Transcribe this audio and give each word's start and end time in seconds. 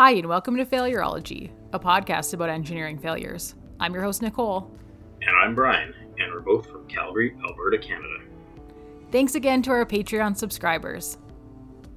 Hi, 0.00 0.12
and 0.12 0.28
welcome 0.28 0.56
to 0.56 0.64
Failurology, 0.64 1.50
a 1.74 1.78
podcast 1.78 2.32
about 2.32 2.48
engineering 2.48 2.98
failures. 2.98 3.54
I'm 3.78 3.92
your 3.92 4.02
host, 4.02 4.22
Nicole. 4.22 4.74
And 5.20 5.36
I'm 5.36 5.54
Brian, 5.54 5.92
and 6.18 6.32
we're 6.32 6.40
both 6.40 6.70
from 6.70 6.88
Calgary, 6.88 7.36
Alberta, 7.46 7.76
Canada. 7.76 8.24
Thanks 9.12 9.34
again 9.34 9.60
to 9.60 9.70
our 9.72 9.84
Patreon 9.84 10.38
subscribers. 10.38 11.18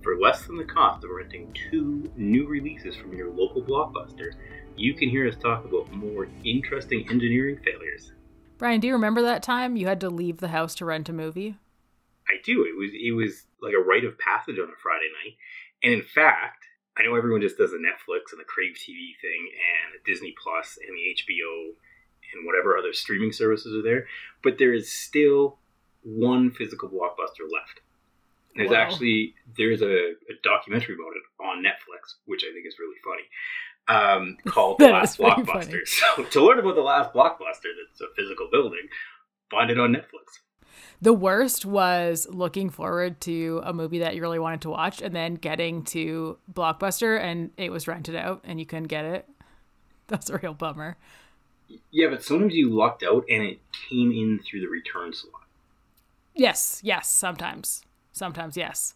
For 0.01 0.19
less 0.19 0.45
than 0.45 0.57
the 0.57 0.65
cost 0.65 1.05
of 1.05 1.11
renting 1.11 1.55
two 1.71 2.11
new 2.17 2.45
releases 2.45 2.93
from 2.97 3.15
your 3.15 3.31
local 3.31 3.61
blockbuster, 3.63 4.33
you 4.75 4.93
can 4.95 5.07
hear 5.07 5.25
us 5.25 5.37
talk 5.37 5.63
about 5.63 5.89
more 5.93 6.27
interesting 6.43 7.09
engineering 7.09 7.57
failures. 7.63 8.11
Brian, 8.57 8.81
do 8.81 8.87
you 8.87 8.93
remember 8.95 9.21
that 9.21 9.43
time 9.43 9.77
you 9.77 9.87
had 9.87 10.01
to 10.01 10.09
leave 10.09 10.39
the 10.39 10.49
house 10.49 10.75
to 10.75 10.83
rent 10.83 11.07
a 11.07 11.13
movie? 11.13 11.55
I 12.27 12.33
do. 12.43 12.65
It 12.65 12.77
was 12.77 12.91
it 12.93 13.11
was 13.15 13.45
like 13.61 13.73
a 13.73 13.81
rite 13.81 14.03
of 14.03 14.19
passage 14.19 14.59
on 14.59 14.67
a 14.67 14.75
Friday 14.75 15.07
night. 15.23 15.37
And 15.81 15.93
in 15.93 16.01
fact, 16.01 16.65
I 16.97 17.03
know 17.03 17.15
everyone 17.15 17.41
just 17.41 17.57
does 17.57 17.71
the 17.71 17.77
Netflix 17.77 18.31
and 18.31 18.39
the 18.39 18.45
Crave 18.45 18.75
TV 18.75 19.17
thing 19.21 19.49
and 19.49 19.93
the 19.97 20.11
Disney 20.11 20.35
Plus 20.41 20.77
and 20.77 20.95
the 20.95 21.15
HBO 21.17 21.73
and 22.33 22.45
whatever 22.45 22.77
other 22.77 22.93
streaming 22.93 23.31
services 23.31 23.73
are 23.75 23.81
there, 23.81 24.07
but 24.43 24.57
there 24.57 24.73
is 24.73 24.91
still 24.91 25.57
one 26.03 26.51
physical 26.51 26.89
blockbuster 26.89 27.49
left. 27.51 27.81
There's 28.55 28.69
wow. 28.69 28.77
actually 28.77 29.33
there's 29.57 29.81
a, 29.81 30.13
a, 30.13 30.35
documentary 30.43 30.95
about 30.95 31.13
it 31.15 31.43
on 31.43 31.63
Netflix, 31.63 32.15
which 32.25 32.43
I 32.47 32.53
think 32.53 32.67
is 32.67 32.75
really 32.77 32.97
funny, 33.03 33.25
um, 33.87 34.37
called 34.45 34.77
The 34.77 34.89
Last 34.89 35.17
Blockbuster. 35.17 35.79
So 35.87 36.23
to 36.23 36.45
learn 36.45 36.59
about 36.59 36.75
the 36.75 36.81
last 36.81 37.13
blockbuster, 37.13 37.71
that's 37.73 38.01
a 38.01 38.13
physical 38.15 38.49
building, 38.51 38.87
find 39.49 39.71
it 39.71 39.79
on 39.79 39.93
Netflix. 39.93 40.39
The 41.01 41.13
worst 41.13 41.65
was 41.65 42.27
looking 42.29 42.69
forward 42.69 43.19
to 43.21 43.61
a 43.63 43.73
movie 43.73 43.99
that 43.99 44.15
you 44.15 44.21
really 44.21 44.39
wanted 44.39 44.61
to 44.61 44.69
watch 44.69 45.01
and 45.01 45.15
then 45.15 45.35
getting 45.35 45.83
to 45.85 46.37
Blockbuster 46.51 47.19
and 47.19 47.51
it 47.57 47.71
was 47.71 47.87
rented 47.87 48.15
out 48.15 48.41
and 48.43 48.59
you 48.59 48.65
couldn't 48.65 48.87
get 48.87 49.05
it. 49.05 49.29
That's 50.07 50.29
a 50.29 50.37
real 50.37 50.53
bummer. 50.53 50.97
Yeah, 51.91 52.09
but 52.09 52.23
sometimes 52.23 52.53
you 52.53 52.69
lucked 52.69 53.03
out 53.03 53.25
and 53.29 53.43
it 53.43 53.59
came 53.89 54.11
in 54.11 54.39
through 54.39 54.61
the 54.61 54.67
return 54.67 55.13
slot. 55.13 55.43
Yes, 56.35 56.79
yes, 56.83 57.09
sometimes. 57.09 57.83
Sometimes, 58.11 58.57
yes. 58.57 58.95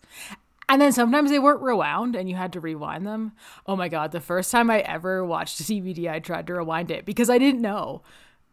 And 0.70 0.82
then 0.82 0.92
sometimes 0.92 1.32
they 1.32 1.40
weren't 1.40 1.62
rewound 1.62 2.16
and 2.16 2.30
you 2.30 2.36
had 2.36 2.54
to 2.54 2.60
rewind 2.60 3.06
them. 3.06 3.32
Oh 3.66 3.76
my 3.76 3.88
God, 3.88 4.12
the 4.12 4.20
first 4.20 4.52
time 4.52 4.70
I 4.70 4.80
ever 4.82 5.24
watched 5.24 5.60
a 5.60 5.64
DVD, 5.64 6.12
I 6.12 6.20
tried 6.20 6.48
to 6.48 6.56
rewind 6.56 6.92
it 6.92 7.06
because 7.06 7.30
I 7.30 7.38
didn't 7.38 7.62
know. 7.62 8.02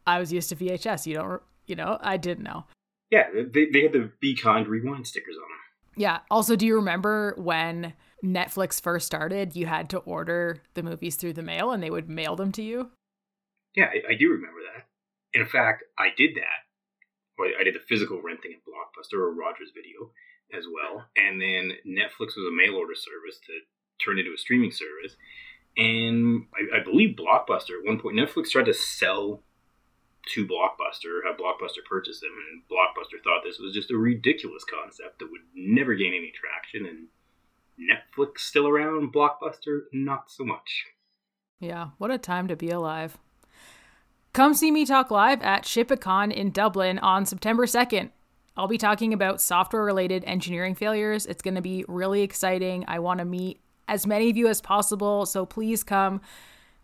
I 0.07 0.19
was 0.19 0.33
used 0.33 0.49
to 0.51 0.57
VHS. 0.57 1.07
You 1.07 1.15
don't, 1.15 1.43
you 1.67 1.75
know, 1.75 1.99
I 2.01 2.17
didn't 2.17 2.45
know. 2.45 2.65
Yeah, 3.11 3.29
they, 3.33 3.67
they 3.73 3.83
had 3.83 3.93
the 3.93 4.11
Be 4.21 4.35
Kind 4.35 4.67
rewind 4.67 5.07
stickers 5.07 5.37
on 5.37 5.43
them. 5.43 5.59
Yeah. 5.97 6.21
Also, 6.31 6.57
do 6.57 6.67
you 6.67 6.75
remember 6.77 7.35
when 7.37 7.95
Netflix 8.25 8.81
first 8.81 9.07
started, 9.07 9.55
you 9.55 9.67
had 9.67 9.89
to 9.91 9.99
order 9.99 10.63
the 10.75 10.83
movies 10.83 11.17
through 11.17 11.35
the 11.35 11.43
mail 11.43 11.71
and 11.71 11.83
they 11.83 11.91
would 11.91 12.09
mail 12.09 12.35
them 12.35 12.51
to 12.53 12.63
you? 12.63 12.91
Yeah, 13.77 13.87
I, 13.87 14.13
I 14.13 14.15
do 14.19 14.31
remember 14.31 14.61
that. 14.75 14.87
In 15.39 15.47
fact, 15.47 15.85
I 15.99 16.09
did 16.17 16.37
that. 16.37 16.65
I 17.61 17.65
did 17.65 17.75
the 17.75 17.81
physical 17.89 18.23
renting 18.23 18.53
at 18.53 18.63
Blockbuster 18.63 19.19
or 19.19 19.35
Rogers 19.35 19.71
Video 19.75 20.13
as 20.57 20.65
well. 20.73 21.07
And 21.17 21.41
then 21.41 21.73
Netflix 21.87 22.37
was 22.37 22.47
a 22.49 22.57
mail 22.57 22.77
order 22.77 22.95
service 22.95 23.41
to 23.47 24.05
turn 24.05 24.19
into 24.19 24.33
a 24.33 24.39
streaming 24.39 24.71
service. 24.71 25.17
And 25.77 26.47
I, 26.55 26.79
I 26.79 26.85
believe 26.85 27.17
Blockbuster 27.17 27.79
at 27.79 27.85
one 27.85 27.99
point, 27.99 28.17
Netflix 28.17 28.51
tried 28.51 28.67
to 28.67 28.75
sell 28.75 29.43
to 30.35 30.47
Blockbuster, 30.47 31.21
have 31.27 31.37
Blockbuster 31.37 31.85
purchase 31.89 32.21
them, 32.21 32.33
and 32.51 32.63
Blockbuster 32.71 33.23
thought 33.23 33.43
this 33.45 33.59
was 33.59 33.75
just 33.75 33.91
a 33.91 33.97
ridiculous 33.97 34.65
concept 34.65 35.19
that 35.19 35.31
would 35.31 35.43
never 35.55 35.95
gain 35.95 36.15
any 36.15 36.33
traction. 36.35 36.87
And 36.87 37.09
Netflix 37.79 38.41
still 38.41 38.69
around, 38.69 39.13
Blockbuster 39.13 39.83
not 39.93 40.31
so 40.31 40.45
much. 40.45 40.85
Yeah, 41.61 41.91
what 41.99 42.11
a 42.11 42.19
time 42.19 42.49
to 42.49 42.57
be 42.57 42.71
alive. 42.71 43.19
Come 44.33 44.55
see 44.55 44.71
me 44.71 44.85
talk 44.85 45.11
live 45.11 45.43
at 45.43 45.65
ShipItCon 45.65 46.33
in 46.33 46.51
Dublin 46.51 46.99
on 46.99 47.25
September 47.25 47.67
2nd. 47.67 48.11
I'll 48.57 48.69
be 48.69 48.79
talking 48.79 49.13
about 49.13 49.41
software 49.41 49.85
related 49.85 50.25
engineering 50.25 50.75
failures. 50.75 51.27
It's 51.27 51.43
going 51.43 51.55
to 51.55 51.63
be 51.63 51.85
really 51.89 52.23
exciting. 52.23 52.85
I 52.89 52.99
want 52.99 53.19
to 53.19 53.25
meet 53.25 53.61
as 53.89 54.07
many 54.07 54.31
of 54.31 54.37
you 54.37 54.49
as 54.49 54.61
possible, 54.61 55.27
so 55.27 55.45
please 55.45 55.83
come. 55.85 56.21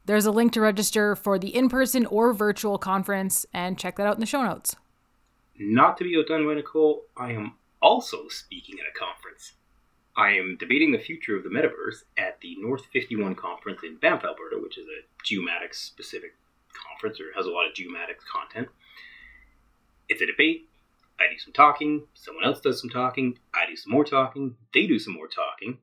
There's 0.07 0.27
a 0.27 0.31
link 0.31 0.53
to 0.53 0.61
register 0.61 1.15
for 1.15 1.39
the 1.39 1.55
in 1.55 1.69
person 1.69 2.07
or 2.07 2.33
virtual 2.33 2.79
conference, 2.79 3.47
and 3.53 3.79
check 3.79 3.97
that 3.97 4.07
out 4.07 4.15
in 4.15 4.21
the 4.21 4.27
show 4.27 4.43
notes. 4.43 4.77
Not 5.59 5.99
to 5.99 6.05
be 6.05 6.17
outdone 6.19 6.47
by 6.47 6.55
Nicole, 6.55 7.03
I 7.17 7.33
am 7.33 7.55
also 7.83 8.29
speaking 8.29 8.77
at 8.81 8.87
a 8.87 8.99
conference. 8.99 9.53
I 10.17 10.33
am 10.33 10.57
debating 10.59 10.93
the 10.93 10.99
future 10.99 11.37
of 11.37 11.45
the 11.45 11.51
metaverse 11.51 12.05
at 12.19 12.41
the 12.41 12.57
North 12.59 12.87
51 12.93 13.35
conference 13.37 13.81
in 13.85 13.97
Banff, 13.97 14.25
Alberta, 14.25 14.59
which 14.61 14.79
is 14.79 14.87
a 14.87 15.05
geomatics 15.25 15.77
specific 15.77 16.35
conference 16.73 17.21
or 17.21 17.33
has 17.37 17.47
a 17.47 17.51
lot 17.51 17.67
of 17.67 17.75
geomatics 17.75 18.25
content. 18.33 18.69
It's 20.09 20.23
a 20.23 20.27
debate 20.27 20.67
I 21.21 21.31
do 21.31 21.39
some 21.39 21.53
talking, 21.53 22.07
someone 22.15 22.45
else 22.45 22.61
does 22.61 22.81
some 22.81 22.89
talking, 22.89 23.39
I 23.55 23.69
do 23.69 23.77
some 23.77 23.93
more 23.93 24.05
talking, 24.05 24.57
they 24.73 24.87
do 24.87 24.99
some 24.99 25.13
more 25.13 25.29
talking. 25.29 25.79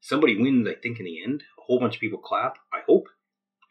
Somebody 0.00 0.40
wins, 0.40 0.66
I 0.66 0.74
think, 0.74 0.98
in 0.98 1.04
the 1.04 1.22
end. 1.22 1.44
A 1.58 1.62
whole 1.62 1.78
bunch 1.78 1.96
of 1.96 2.00
people 2.00 2.18
clap, 2.18 2.56
I 2.72 2.80
hope. 2.86 3.08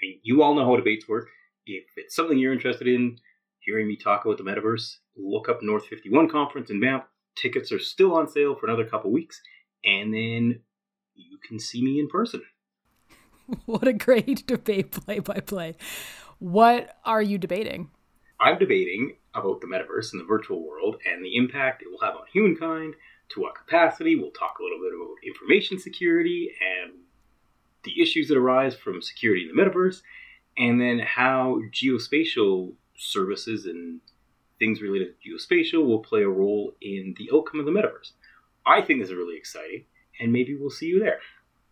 Mean, 0.02 0.20
you 0.24 0.42
all 0.42 0.56
know 0.56 0.66
how 0.66 0.76
debates 0.76 1.08
work. 1.08 1.30
If 1.66 1.86
it's 1.96 2.16
something 2.16 2.38
you're 2.38 2.54
interested 2.54 2.88
in, 2.88 3.18
hearing 3.60 3.88
me 3.88 3.96
talk 3.96 4.26
about 4.26 4.38
the 4.38 4.44
metaverse, 4.44 4.98
look 5.16 5.48
up 5.48 5.62
North 5.62 5.86
51 5.86 6.30
Conference 6.30 6.70
in 6.70 6.80
Banff. 6.80 7.04
Tickets 7.36 7.72
are 7.72 7.80
still 7.80 8.14
on 8.14 8.28
sale 8.28 8.56
for 8.56 8.66
another 8.66 8.86
couple 8.86 9.12
weeks, 9.12 9.40
and 9.86 10.14
then 10.14 10.62
you 11.14 11.38
can 11.48 11.60
see 11.60 11.84
me 11.84 12.00
in 12.00 12.08
person. 12.08 12.42
what 13.66 13.88
a 13.88 13.94
great 13.94 14.46
debate 14.48 14.92
play 14.92 15.20
by 15.20 15.40
play. 15.40 15.76
What 16.40 16.98
are 17.06 17.22
you 17.22 17.38
debating? 17.38 17.92
I'm 18.40 18.58
debating 18.58 19.18
about 19.36 19.62
the 19.62 19.68
metaverse 19.68 20.12
and 20.14 20.22
the 20.22 20.26
virtual 20.26 20.68
world 20.68 20.96
and 21.06 21.24
the 21.24 21.36
impact 21.36 21.84
it 21.84 21.92
will 21.92 22.06
have 22.06 22.16
on 22.16 22.26
humankind, 22.34 22.96
to 23.30 23.42
what 23.42 23.56
capacity. 23.56 24.16
We'll 24.16 24.32
talk 24.32 24.58
a 24.60 24.64
little 24.64 24.80
bit 24.80 24.94
about 24.96 25.16
information 25.24 25.80
security 25.80 26.52
and 26.60 26.94
the 27.84 28.02
issues 28.02 28.28
that 28.28 28.38
arise 28.38 28.76
from 28.76 29.02
security 29.02 29.48
in 29.48 29.56
the 29.56 29.62
metaverse, 29.62 30.02
and 30.58 30.80
then 30.80 31.00
how 31.00 31.62
geospatial 31.74 32.74
services 32.96 33.66
and 33.66 34.00
things 34.60 34.82
related 34.82 35.16
to 35.22 35.30
geospatial 35.30 35.86
will 35.86 36.00
play 36.00 36.22
a 36.22 36.30
role 36.30 36.74
in 36.82 37.16
the 37.18 37.30
outcome 37.34 37.60
of 37.60 37.66
the 37.66 37.72
metaverse. 37.72 38.12
I 38.66 38.82
think 38.82 39.00
this 39.00 39.10
is 39.10 39.16
really 39.16 39.38
exciting, 39.38 39.86
and 40.20 40.32
maybe 40.32 40.56
we'll 40.56 40.70
see 40.70 40.86
you 40.86 41.00
there. 41.00 41.20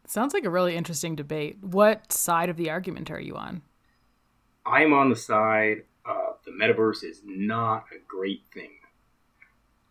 Sounds 0.07 0.33
like 0.33 0.45
a 0.45 0.49
really 0.49 0.75
interesting 0.75 1.15
debate. 1.15 1.57
What 1.61 2.11
side 2.11 2.49
of 2.49 2.57
the 2.57 2.71
argument 2.71 3.11
are 3.11 3.19
you 3.19 3.35
on? 3.35 3.61
I'm 4.65 4.93
on 4.93 5.09
the 5.09 5.15
side 5.15 5.83
of 6.05 6.37
the 6.45 6.51
metaverse 6.51 7.03
is 7.03 7.21
not 7.23 7.85
a 7.93 7.99
great 8.07 8.43
thing. 8.51 8.71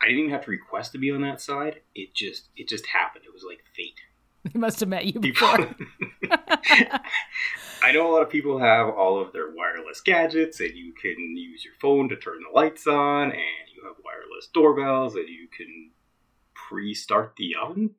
I 0.01 0.07
didn't 0.07 0.21
even 0.21 0.33
have 0.33 0.45
to 0.45 0.51
request 0.51 0.93
to 0.93 0.99
be 0.99 1.11
on 1.11 1.23
that 1.23 1.41
side. 1.41 1.81
It 1.95 2.15
just 2.15 2.49
it 2.57 2.69
just 2.69 2.87
happened. 2.87 3.25
It 3.25 3.33
was 3.33 3.45
like 3.49 3.65
fate. 3.77 4.01
They 4.53 4.59
must 4.59 4.81
have 4.81 4.89
met 4.89 5.05
you 5.05 5.21
before. 5.21 5.59
I 7.83 7.93
know 7.93 8.11
a 8.11 8.13
lot 8.13 8.23
of 8.23 8.31
people 8.31 8.59
have 8.59 8.89
all 8.89 9.21
of 9.21 9.33
their 9.33 9.51
wireless 9.51 10.01
gadgets, 10.01 10.61
and 10.61 10.75
you 10.75 10.93
can 10.95 11.37
use 11.37 11.65
your 11.65 11.75
phone 11.81 12.09
to 12.09 12.17
turn 12.17 12.39
the 12.43 12.55
lights 12.55 12.87
on, 12.87 13.33
and 13.33 13.69
you 13.75 13.85
have 13.85 13.97
wireless 14.05 14.49
doorbells, 14.55 15.17
and 15.17 15.29
you 15.29 15.49
can 15.55 15.91
pre-start 16.55 17.35
the 17.37 17.57
oven 17.61 17.91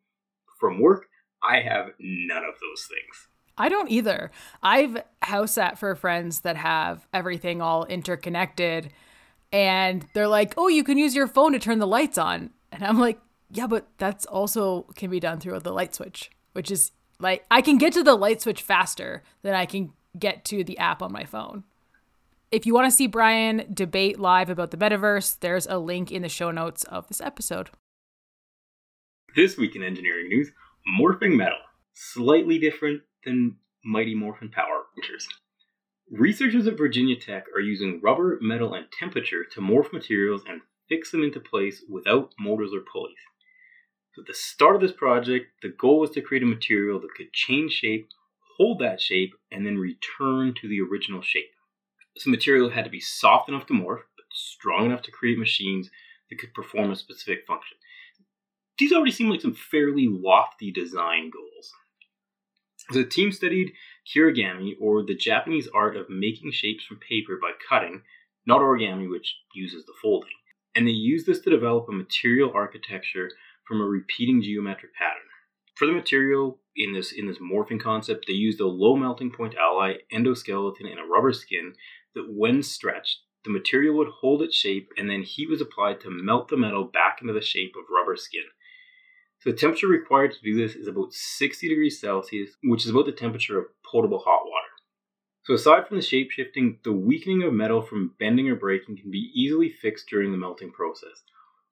from 0.60 0.82
work. 0.82 1.08
I 1.44 1.62
have 1.62 1.92
none 2.00 2.44
of 2.44 2.56
those 2.62 2.88
things. 2.88 3.28
I 3.58 3.70
don't 3.70 3.92
either. 3.92 4.32
I've 4.64 5.04
house 5.22 5.52
sat 5.54 5.78
for 5.78 5.94
friends 5.96 6.42
that 6.42 6.56
have 6.56 7.06
everything 7.14 7.62
all 7.62 7.86
interconnected 7.86 8.92
and 9.52 10.06
they're 10.14 10.28
like, 10.28 10.54
"Oh, 10.58 10.68
you 10.68 10.84
can 10.84 10.98
use 10.98 11.16
your 11.16 11.28
phone 11.28 11.54
to 11.54 11.60
turn 11.60 11.80
the 11.80 11.88
lights 11.88 12.18
on." 12.18 12.52
And 12.72 12.84
I'm 12.84 13.00
like, 13.00 13.20
"Yeah, 13.52 13.68
but 13.68 13.88
that's 13.98 14.26
also 14.26 14.84
can 14.96 15.10
be 15.10 15.20
done 15.20 15.40
through 15.40 15.60
the 15.60 15.74
light 15.74 15.96
switch, 15.96 16.30
which 16.54 16.72
is 16.72 16.92
like 17.20 17.46
I 17.50 17.62
can 17.62 17.78
get 17.78 17.94
to 17.94 18.04
the 18.04 18.16
light 18.16 18.42
switch 18.42 18.62
faster 18.62 19.24
than 19.42 19.54
I 19.54 19.66
can 19.66 19.94
get 20.18 20.46
to 20.46 20.64
the 20.64 20.78
app 20.78 21.02
on 21.02 21.12
my 21.12 21.26
phone." 21.26 21.64
If 22.52 22.66
you 22.66 22.74
want 22.74 22.88
to 22.88 22.92
see 22.92 23.06
Brian 23.06 23.72
debate 23.72 24.20
live 24.20 24.50
about 24.50 24.72
the 24.72 24.78
metaverse, 24.78 25.40
there's 25.40 25.68
a 25.68 25.78
link 25.78 26.12
in 26.12 26.24
the 26.24 26.30
show 26.30 26.50
notes 26.50 26.84
of 26.86 27.08
this 27.08 27.22
episode. 27.22 27.70
This 29.36 29.56
week 29.56 29.76
in 29.76 29.84
engineering 29.84 30.30
news, 30.30 30.52
morphing 31.00 31.36
metal. 31.36 31.60
Slightly 31.94 32.58
different 32.58 33.04
than 33.24 33.58
Mighty 33.84 34.16
Morphin 34.16 34.50
Power 34.50 34.86
Rangers. 34.98 35.28
Researchers 36.10 36.66
at 36.66 36.78
Virginia 36.78 37.16
Tech 37.16 37.46
are 37.56 37.62
using 37.62 38.02
rubber, 38.02 38.40
metal, 38.42 38.74
and 38.74 38.88
temperature 38.92 39.44
to 39.44 39.62
morph 39.62 39.94
materials 39.94 40.42
and 40.50 40.62
fix 40.88 41.12
them 41.12 41.24
into 41.24 41.40
place 41.40 41.84
without 41.88 42.34
motors 42.40 42.72
or 42.74 42.82
pulleys. 42.82 43.18
So 44.14 44.22
at 44.22 44.28
the 44.28 44.34
start 44.34 44.76
of 44.76 44.82
this 44.82 44.92
project, 44.92 45.48
the 45.62 45.70
goal 45.70 46.00
was 46.00 46.10
to 46.12 46.22
create 46.22 46.44
a 46.44 46.48
material 46.48 47.00
that 47.00 47.16
could 47.16 47.32
change 47.32 47.74
shape, 47.74 48.10
hold 48.58 48.80
that 48.80 49.02
shape, 49.02 49.34
and 49.52 49.66
then 49.66 49.78
return 49.78 50.54
to 50.60 50.68
the 50.68 50.82
original 50.82 51.22
shape. 51.22 51.52
This 52.16 52.28
material 52.28 52.72
had 52.72 52.86
to 52.86 52.92
be 52.92 53.00
soft 53.00 53.50
enough 53.50 53.68
to 53.68 53.74
morph, 53.74 54.04
but 54.16 54.26
strong 54.34 54.86
enough 54.86 55.04
to 55.04 55.12
create 55.12 55.38
machines 55.38 55.90
that 56.30 56.40
could 56.40 56.54
perform 56.54 56.92
a 56.92 56.96
specific 56.96 57.46
function. 57.46 57.78
These 58.78 58.94
already 58.94 59.12
seem 59.12 59.30
like 59.30 59.42
some 59.42 59.54
fairly 59.54 60.08
lofty 60.10 60.72
design 60.72 61.30
goals. 61.30 61.74
The 62.92 63.04
team 63.04 63.32
studied 63.32 63.74
kirigami, 64.08 64.76
or 64.80 65.04
the 65.04 65.16
Japanese 65.16 65.68
art 65.74 65.96
of 65.96 66.10
making 66.10 66.52
shapes 66.52 66.84
from 66.84 66.98
paper 66.98 67.38
by 67.40 67.52
cutting, 67.70 68.02
not 68.46 68.62
origami, 68.62 69.10
which 69.10 69.36
uses 69.54 69.86
the 69.86 69.94
folding. 70.02 70.32
And 70.76 70.88
they 70.88 70.92
used 70.92 71.28
this 71.28 71.40
to 71.42 71.50
develop 71.50 71.88
a 71.88 71.92
material 71.92 72.52
architecture 72.56 73.32
from 73.70 73.80
a 73.80 73.86
repeating 73.86 74.42
geometric 74.42 74.96
pattern. 74.96 75.22
For 75.76 75.86
the 75.86 75.94
material 75.94 76.60
in 76.76 76.94
this 76.94 77.14
in 77.14 77.28
this 77.28 77.38
morphing 77.38 77.80
concept, 77.80 78.26
they 78.28 78.34
used 78.34 78.60
a 78.60 78.68
low 78.68 78.98
melting 78.98 79.32
point 79.32 79.56
alloy 79.56 80.00
endoskeleton 80.12 80.90
and 80.90 81.00
a 81.00 81.06
rubber 81.06 81.32
skin 81.32 81.74
that, 82.16 82.26
when 82.28 82.64
stretched, 82.64 83.20
the 83.46 83.52
material 83.52 83.96
would 83.96 84.10
hold 84.10 84.42
its 84.42 84.56
shape, 84.56 84.90
and 84.98 85.10
then 85.10 85.22
heat 85.22 85.50
was 85.50 85.62
applied 85.62 86.02
to 86.02 86.10
melt 86.10 86.50
the 86.50 86.58
metal 86.58 86.84
back 86.84 87.20
into 87.22 87.32
the 87.32 87.42
shape 87.42 87.76
of 87.78 87.86
rubber 87.90 88.18
skin. 88.18 88.44
So 89.40 89.52
the 89.52 89.56
temperature 89.56 89.88
required 89.88 90.34
to 90.34 90.42
do 90.42 90.58
this 90.58 90.76
is 90.76 90.88
about 90.88 91.14
60 91.14 91.70
degrees 91.70 92.02
Celsius, 92.02 92.52
which 92.64 92.84
is 92.84 92.92
about 92.92 93.06
the 93.06 93.14
temperature 93.14 93.58
of 93.58 93.68
potable 93.90 94.20
hot 94.20 94.42
water. 94.44 94.68
So 95.44 95.54
aside 95.54 95.88
from 95.88 95.96
the 95.96 96.04
shape 96.04 96.32
shifting, 96.32 96.80
the 96.84 96.92
weakening 96.92 97.44
of 97.44 97.54
metal 97.54 97.82
from 97.82 98.16
bending 98.20 98.50
or 98.50 98.56
breaking 98.56 98.98
can 98.98 99.12
be 99.12 99.32
easily 99.34 99.70
fixed 99.70 100.08
during 100.10 100.32
the 100.32 100.38
melting 100.38 100.72
process. 100.72 101.24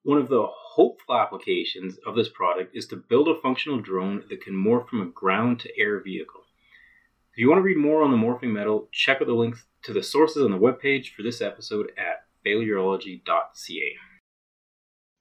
One 0.04 0.20
of 0.20 0.30
the 0.30 0.48
hopeful 0.48 1.16
applications 1.16 1.98
of 2.06 2.16
this 2.16 2.30
product 2.30 2.76
is 2.76 2.88
to 2.88 2.96
build 2.96 3.28
a 3.28 3.42
functional 3.42 3.82
drone 3.82 4.24
that 4.30 4.42
can 4.42 4.54
morph 4.54 4.88
from 4.88 5.02
a 5.02 5.06
ground 5.06 5.60
to 5.62 5.80
air 5.80 6.00
vehicle. 6.00 6.42
If 7.34 7.40
you 7.40 7.50
want 7.50 7.60
to 7.60 7.64
read 7.64 7.78
more 7.78 8.04
on 8.04 8.12
the 8.12 8.18
morphing 8.18 8.52
metal, 8.52 8.90
check 8.92 9.22
out 9.22 9.28
the 9.28 9.34
links 9.34 9.66
to 9.84 9.94
the 9.94 10.02
sources 10.02 10.44
on 10.44 10.52
the 10.52 10.58
webpage 10.58 11.14
for 11.14 11.24
this 11.24 11.42
episode 11.42 11.92
at 11.98 12.26
failurology.ca. 12.46 13.96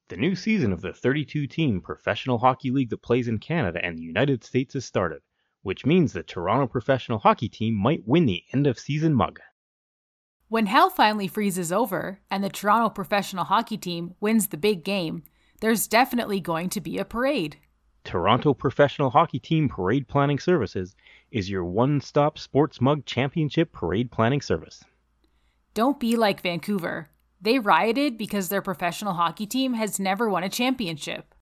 The 0.08 0.16
new 0.16 0.36
season 0.36 0.72
of 0.72 0.82
the 0.82 0.92
32 0.92 1.48
team 1.48 1.80
professional 1.80 2.38
hockey 2.38 2.70
league 2.70 2.90
that 2.90 3.02
plays 3.02 3.26
in 3.26 3.38
Canada 3.38 3.84
and 3.84 3.98
the 3.98 4.02
United 4.02 4.44
States 4.44 4.74
has 4.74 4.84
started, 4.84 5.22
which 5.62 5.84
means 5.84 6.12
the 6.12 6.22
Toronto 6.22 6.68
professional 6.68 7.18
hockey 7.18 7.48
team 7.48 7.74
might 7.74 8.06
win 8.06 8.24
the 8.24 8.44
end 8.54 8.68
of 8.68 8.78
season 8.78 9.14
mug. 9.14 9.40
When 10.48 10.66
hell 10.66 10.90
finally 10.90 11.26
freezes 11.26 11.72
over 11.72 12.20
and 12.30 12.44
the 12.44 12.48
Toronto 12.48 12.88
professional 12.88 13.46
hockey 13.46 13.76
team 13.76 14.14
wins 14.20 14.46
the 14.46 14.56
big 14.56 14.84
game, 14.84 15.24
there's 15.60 15.88
definitely 15.88 16.38
going 16.38 16.68
to 16.70 16.80
be 16.80 16.98
a 16.98 17.04
parade. 17.04 17.56
Toronto 18.04 18.54
Professional 18.54 19.10
Hockey 19.10 19.40
Team 19.40 19.68
Parade 19.68 20.06
Planning 20.06 20.38
Services 20.38 20.94
is 21.32 21.50
your 21.50 21.64
one 21.64 22.00
stop 22.00 22.38
sports 22.38 22.80
mug 22.80 23.04
championship 23.06 23.72
parade 23.72 24.12
planning 24.12 24.40
service. 24.40 24.84
Don't 25.74 25.98
be 25.98 26.14
like 26.14 26.42
Vancouver. 26.42 27.08
They 27.40 27.58
rioted 27.58 28.16
because 28.16 28.48
their 28.48 28.62
professional 28.62 29.14
hockey 29.14 29.46
team 29.46 29.74
has 29.74 29.98
never 29.98 30.30
won 30.30 30.44
a 30.44 30.48
championship. 30.48 31.34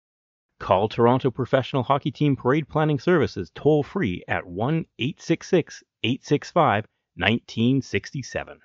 Call 0.60 0.88
Toronto 0.88 1.32
Professional 1.32 1.82
Hockey 1.82 2.12
Team 2.12 2.36
Parade 2.36 2.68
Planning 2.68 3.00
Services 3.00 3.50
toll 3.56 3.82
free 3.82 4.22
at 4.28 4.46
1 4.46 4.86
866 5.00 5.82
865 6.04 6.86
1967. 7.16 8.60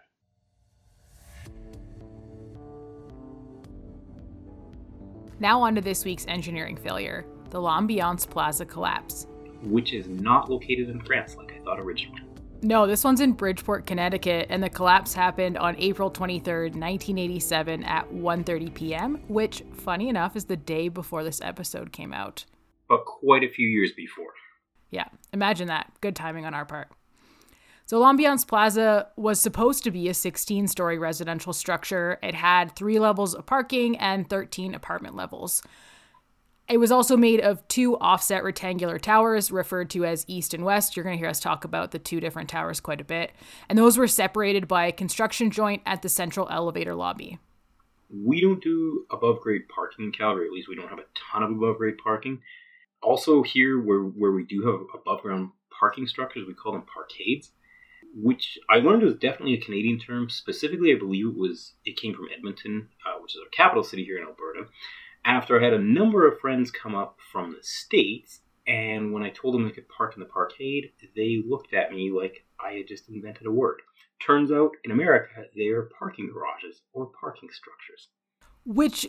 Now, 5.39 5.61
on 5.61 5.75
to 5.75 5.81
this 5.81 6.03
week's 6.03 6.25
engineering 6.27 6.77
failure 6.77 7.25
the 7.49 7.61
L'Ambiance 7.61 8.25
Plaza 8.25 8.65
collapse. 8.65 9.27
Which 9.63 9.93
is 9.93 10.07
not 10.07 10.49
located 10.49 10.89
in 10.89 10.99
France 11.01 11.37
like 11.37 11.53
I 11.53 11.63
thought 11.63 11.79
originally. 11.79 12.21
No, 12.61 12.87
this 12.87 13.03
one's 13.03 13.21
in 13.21 13.33
Bridgeport, 13.33 13.85
Connecticut, 13.85 14.47
and 14.49 14.61
the 14.61 14.69
collapse 14.69 15.13
happened 15.13 15.57
on 15.57 15.75
April 15.77 16.09
23rd, 16.09 16.75
1987 16.75 17.83
at 17.83 18.11
1:30 18.11 18.73
p.m., 18.73 19.21
which 19.27 19.63
funny 19.73 20.09
enough 20.09 20.35
is 20.35 20.45
the 20.45 20.57
day 20.57 20.89
before 20.89 21.23
this 21.23 21.39
episode 21.41 21.91
came 21.91 22.13
out. 22.13 22.45
But 22.89 23.05
quite 23.05 23.43
a 23.43 23.49
few 23.49 23.67
years 23.67 23.91
before. 23.95 24.33
Yeah, 24.89 25.07
imagine 25.33 25.67
that. 25.67 25.91
Good 26.01 26.15
timing 26.15 26.45
on 26.45 26.53
our 26.53 26.65
part. 26.65 26.89
So 27.87 28.01
L'Ambiance 28.01 28.43
Plaza 28.43 29.07
was 29.15 29.39
supposed 29.39 29.85
to 29.85 29.91
be 29.91 30.09
a 30.09 30.11
16-story 30.11 30.97
residential 30.97 31.53
structure. 31.53 32.19
It 32.21 32.35
had 32.35 32.75
3 32.75 32.99
levels 32.99 33.33
of 33.33 33.45
parking 33.45 33.97
and 33.97 34.29
13 34.29 34.75
apartment 34.75 35.15
levels. 35.15 35.61
It 36.67 36.79
was 36.81 36.91
also 36.91 37.15
made 37.15 37.39
of 37.39 37.65
two 37.69 37.97
offset 37.99 38.43
rectangular 38.43 38.99
towers, 38.99 39.53
referred 39.53 39.89
to 39.91 40.03
as 40.03 40.25
east 40.27 40.53
and 40.53 40.65
west. 40.65 40.97
You're 40.97 41.05
going 41.05 41.15
to 41.15 41.19
hear 41.19 41.29
us 41.29 41.39
talk 41.39 41.63
about 41.63 41.91
the 41.91 41.97
two 41.97 42.19
different 42.19 42.49
towers 42.49 42.81
quite 42.81 42.99
a 42.99 43.05
bit. 43.05 43.31
And 43.69 43.79
those 43.79 43.97
were 43.97 44.05
separated 44.05 44.67
by 44.67 44.87
a 44.87 44.91
construction 44.91 45.49
joint 45.49 45.81
at 45.85 46.01
the 46.01 46.09
central 46.09 46.49
elevator 46.51 46.93
lobby. 46.93 47.39
We 48.09 48.41
don't 48.41 48.61
do 48.61 49.05
above 49.11 49.39
grade 49.39 49.69
parking 49.69 50.07
in 50.07 50.11
Calgary, 50.11 50.47
at 50.47 50.51
least 50.51 50.67
we 50.67 50.75
don't 50.75 50.89
have 50.89 50.99
a 50.99 51.05
ton 51.31 51.41
of 51.41 51.51
above 51.51 51.77
grade 51.77 51.99
parking. 52.03 52.41
Also, 53.01 53.43
here 53.43 53.79
where, 53.79 54.01
where 54.01 54.33
we 54.33 54.43
do 54.43 54.65
have 54.65 54.81
above 54.93 55.21
ground 55.21 55.51
parking 55.79 56.05
structures, 56.05 56.45
we 56.45 56.53
call 56.53 56.73
them 56.73 56.83
parkades, 56.83 57.51
which 58.21 58.57
I 58.69 58.77
learned 58.77 59.03
was 59.03 59.15
definitely 59.15 59.53
a 59.53 59.61
Canadian 59.61 59.99
term. 59.99 60.29
Specifically, 60.29 60.93
I 60.93 60.97
believe 60.97 61.27
it 61.27 61.37
was 61.37 61.73
it 61.85 61.97
came 61.97 62.13
from 62.13 62.27
Edmonton, 62.35 62.89
uh, 63.05 63.19
which 63.21 63.35
is 63.35 63.41
our 63.41 63.49
capital 63.49 63.83
city 63.83 64.03
here 64.03 64.17
in 64.17 64.23
Alberta 64.23 64.69
after 65.27 65.59
I 65.59 65.63
had 65.63 65.73
a 65.73 65.79
number 65.79 66.25
of 66.25 66.39
friends 66.39 66.71
come 66.71 66.95
up 66.95 67.17
from 67.31 67.51
the 67.51 67.61
States, 67.61 68.39
and 68.65 69.11
when 69.11 69.23
I 69.23 69.29
told 69.29 69.53
them 69.53 69.65
they 69.65 69.71
could 69.71 69.89
park 69.89 70.13
in 70.15 70.21
the 70.21 70.25
parkade, 70.25 70.91
they 71.15 71.43
looked 71.45 71.73
at 71.73 71.91
me 71.91 72.11
like 72.11 72.45
I 72.59 72.71
had 72.71 72.87
just 72.87 73.09
invented 73.09 73.45
a 73.45 73.51
word. 73.51 73.81
Turns 74.25 74.51
out 74.51 74.71
in 74.85 74.91
America, 74.91 75.43
they 75.55 75.67
are 75.67 75.89
parking 75.99 76.31
garages 76.33 76.81
or 76.93 77.07
parking 77.07 77.49
structures. 77.51 78.07
Which, 78.65 79.05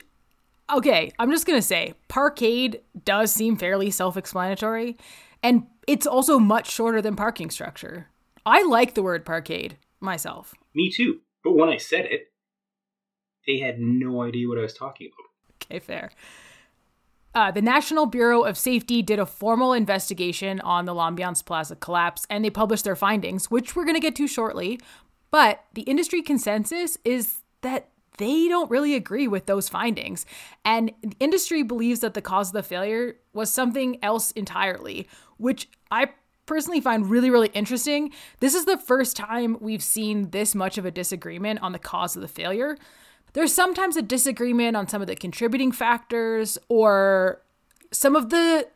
okay, 0.71 1.13
I'm 1.21 1.31
just 1.31 1.47
to 1.47 1.63
say, 1.63 1.95
parkade 2.09 2.81
does 3.05 3.33
seem 3.33 3.57
fairly 3.57 3.91
self 3.91 4.17
explanatory, 4.17 4.97
and 5.43 5.69
it's 5.87 6.07
also 6.07 6.41
much 6.41 6.69
shorter 6.69 7.01
than 7.01 7.15
parking 7.15 7.51
structure. 7.51 8.09
I 8.49 8.63
like 8.63 8.95
the 8.95 9.03
word 9.03 9.27
parkade 9.27 9.77
myself. 10.01 10.55
Me 10.75 10.91
too. 10.91 11.21
But 11.45 11.53
when 11.53 11.69
I 11.69 11.77
said 11.77 12.07
it, 12.07 12.33
they 13.47 13.59
had 13.59 13.79
no 13.79 14.23
idea 14.23 14.49
what 14.49 14.59
I 14.59 14.63
was 14.63 14.75
talking 14.75 15.09
about. 15.09 15.67
Okay, 15.67 15.79
fair. 15.79 16.11
Uh, 17.35 17.51
the 17.51 17.63
National 17.63 18.07
Bureau 18.07 18.43
of 18.43 18.57
Safety 18.57 19.03
did 19.03 19.19
a 19.19 19.27
formal 19.27 19.73
investigation 19.73 20.61
on 20.61 20.87
the 20.87 20.95
L'Ambiance 20.95 21.43
Plaza 21.43 21.77
collapse 21.77 22.27
and 22.31 22.45
they 22.45 22.51
published 22.51 22.85
their 22.85 22.97
findings, 22.97 23.51
which 23.51 23.77
we're 23.77 23.85
going 23.85 23.95
to 23.95 24.01
get 24.01 24.17
to 24.17 24.27
shortly. 24.27 24.81
But 25.31 25.65
the 25.75 25.83
industry 25.83 26.23
consensus 26.23 26.97
is 27.05 27.43
that 27.61 27.91
they 28.17 28.49
don't 28.49 28.71
really 28.71 28.95
agree 28.95 29.29
with 29.29 29.47
those 29.47 29.69
findings. 29.69 30.25
And 30.65 30.93
the 31.03 31.17
industry 31.21 31.63
believes 31.63 32.01
that 32.01 32.15
the 32.15 32.23
cause 32.23 32.49
of 32.49 32.55
the 32.55 32.63
failure 32.63 33.17
was 33.33 33.51
something 33.51 34.03
else 34.03 34.31
entirely, 34.33 35.07
which 35.37 35.69
I 35.91 36.09
personally 36.49 36.81
find 36.81 37.09
really, 37.09 37.31
really 37.31 37.51
interesting. 37.55 38.11
This 38.41 38.55
is 38.55 38.65
the 38.65 38.79
first 38.79 39.17
time 39.17 39.57
we've 39.61 39.83
seen 39.83 40.31
this 40.31 40.55
much 40.55 40.79
of 40.79 40.85
a 40.85 40.91
disagreement 40.91 41.61
on 41.63 41.73
the 41.73 41.79
cause 41.79 42.17
of 42.17 42.23
the 42.23 42.29
failure. 42.29 42.77
There's 43.35 43.55
sometimes 43.55 43.97
a 43.97 44.03
disagreement 44.03 44.77
on 44.77 44.89
some 44.89 45.01
of 45.03 45.07
the 45.07 45.15
contributing 45.15 45.71
factors 45.71 46.59
or 46.69 47.43
some 47.93 48.17
of 48.17 48.31
the 48.31 48.67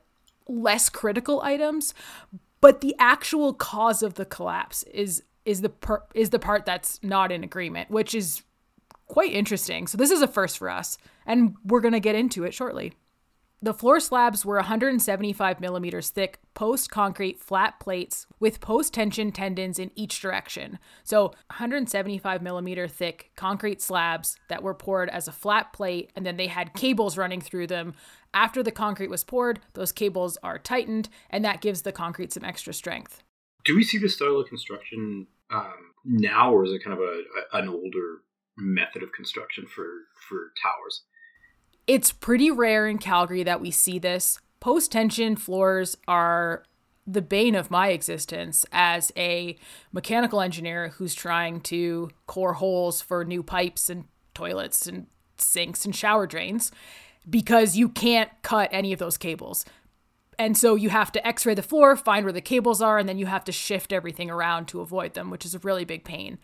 less 0.47 0.89
critical 0.91 1.41
items, 1.41 1.95
but 2.61 2.83
the 2.83 2.95
actual 2.99 3.55
cause 3.55 4.03
of 4.03 4.15
the 4.15 4.27
collapse 4.27 4.85
is 4.85 5.25
is 5.45 5.63
the 5.63 5.71
per- 5.71 6.05
is 6.15 6.31
the 6.31 6.39
part 6.39 6.65
that's 6.65 7.03
not 7.03 7.33
in 7.33 7.43
agreement, 7.43 7.91
which 7.91 8.15
is 8.15 8.43
quite 9.09 9.33
interesting. 9.33 9.87
So 9.87 9.99
this 9.99 10.11
is 10.11 10.23
a 10.23 10.29
first 10.29 10.59
for 10.59 10.71
us, 10.71 10.99
and 11.27 11.57
we're 11.65 11.81
going 11.81 11.95
to 11.95 12.01
get 12.01 12.15
into 12.15 12.45
it 12.45 12.55
shortly. 12.55 12.93
The 13.65 13.73
floor 13.73 14.01
slabs 14.01 14.45
were 14.45 14.57
175 14.57 15.61
millimeters 15.61 16.11
thick, 16.11 16.41
post 16.53 16.91
concrete 16.91 17.39
flat 17.39 17.79
plates 17.79 18.27
with 18.41 18.61
post 18.61 18.93
tension 18.93 19.31
tendons 19.31 19.79
in 19.79 19.93
each 19.95 20.21
direction. 20.21 20.81
So 21.05 21.27
175 21.47 22.43
millimeter 22.43 22.89
thick 22.89 23.31
concrete 23.37 23.81
slabs 23.81 24.37
that 24.49 24.65
were 24.65 24.75
poured 24.75 25.09
as 25.11 25.29
a 25.29 25.33
flat 25.33 25.73
plate, 25.73 26.11
and 26.17 26.27
then 26.27 26.37
they 26.37 26.49
had 26.49 26.75
cables 26.75 27.17
running 27.17 27.41
through 27.41 27.69
them. 27.69 27.95
After 28.35 28.65
the 28.65 28.73
concrete 28.73 29.11
was 29.11 29.23
poured, 29.23 29.61
those 29.75 29.93
cables 29.93 30.37
are 30.43 30.59
tightened, 30.59 31.09
and 31.31 31.45
that 31.45 31.61
gives 31.61 31.83
the 31.83 31.93
concrete 31.93 32.33
some 32.33 32.45
extra 32.45 32.75
strength. 32.75 33.23
Do 33.65 33.77
we 33.77 33.85
see 33.85 33.99
this 33.99 34.17
style 34.17 34.41
of 34.41 34.49
construction 34.49 35.29
um, 35.51 35.93
now, 36.05 36.53
or 36.53 36.65
is 36.65 36.73
it 36.73 36.83
kind 36.83 36.99
of 36.99 37.05
a, 37.05 37.23
a 37.57 37.63
an 37.63 37.69
older 37.69 38.23
method 38.59 39.05
of 39.05 39.13
construction 39.13 39.67
for 39.67 39.87
for 40.29 40.51
towers? 40.61 41.05
It's 41.87 42.13
pretty 42.13 42.51
rare 42.51 42.87
in 42.87 42.99
Calgary 42.99 43.43
that 43.43 43.61
we 43.61 43.71
see 43.71 43.99
this. 43.99 44.39
Post 44.61 44.93
tension 44.93 45.37
floors 45.37 45.97
are 46.07 46.65
the 47.07 47.23
bane 47.23 47.57
of 47.57 47.71
my 47.71 47.89
existence 47.89 48.65
as 48.71 49.11
a 49.17 49.59
mechanical 49.91 50.41
engineer 50.41 50.91
who's 50.91 51.15
trying 51.15 51.61
to 51.61 52.11
core 52.27 52.55
holes 52.55 53.01
for 53.01 53.25
new 53.25 53.43
pipes 53.43 53.91
and 53.91 54.05
toilets 54.35 54.87
and 54.87 55.07
sinks 55.37 55.85
and 55.85 55.97
shower 55.97 56.27
drains 56.27 56.71
because 57.29 57.77
you 57.77 57.89
can't 57.89 58.31
cut 58.43 58.69
any 58.73 58.93
of 58.93 59.01
those 59.01 59.17
cables. 59.17 59.65
And 60.39 60.57
so 60.57 60.77
you 60.77 60.91
have 60.91 61.11
to 61.13 61.27
x 61.27 61.45
ray 61.45 61.55
the 61.55 61.63
floor, 61.63 61.97
find 61.97 62.25
where 62.25 62.33
the 62.33 62.41
cables 62.41 62.81
are, 62.81 62.99
and 62.99 63.09
then 63.09 63.19
you 63.19 63.27
have 63.27 63.45
to 63.45 63.53
shift 63.53 63.93
everything 63.93 64.31
around 64.31 64.67
to 64.69 64.81
avoid 64.81 65.15
them, 65.15 65.31
which 65.31 65.45
is 65.45 65.55
a 65.55 65.61
really 65.61 65.85
big 65.85 66.05
pain 66.05 66.39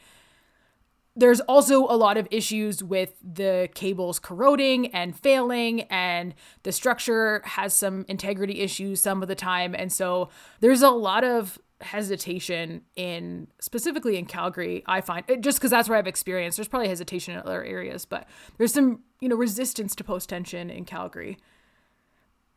there's 1.19 1.41
also 1.41 1.85
a 1.85 1.97
lot 1.97 2.17
of 2.17 2.29
issues 2.31 2.83
with 2.83 3.15
the 3.23 3.69
cables 3.75 4.21
corroding 4.21 4.95
and 4.95 5.19
failing, 5.19 5.83
and 5.83 6.35
the 6.63 6.71
structure 6.73 7.43
has 7.45 7.75
some 7.75 8.05
integrity 8.09 8.61
issues 8.61 9.03
some 9.03 9.21
of 9.21 9.29
the 9.29 9.35
time. 9.35 9.75
And 9.75 9.93
so 9.93 10.31
there's 10.61 10.81
a 10.81 10.91
lot 10.91 11.25
of 11.25 11.59
hesitation 11.81 12.83
in 12.97 13.47
specifically 13.61 14.17
in 14.17 14.27
Calgary 14.27 14.83
I 14.87 15.01
find 15.01 15.25
eh, 15.29 15.37
just 15.37 15.61
cuz 15.61 15.71
that's 15.71 15.89
where 15.89 15.97
I've 15.97 16.09
experienced 16.09 16.59
there's 16.59 16.67
probably 16.67 16.89
hesitation 16.89 17.35
in 17.35 17.41
other 17.41 17.63
areas 17.63 18.05
but 18.05 18.27
there's 18.57 18.73
some 18.73 19.05
you 19.21 19.29
know 19.29 19.37
resistance 19.37 19.95
to 19.95 20.03
post 20.03 20.29
tension 20.29 20.71
in 20.71 20.85
Calgary. 20.85 21.39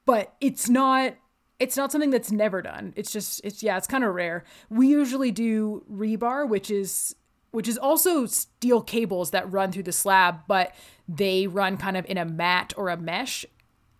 But 0.05 0.33
it's 0.41 0.69
not 0.69 1.15
it's 1.59 1.77
not 1.77 1.91
something 1.91 2.09
that's 2.09 2.31
never 2.31 2.63
done. 2.63 2.93
It's 2.95 3.11
just 3.11 3.41
it's 3.43 3.61
yeah 3.61 3.77
it's 3.77 3.87
kind 3.87 4.03
of 4.03 4.15
rare. 4.15 4.43
We 4.69 4.87
usually 4.87 5.31
do 5.31 5.83
rebar 5.91 6.47
which 6.49 6.71
is 6.71 7.15
which 7.51 7.67
is 7.67 7.77
also 7.77 8.25
steel 8.25 8.81
cables 8.81 9.31
that 9.31 9.51
run 9.51 9.71
through 9.71 9.83
the 9.83 9.91
slab, 9.91 10.41
but 10.47 10.73
they 11.07 11.47
run 11.47 11.77
kind 11.77 11.97
of 11.97 12.05
in 12.07 12.17
a 12.17 12.25
mat 12.25 12.73
or 12.77 12.89
a 12.89 12.97
mesh 12.97 13.45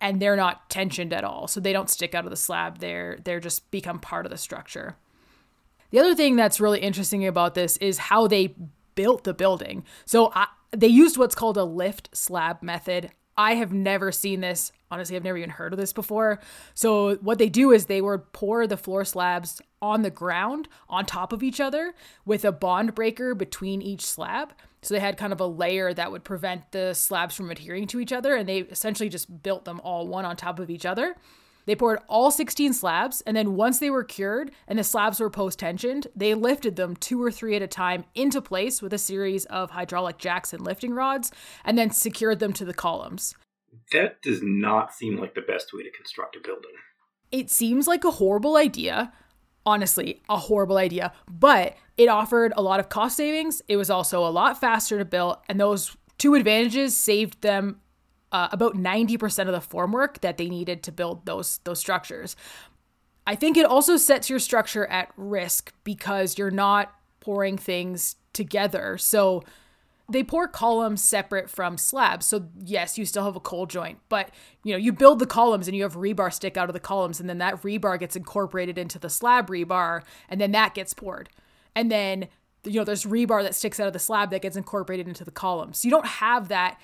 and 0.00 0.20
they're 0.20 0.36
not 0.36 0.68
tensioned 0.68 1.12
at 1.12 1.22
all. 1.22 1.46
So 1.46 1.60
they 1.60 1.72
don't 1.72 1.88
stick 1.88 2.14
out 2.14 2.24
of 2.24 2.30
the 2.30 2.36
slab. 2.36 2.80
They're 2.80 3.18
they're 3.24 3.40
just 3.40 3.70
become 3.70 4.00
part 4.00 4.26
of 4.26 4.32
the 4.32 4.38
structure. 4.38 4.96
The 5.90 6.00
other 6.00 6.14
thing 6.14 6.36
that's 6.36 6.60
really 6.60 6.80
interesting 6.80 7.26
about 7.26 7.54
this 7.54 7.76
is 7.76 7.98
how 7.98 8.26
they 8.26 8.54
built 8.94 9.24
the 9.24 9.34
building. 9.34 9.84
So 10.04 10.32
I, 10.34 10.48
they 10.72 10.88
used 10.88 11.18
what's 11.18 11.34
called 11.34 11.56
a 11.56 11.64
lift 11.64 12.10
slab 12.12 12.62
method. 12.62 13.12
I 13.36 13.54
have 13.54 13.72
never 13.72 14.12
seen 14.12 14.40
this. 14.40 14.72
Honestly, 14.90 15.16
I've 15.16 15.24
never 15.24 15.38
even 15.38 15.50
heard 15.50 15.72
of 15.72 15.78
this 15.78 15.92
before. 15.92 16.40
So, 16.74 17.16
what 17.16 17.38
they 17.38 17.48
do 17.48 17.72
is 17.72 17.86
they 17.86 18.02
would 18.02 18.32
pour 18.32 18.66
the 18.66 18.76
floor 18.76 19.04
slabs 19.04 19.62
on 19.80 20.02
the 20.02 20.10
ground 20.10 20.68
on 20.88 21.06
top 21.06 21.32
of 21.32 21.42
each 21.42 21.60
other 21.60 21.94
with 22.26 22.44
a 22.44 22.52
bond 22.52 22.94
breaker 22.94 23.34
between 23.34 23.80
each 23.80 24.04
slab. 24.04 24.52
So, 24.82 24.92
they 24.94 25.00
had 25.00 25.16
kind 25.16 25.32
of 25.32 25.40
a 25.40 25.46
layer 25.46 25.94
that 25.94 26.12
would 26.12 26.24
prevent 26.24 26.72
the 26.72 26.92
slabs 26.92 27.34
from 27.34 27.50
adhering 27.50 27.86
to 27.88 28.00
each 28.00 28.12
other. 28.12 28.34
And 28.34 28.48
they 28.48 28.58
essentially 28.58 29.08
just 29.08 29.42
built 29.42 29.64
them 29.64 29.80
all 29.82 30.06
one 30.06 30.26
on 30.26 30.36
top 30.36 30.58
of 30.58 30.68
each 30.68 30.84
other. 30.84 31.16
They 31.66 31.76
poured 31.76 32.00
all 32.08 32.30
16 32.30 32.72
slabs, 32.72 33.20
and 33.22 33.36
then 33.36 33.54
once 33.54 33.78
they 33.78 33.90
were 33.90 34.04
cured 34.04 34.50
and 34.66 34.78
the 34.78 34.84
slabs 34.84 35.20
were 35.20 35.30
post 35.30 35.58
tensioned, 35.58 36.06
they 36.14 36.34
lifted 36.34 36.76
them 36.76 36.96
two 36.96 37.22
or 37.22 37.30
three 37.30 37.54
at 37.54 37.62
a 37.62 37.66
time 37.66 38.04
into 38.14 38.42
place 38.42 38.82
with 38.82 38.92
a 38.92 38.98
series 38.98 39.44
of 39.46 39.70
hydraulic 39.70 40.18
jacks 40.18 40.52
and 40.52 40.64
lifting 40.64 40.92
rods, 40.92 41.30
and 41.64 41.78
then 41.78 41.90
secured 41.90 42.40
them 42.40 42.52
to 42.54 42.64
the 42.64 42.74
columns. 42.74 43.34
That 43.92 44.20
does 44.22 44.40
not 44.42 44.92
seem 44.92 45.18
like 45.18 45.34
the 45.34 45.40
best 45.40 45.72
way 45.72 45.82
to 45.82 45.90
construct 45.90 46.36
a 46.36 46.40
building. 46.40 46.72
It 47.30 47.50
seems 47.50 47.86
like 47.86 48.04
a 48.04 48.10
horrible 48.10 48.56
idea. 48.56 49.12
Honestly, 49.64 50.22
a 50.28 50.36
horrible 50.36 50.76
idea, 50.76 51.12
but 51.30 51.76
it 51.96 52.08
offered 52.08 52.52
a 52.56 52.62
lot 52.62 52.80
of 52.80 52.88
cost 52.88 53.16
savings. 53.16 53.62
It 53.68 53.76
was 53.76 53.90
also 53.90 54.26
a 54.26 54.28
lot 54.28 54.60
faster 54.60 54.98
to 54.98 55.04
build, 55.04 55.36
and 55.48 55.60
those 55.60 55.96
two 56.18 56.34
advantages 56.34 56.96
saved 56.96 57.42
them 57.42 57.80
uh, 58.32 58.48
about 58.50 58.74
90% 58.74 59.46
of 59.46 59.52
the 59.52 59.76
formwork 59.76 60.20
that 60.20 60.38
they 60.38 60.48
needed 60.48 60.82
to 60.84 60.92
build 60.92 61.26
those 61.26 61.60
those 61.64 61.78
structures. 61.78 62.34
I 63.26 63.36
think 63.36 63.56
it 63.56 63.66
also 63.66 63.96
sets 63.96 64.28
your 64.28 64.40
structure 64.40 64.86
at 64.86 65.12
risk 65.16 65.72
because 65.84 66.38
you're 66.38 66.50
not 66.50 66.92
pouring 67.20 67.56
things 67.56 68.16
together. 68.32 68.98
So 68.98 69.44
they 70.08 70.24
pour 70.24 70.48
columns 70.48 71.02
separate 71.02 71.48
from 71.48 71.78
slabs. 71.78 72.26
So 72.26 72.48
yes, 72.58 72.98
you 72.98 73.04
still 73.04 73.24
have 73.24 73.36
a 73.36 73.40
cold 73.40 73.70
joint, 73.70 73.98
but 74.08 74.30
you 74.64 74.72
know, 74.72 74.78
you 74.78 74.92
build 74.92 75.20
the 75.20 75.26
columns 75.26 75.68
and 75.68 75.76
you 75.76 75.84
have 75.84 75.94
rebar 75.94 76.32
stick 76.32 76.56
out 76.56 76.68
of 76.68 76.72
the 76.72 76.80
columns 76.80 77.20
and 77.20 77.28
then 77.28 77.38
that 77.38 77.62
rebar 77.62 77.98
gets 77.98 78.16
incorporated 78.16 78.76
into 78.76 78.98
the 78.98 79.08
slab 79.08 79.48
rebar 79.48 80.02
and 80.28 80.40
then 80.40 80.50
that 80.52 80.74
gets 80.74 80.92
poured. 80.92 81.28
And 81.76 81.90
then 81.92 82.28
you 82.64 82.74
know, 82.74 82.84
there's 82.84 83.04
rebar 83.04 83.42
that 83.42 83.54
sticks 83.54 83.80
out 83.80 83.86
of 83.86 83.92
the 83.92 83.98
slab 83.98 84.30
that 84.30 84.42
gets 84.42 84.56
incorporated 84.56 85.08
into 85.08 85.24
the 85.24 85.30
columns. 85.30 85.78
So 85.78 85.86
you 85.86 85.90
don't 85.90 86.06
have 86.06 86.48
that 86.48 86.80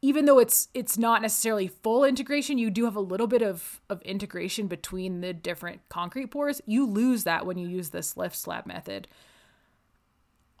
even 0.00 0.26
though 0.26 0.38
it's 0.38 0.68
it's 0.74 0.96
not 0.96 1.22
necessarily 1.22 1.66
full 1.66 2.04
integration, 2.04 2.58
you 2.58 2.70
do 2.70 2.84
have 2.84 2.96
a 2.96 3.00
little 3.00 3.26
bit 3.26 3.42
of 3.42 3.80
of 3.90 4.00
integration 4.02 4.66
between 4.66 5.20
the 5.20 5.32
different 5.32 5.80
concrete 5.88 6.30
pours. 6.30 6.60
You 6.66 6.86
lose 6.86 7.24
that 7.24 7.46
when 7.46 7.58
you 7.58 7.68
use 7.68 7.90
this 7.90 8.16
lift 8.16 8.36
slab 8.36 8.66
method. 8.66 9.08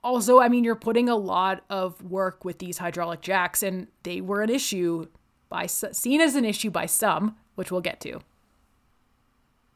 Also, 0.02 0.40
I 0.40 0.48
mean, 0.48 0.64
you're 0.64 0.76
putting 0.76 1.08
a 1.08 1.16
lot 1.16 1.64
of 1.68 2.02
work 2.02 2.44
with 2.44 2.58
these 2.58 2.78
hydraulic 2.78 3.20
jacks, 3.20 3.62
and 3.62 3.88
they 4.04 4.20
were 4.20 4.42
an 4.42 4.50
issue 4.50 5.06
by 5.48 5.66
seen 5.66 6.20
as 6.20 6.34
an 6.34 6.44
issue 6.44 6.70
by 6.70 6.86
some, 6.86 7.36
which 7.54 7.70
we'll 7.70 7.80
get 7.80 8.00
to. 8.00 8.20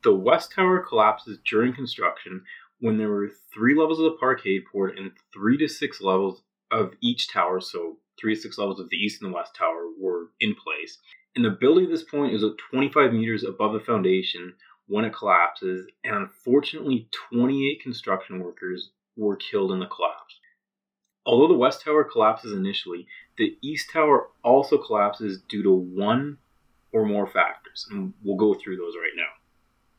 The 0.05 0.15
west 0.15 0.53
tower 0.53 0.81
collapses 0.81 1.39
during 1.49 1.73
construction 1.73 2.43
when 2.81 2.99
there 2.99 3.09
were 3.09 3.31
three 3.55 3.79
levels 3.79 4.01
of 4.01 4.05
the 4.07 4.19
parkade 4.19 4.65
poured 4.71 4.99
and 4.99 5.13
three 5.33 5.57
to 5.59 5.69
six 5.69 6.01
levels 6.01 6.43
of 6.73 6.95
each 7.01 7.29
tower, 7.29 7.61
so 7.61 7.99
three 8.23 8.35
six 8.37 8.57
levels 8.57 8.81
of 8.81 8.89
the 8.89 8.97
east 8.97 9.21
and 9.21 9.31
the 9.31 9.37
west 9.37 9.55
tower 9.55 9.89
were 10.01 10.31
in 10.41 10.55
place. 10.55 10.99
And 11.35 11.45
the 11.45 11.51
building 11.51 11.85
at 11.85 11.91
this 11.91 12.05
point 12.05 12.33
is 12.35 12.45
at 12.45 12.53
25 12.71 13.13
meters 13.13 13.43
above 13.43 13.73
the 13.73 13.81
foundation 13.81 14.55
when 14.87 15.05
it 15.05 15.15
collapses, 15.15 15.87
and 16.05 16.17
unfortunately, 16.17 17.09
28 17.31 17.83
construction 17.83 18.41
workers 18.41 18.91
were 19.17 19.37
killed 19.37 19.73
in 19.73 19.81
the 19.81 19.87
collapse. 19.87 20.39
Although 21.25 21.53
the 21.53 21.59
west 21.59 21.83
tower 21.83 22.05
collapses 22.05 22.53
initially, 22.53 23.07
the 23.39 23.57
east 23.63 23.91
tower 23.93 24.29
also 24.43 24.79
collapses 24.79 25.41
due 25.49 25.63
to 25.63 25.73
one 25.73 26.39
or 26.93 27.07
more 27.07 27.27
factors, 27.27 27.87
and 27.91 28.13
we'll 28.23 28.37
go 28.37 28.55
through 28.55 28.77
those 28.77 28.95
right 28.97 29.13
now. 29.17 29.31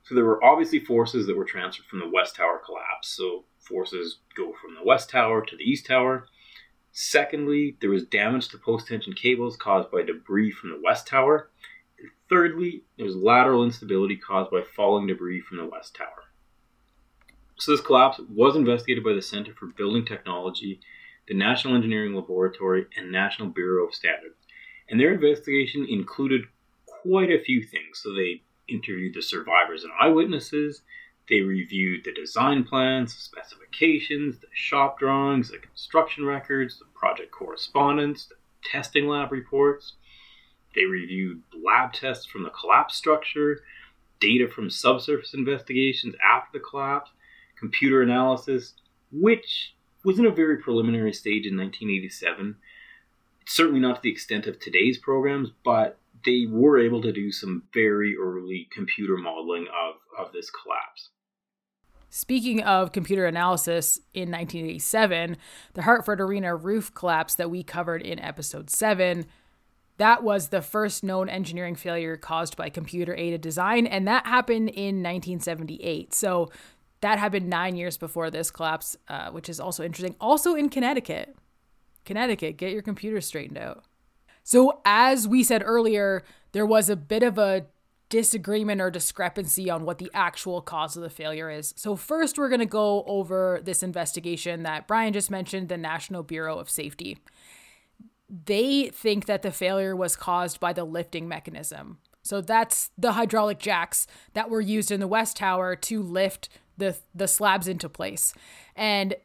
So 0.04 0.16
there 0.16 0.26
were 0.26 0.44
obviously 0.44 0.80
forces 0.80 1.28
that 1.28 1.38
were 1.38 1.46
transferred 1.46 1.86
from 1.86 2.00
the 2.00 2.10
west 2.10 2.36
tower 2.36 2.62
collapse. 2.64 3.08
So 3.08 3.46
forces 3.58 4.20
go 4.36 4.54
from 4.62 4.76
the 4.76 4.84
west 4.84 5.10
tower 5.10 5.44
to 5.46 5.56
the 5.56 5.64
east 5.64 5.86
tower, 5.86 6.28
Secondly, 6.96 7.76
there 7.82 7.90
was 7.90 8.06
damage 8.06 8.50
to 8.50 8.58
post 8.60 8.88
tension 8.88 9.14
cables 9.14 9.58
caused 9.58 9.90
by 9.90 10.04
debris 10.04 10.52
from 10.52 10.70
the 10.70 10.82
west 10.82 11.08
tower. 11.08 11.50
And 12.00 12.10
thirdly, 12.30 12.84
there 12.98 13.06
was 13.08 13.16
lateral 13.16 13.64
instability 13.64 14.16
caused 14.16 14.52
by 14.52 14.62
falling 14.76 15.08
debris 15.08 15.42
from 15.42 15.58
the 15.58 15.66
west 15.66 15.96
tower. 15.96 16.26
So 17.58 17.72
this 17.72 17.82
collapse 17.82 18.20
was 18.30 18.56
investigated 18.56 19.04
by 19.04 19.14
the 19.14 19.24
Center 19.24 19.56
for 19.56 19.68
Building 19.68 20.06
Technology, 20.06 20.80
the 21.28 21.34
National 21.34 21.76
Engineering 21.76 22.14
Laboratory, 22.14 22.86
and 22.96 23.12
National 23.12 23.50
Bureau 23.50 23.88
of 23.88 23.96
Standards. 23.96 24.36
And 24.88 25.00
their 25.00 25.14
investigation 25.14 25.88
included 25.90 26.44
quite 26.86 27.32
a 27.32 27.44
few 27.44 27.64
things. 27.64 28.02
So 28.04 28.14
they 28.14 28.44
interviewed 28.68 29.16
the 29.16 29.22
survivors 29.24 29.84
and 29.84 29.94
eyewitnesses, 30.00 30.84
they 31.30 31.42
reviewed 31.42 32.04
the 32.04 32.14
design 32.14 32.64
plans, 32.64 33.14
specifications, 33.14 34.40
the 34.40 34.48
shop 34.54 35.00
drawings, 35.00 35.50
the 35.52 35.58
construction 35.58 36.26
records, 36.26 36.80
the 36.80 36.86
project 36.94 37.32
correspondence, 37.32 38.26
the 38.26 38.36
testing 38.64 39.08
lab 39.08 39.32
reports. 39.32 39.94
They 40.76 40.86
reviewed 40.86 41.42
lab 41.64 41.94
tests 41.94 42.26
from 42.26 42.44
the 42.44 42.50
collapse 42.50 42.96
structure, 42.96 43.62
data 44.20 44.48
from 44.48 44.70
subsurface 44.70 45.34
investigations 45.34 46.16
after 46.24 46.58
the 46.58 46.64
collapse, 46.64 47.12
computer 47.58 48.02
analysis, 48.02 48.74
which 49.12 49.76
was 50.04 50.20
in 50.20 50.26
a 50.26 50.32
very 50.32 50.58
preliminary 50.58 51.14
stage 51.14 51.46
in 51.46 51.58
1987. 51.58 52.58
certainly 53.46 53.80
not 53.80 53.96
to 53.96 54.02
the 54.02 54.12
extent 54.12 54.48
of 54.48 54.60
today's 54.60 54.98
programs, 54.98 55.52
but 55.66 56.00
they 56.26 56.46
were 56.50 56.80
able 56.80 57.02
to 57.02 57.12
do 57.12 57.32
some 57.32 57.64
very 57.74 58.16
early 58.16 58.68
computer 58.72 59.18
modeling 59.18 59.68
of, 59.68 59.96
of 60.26 60.34
this 60.34 60.50
collapse. 60.50 61.10
Speaking 62.10 62.62
of 62.62 62.92
computer 62.92 63.26
analysis, 63.26 63.98
in 64.14 64.30
1987, 64.30 65.36
the 65.74 65.82
Hartford 65.82 66.22
Arena 66.22 66.56
roof 66.56 66.94
collapse 66.94 67.34
that 67.36 67.50
we 67.50 67.64
covered 67.64 68.04
in 68.04 68.20
episode 68.20 68.70
7, 68.70 69.26
that 69.98 70.24
was 70.24 70.50
the 70.50 70.62
first 70.62 71.04
known 71.04 71.28
engineering 71.28 71.76
failure 71.76 72.18
caused 72.18 72.56
by 72.56 72.70
computer 72.70 73.16
aided 73.16 73.42
design, 73.42 73.88
and 73.88 74.08
that 74.08 74.26
happened 74.26 74.70
in 74.70 75.02
1978. 75.02 76.14
So 76.14 76.52
that 77.02 77.20
happened 77.20 77.50
nine 77.50 77.76
years 77.76 77.98
before 77.98 78.30
this 78.30 78.50
collapse, 78.50 78.96
uh, 79.08 79.32
which 79.32 79.50
is 79.50 79.60
also 79.60 79.84
interesting. 79.84 80.16
Also 80.22 80.56
in 80.56 80.70
Connecticut. 80.70 81.36
Connecticut, 82.06 82.58
get 82.58 82.74
your 82.74 82.82
computers 82.82 83.26
straightened 83.26 83.58
out. 83.58 83.86
So, 84.44 84.82
as 84.86 85.28
we 85.28 85.44
said 85.44 85.64
earlier, 85.66 86.24
there 86.52 86.66
was 86.66 86.90
a 86.90 86.96
bit 86.96 87.24
of 87.24 87.38
a 87.38 87.66
disagreement 88.10 88.82
or 88.82 88.92
discrepancy 88.92 89.70
on 89.70 89.86
what 89.86 89.98
the 89.98 90.12
actual 90.14 90.62
cause 90.62 90.96
of 90.96 91.02
the 91.02 91.10
failure 91.10 91.50
is. 91.50 91.74
So, 91.78 91.96
first, 91.96 92.38
we're 92.38 92.50
going 92.50 92.60
to 92.60 92.66
go 92.66 93.04
over 93.08 93.62
this 93.64 93.82
investigation 93.82 94.64
that 94.64 94.88
Brian 94.88 95.14
just 95.14 95.32
mentioned 95.32 95.70
the 95.70 95.78
National 95.78 96.24
Bureau 96.24 96.60
of 96.60 96.70
Safety. 96.70 97.18
They 98.30 98.90
think 98.90 99.26
that 99.26 99.42
the 99.42 99.52
failure 99.52 99.96
was 99.96 100.16
caused 100.16 100.60
by 100.60 100.74
the 100.74 100.84
lifting 100.84 101.28
mechanism. 101.28 102.00
So, 102.22 102.42
that's 102.42 102.92
the 102.98 103.14
hydraulic 103.14 103.60
jacks 103.60 104.06
that 104.34 104.50
were 104.50 104.62
used 104.62 104.92
in 104.92 105.00
the 105.00 105.08
West 105.08 105.38
Tower 105.38 105.76
to 105.78 106.04
lift 106.04 106.50
the, 106.78 106.98
the 107.16 107.28
slabs 107.28 107.68
into 107.68 107.88
place. 107.88 108.34
And 108.76 109.16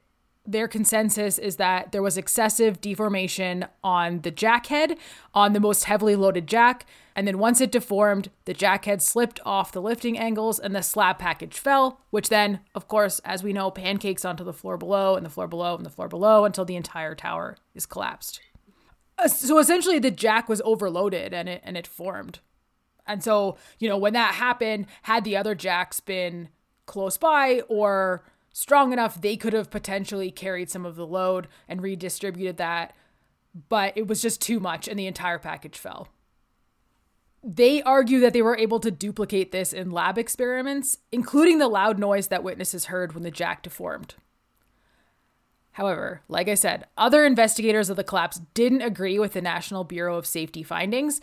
their 0.49 0.67
consensus 0.67 1.39
is 1.39 1.57
that 1.57 1.93
there 1.93 2.03
was 2.03 2.17
excessive 2.17 2.81
deformation 2.81 3.67
on 3.85 4.23
the 4.23 4.31
jack 4.31 4.67
head, 4.67 4.97
on 5.35 5.53
the 5.53 5.61
most 5.61 5.85
heavily 5.85 6.17
loaded 6.17 6.47
jack, 6.47 6.87
and 7.15 7.27
then 7.27 7.39
once 7.39 7.61
it 7.61 7.71
deformed, 7.71 8.31
the 8.47 8.55
jack 8.55 8.87
head 8.87 9.03
slipped 9.03 9.41
off 9.45 9.73
the 9.73 9.83
lifting 9.83 10.19
angles 10.19 10.59
and 10.59 10.75
the 10.75 10.83
slab 10.83 11.19
package 11.19 11.59
fell, 11.59 12.01
which 12.11 12.29
then, 12.29 12.61
of 12.75 12.89
course, 12.89 13.19
as 13.21 13.43
we 13.43 13.53
know, 13.53 13.71
pancakes 13.71 14.25
onto 14.25 14.45
the 14.45 14.53
floor 14.53 14.79
below 14.79 15.17
and 15.17 15.27
the 15.27 15.31
floor 15.31 15.49
below 15.49 15.77
and 15.77 15.85
the 15.85 15.91
floor 15.91 16.09
below 16.09 16.45
until 16.45 16.65
the 16.65 16.77
entire 16.77 17.15
tower 17.15 17.57
is 17.75 17.87
collapsed. 17.87 18.41
Uh, 19.19 19.29
so 19.29 19.59
essentially 19.59 19.99
the 19.99 20.11
jack 20.11 20.49
was 20.49 20.63
overloaded 20.65 21.35
and 21.35 21.49
it 21.49 21.61
and 21.65 21.77
it 21.77 21.87
formed. 21.87 22.39
And 23.07 23.23
so, 23.25 23.57
you 23.79 23.89
know, 23.89 23.99
when 23.99 24.13
that 24.13 24.35
happened, 24.35 24.87
had 25.03 25.25
the 25.25 25.37
other 25.37 25.55
jacks 25.55 25.99
been 25.99 26.49
close 26.87 27.19
by 27.19 27.63
or 27.69 28.23
strong 28.59 28.93
enough, 28.93 29.21
they 29.21 29.37
could 29.37 29.53
have 29.53 29.71
potentially 29.71 30.33
carried 30.33 30.69
some 30.69 30.85
of 30.85 30.97
the 30.97 31.07
load 31.07 31.47
and 31.69 31.81
redistributed 31.81 32.57
that. 32.57 32.93
But 33.69 33.93
it 33.97 34.09
was 34.09 34.21
just 34.21 34.43
too 34.43 34.59
much 34.59 34.89
and 34.89 34.99
the 34.99 35.07
entire 35.07 35.39
package 35.39 35.79
fell. 35.79 36.09
They 37.45 37.83
argue 37.83 38.19
that 38.19 38.33
they 38.33 38.43
were 38.43 38.59
able 38.59 38.81
to 38.81 38.91
duplicate 38.91 39.53
this 39.53 39.73
in 39.73 39.93
lab 39.93 40.19
experiments, 40.19 40.99
including 41.13 41.59
the 41.59 41.69
loud 41.69 42.01
noise 42.01 42.27
that 42.29 42.43
witnesses 42.43 42.87
heard 42.87 43.13
when 43.13 43.23
the 43.23 43.31
jack 43.31 43.63
deformed. 43.63 44.17
However, 45.73 46.23
like 46.27 46.49
I 46.49 46.55
said, 46.55 46.85
other 46.97 47.25
investigators 47.25 47.89
of 47.89 47.97
the 47.97 48.03
collapse 48.03 48.41
didn't 48.55 48.83
agree 48.83 49.21
with 49.21 49.35
the 49.35 49.41
National 49.41 49.85
Bureau 49.85 50.17
of 50.17 50.27
Safety 50.27 50.65
findings. 50.65 51.21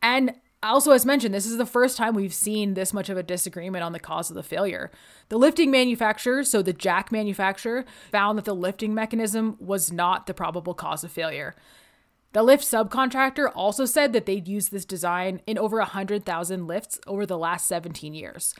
And 0.00 0.34
also, 0.64 0.92
as 0.92 1.06
mentioned, 1.06 1.34
this 1.34 1.46
is 1.46 1.58
the 1.58 1.66
first 1.66 1.96
time 1.96 2.14
we've 2.14 2.34
seen 2.34 2.74
this 2.74 2.92
much 2.92 3.08
of 3.08 3.16
a 3.16 3.22
disagreement 3.22 3.84
on 3.84 3.92
the 3.92 4.00
cause 4.00 4.30
of 4.30 4.36
the 4.36 4.42
failure. 4.42 4.90
The 5.28 5.38
lifting 5.38 5.70
manufacturer, 5.70 6.44
so 6.44 6.62
the 6.62 6.72
jack 6.72 7.12
manufacturer, 7.12 7.84
found 8.10 8.38
that 8.38 8.44
the 8.44 8.54
lifting 8.54 8.94
mechanism 8.94 9.56
was 9.58 9.92
not 9.92 10.26
the 10.26 10.34
probable 10.34 10.74
cause 10.74 11.04
of 11.04 11.12
failure. 11.12 11.54
The 12.32 12.42
lift 12.42 12.64
subcontractor 12.64 13.50
also 13.54 13.84
said 13.84 14.12
that 14.12 14.26
they'd 14.26 14.48
used 14.48 14.72
this 14.72 14.84
design 14.84 15.40
in 15.46 15.56
over 15.56 15.78
100,000 15.78 16.66
lifts 16.66 16.98
over 17.06 17.24
the 17.24 17.38
last 17.38 17.68
17 17.68 18.12
years. 18.12 18.54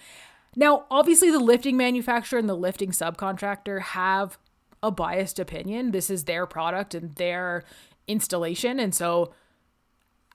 Now, 0.54 0.86
obviously, 0.90 1.30
the 1.30 1.40
lifting 1.40 1.76
manufacturer 1.76 2.38
and 2.38 2.48
the 2.48 2.54
lifting 2.54 2.90
subcontractor 2.90 3.80
have 3.80 4.38
a 4.80 4.92
biased 4.92 5.38
opinion. 5.38 5.90
This 5.90 6.08
is 6.08 6.24
their 6.24 6.46
product 6.46 6.94
and 6.94 7.16
their 7.16 7.64
installation. 8.06 8.78
And 8.78 8.94
so 8.94 9.32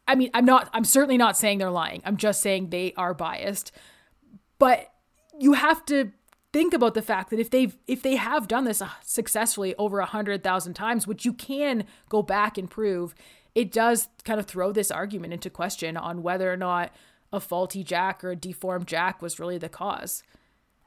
I 0.09 0.15
mean, 0.15 0.31
I'm 0.33 0.43
not, 0.43 0.69
I'm 0.73 0.83
certainly 0.83 1.17
not 1.17 1.37
saying 1.37 1.59
they're 1.59 1.69
lying. 1.69 2.01
I'm 2.03 2.17
just 2.17 2.41
saying 2.41 2.71
they 2.71 2.93
are 2.97 3.13
biased. 3.13 3.71
But 4.57 4.91
you 5.39 5.53
have 5.53 5.85
to 5.85 6.11
think 6.51 6.73
about 6.73 6.95
the 6.95 7.03
fact 7.03 7.29
that 7.29 7.39
if 7.39 7.51
they've 7.51 7.77
if 7.87 8.01
they 8.01 8.15
have 8.15 8.47
done 8.47 8.65
this 8.65 8.81
uh, 8.81 8.89
successfully 9.03 9.75
over 9.77 9.99
a 9.99 10.05
hundred 10.05 10.43
thousand 10.43 10.73
times, 10.73 11.05
which 11.05 11.25
you 11.25 11.33
can 11.33 11.85
go 12.09 12.23
back 12.23 12.57
and 12.57 12.71
prove, 12.71 13.13
it 13.53 13.71
does 13.71 14.07
kind 14.25 14.39
of 14.39 14.47
throw 14.47 14.71
this 14.71 14.89
argument 14.89 15.31
into 15.31 15.49
question 15.49 15.95
on 15.95 16.23
whether 16.23 16.51
or 16.51 16.57
not 16.57 16.91
a 17.31 17.39
faulty 17.39 17.83
jack 17.83 18.23
or 18.23 18.31
a 18.31 18.35
deformed 18.35 18.87
jack 18.87 19.21
was 19.21 19.39
really 19.39 19.59
the 19.59 19.69
cause. 19.69 20.23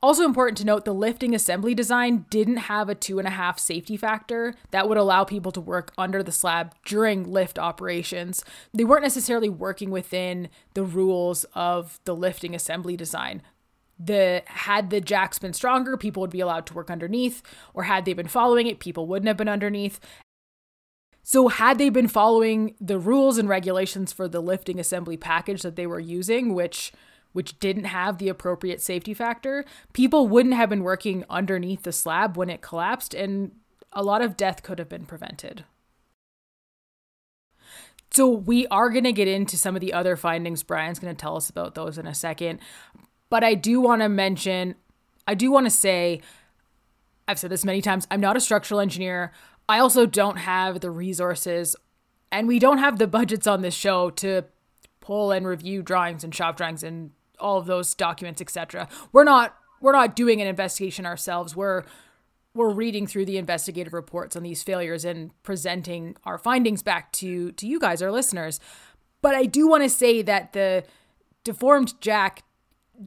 Also 0.02 0.24
important 0.24 0.58
to 0.58 0.64
note, 0.64 0.84
the 0.84 0.92
lifting 0.92 1.32
assembly 1.32 1.76
design 1.76 2.26
didn't 2.28 2.56
have 2.56 2.88
a 2.88 2.94
two 2.94 3.20
and 3.20 3.28
a 3.28 3.32
half 3.32 3.60
safety 3.60 3.96
factor 3.96 4.52
that 4.72 4.88
would 4.88 4.98
allow 4.98 5.22
people 5.22 5.52
to 5.52 5.60
work 5.60 5.92
under 5.96 6.24
the 6.24 6.32
slab 6.32 6.74
during 6.84 7.22
lift 7.22 7.56
operations. 7.56 8.44
They 8.74 8.82
weren't 8.82 9.04
necessarily 9.04 9.48
working 9.48 9.92
within 9.92 10.48
the 10.74 10.82
rules 10.82 11.44
of 11.54 12.00
the 12.04 12.16
lifting 12.16 12.52
assembly 12.52 12.96
design. 12.96 13.42
The 13.96 14.42
had 14.46 14.90
the 14.90 15.00
jacks 15.00 15.38
been 15.38 15.52
stronger, 15.52 15.96
people 15.96 16.20
would 16.22 16.30
be 16.30 16.40
allowed 16.40 16.66
to 16.66 16.74
work 16.74 16.90
underneath, 16.90 17.40
or 17.72 17.84
had 17.84 18.04
they 18.04 18.12
been 18.12 18.26
following 18.26 18.66
it, 18.66 18.80
people 18.80 19.06
wouldn't 19.06 19.28
have 19.28 19.36
been 19.36 19.48
underneath. 19.48 20.00
So, 21.22 21.46
had 21.46 21.78
they 21.78 21.88
been 21.88 22.08
following 22.08 22.74
the 22.80 22.98
rules 22.98 23.38
and 23.38 23.48
regulations 23.48 24.12
for 24.12 24.26
the 24.26 24.40
lifting 24.40 24.80
assembly 24.80 25.16
package 25.16 25.62
that 25.62 25.76
they 25.76 25.86
were 25.86 26.00
using, 26.00 26.52
which 26.54 26.92
which 27.32 27.58
didn't 27.60 27.84
have 27.84 28.18
the 28.18 28.28
appropriate 28.28 28.80
safety 28.80 29.14
factor, 29.14 29.64
people 29.92 30.28
wouldn't 30.28 30.54
have 30.54 30.70
been 30.70 30.82
working 30.82 31.24
underneath 31.28 31.82
the 31.82 31.92
slab 31.92 32.36
when 32.36 32.50
it 32.50 32.60
collapsed, 32.60 33.14
and 33.14 33.52
a 33.92 34.02
lot 34.02 34.22
of 34.22 34.36
death 34.36 34.62
could 34.62 34.78
have 34.78 34.88
been 34.88 35.06
prevented. 35.06 35.64
So, 38.10 38.28
we 38.28 38.66
are 38.66 38.90
going 38.90 39.04
to 39.04 39.12
get 39.12 39.28
into 39.28 39.56
some 39.56 39.74
of 39.74 39.80
the 39.80 39.94
other 39.94 40.16
findings. 40.16 40.62
Brian's 40.62 40.98
going 40.98 41.14
to 41.14 41.20
tell 41.20 41.36
us 41.36 41.48
about 41.48 41.74
those 41.74 41.96
in 41.96 42.06
a 42.06 42.14
second. 42.14 42.60
But 43.30 43.42
I 43.42 43.54
do 43.54 43.80
want 43.80 44.02
to 44.02 44.10
mention, 44.10 44.74
I 45.26 45.34
do 45.34 45.50
want 45.50 45.64
to 45.64 45.70
say, 45.70 46.20
I've 47.26 47.38
said 47.38 47.50
this 47.50 47.64
many 47.64 47.80
times, 47.80 48.06
I'm 48.10 48.20
not 48.20 48.36
a 48.36 48.40
structural 48.40 48.80
engineer. 48.80 49.32
I 49.66 49.78
also 49.78 50.04
don't 50.04 50.36
have 50.36 50.80
the 50.80 50.90
resources, 50.90 51.74
and 52.30 52.46
we 52.46 52.58
don't 52.58 52.76
have 52.76 52.98
the 52.98 53.06
budgets 53.06 53.46
on 53.46 53.62
this 53.62 53.74
show 53.74 54.10
to 54.10 54.44
pull 55.00 55.32
and 55.32 55.46
review 55.46 55.82
drawings 55.82 56.24
and 56.24 56.34
shop 56.34 56.58
drawings 56.58 56.82
and 56.82 57.12
all 57.42 57.58
of 57.58 57.66
those 57.66 57.94
documents, 57.94 58.40
etc. 58.40 58.88
We're 59.12 59.24
not 59.24 59.56
we're 59.80 59.92
not 59.92 60.16
doing 60.16 60.40
an 60.40 60.46
investigation 60.46 61.04
ourselves. 61.04 61.54
We're 61.54 61.84
we're 62.54 62.70
reading 62.70 63.06
through 63.06 63.24
the 63.24 63.38
investigative 63.38 63.92
reports 63.92 64.36
on 64.36 64.42
these 64.42 64.62
failures 64.62 65.04
and 65.04 65.30
presenting 65.42 66.16
our 66.24 66.38
findings 66.38 66.82
back 66.82 67.12
to 67.12 67.52
to 67.52 67.66
you 67.66 67.78
guys, 67.78 68.02
our 68.02 68.12
listeners. 68.12 68.60
But 69.20 69.34
I 69.34 69.46
do 69.46 69.68
want 69.68 69.82
to 69.82 69.88
say 69.88 70.22
that 70.22 70.52
the 70.52 70.84
deformed 71.44 72.00
jack 72.00 72.42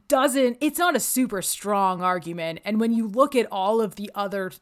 doesn't 0.08 0.58
it's 0.60 0.78
not 0.78 0.96
a 0.96 1.00
super 1.00 1.40
strong 1.40 2.02
argument 2.02 2.60
and 2.64 2.80
when 2.80 2.92
you 2.92 3.06
look 3.06 3.34
at 3.34 3.46
all 3.50 3.80
of 3.80 3.96
the 3.96 4.10
other 4.14 4.52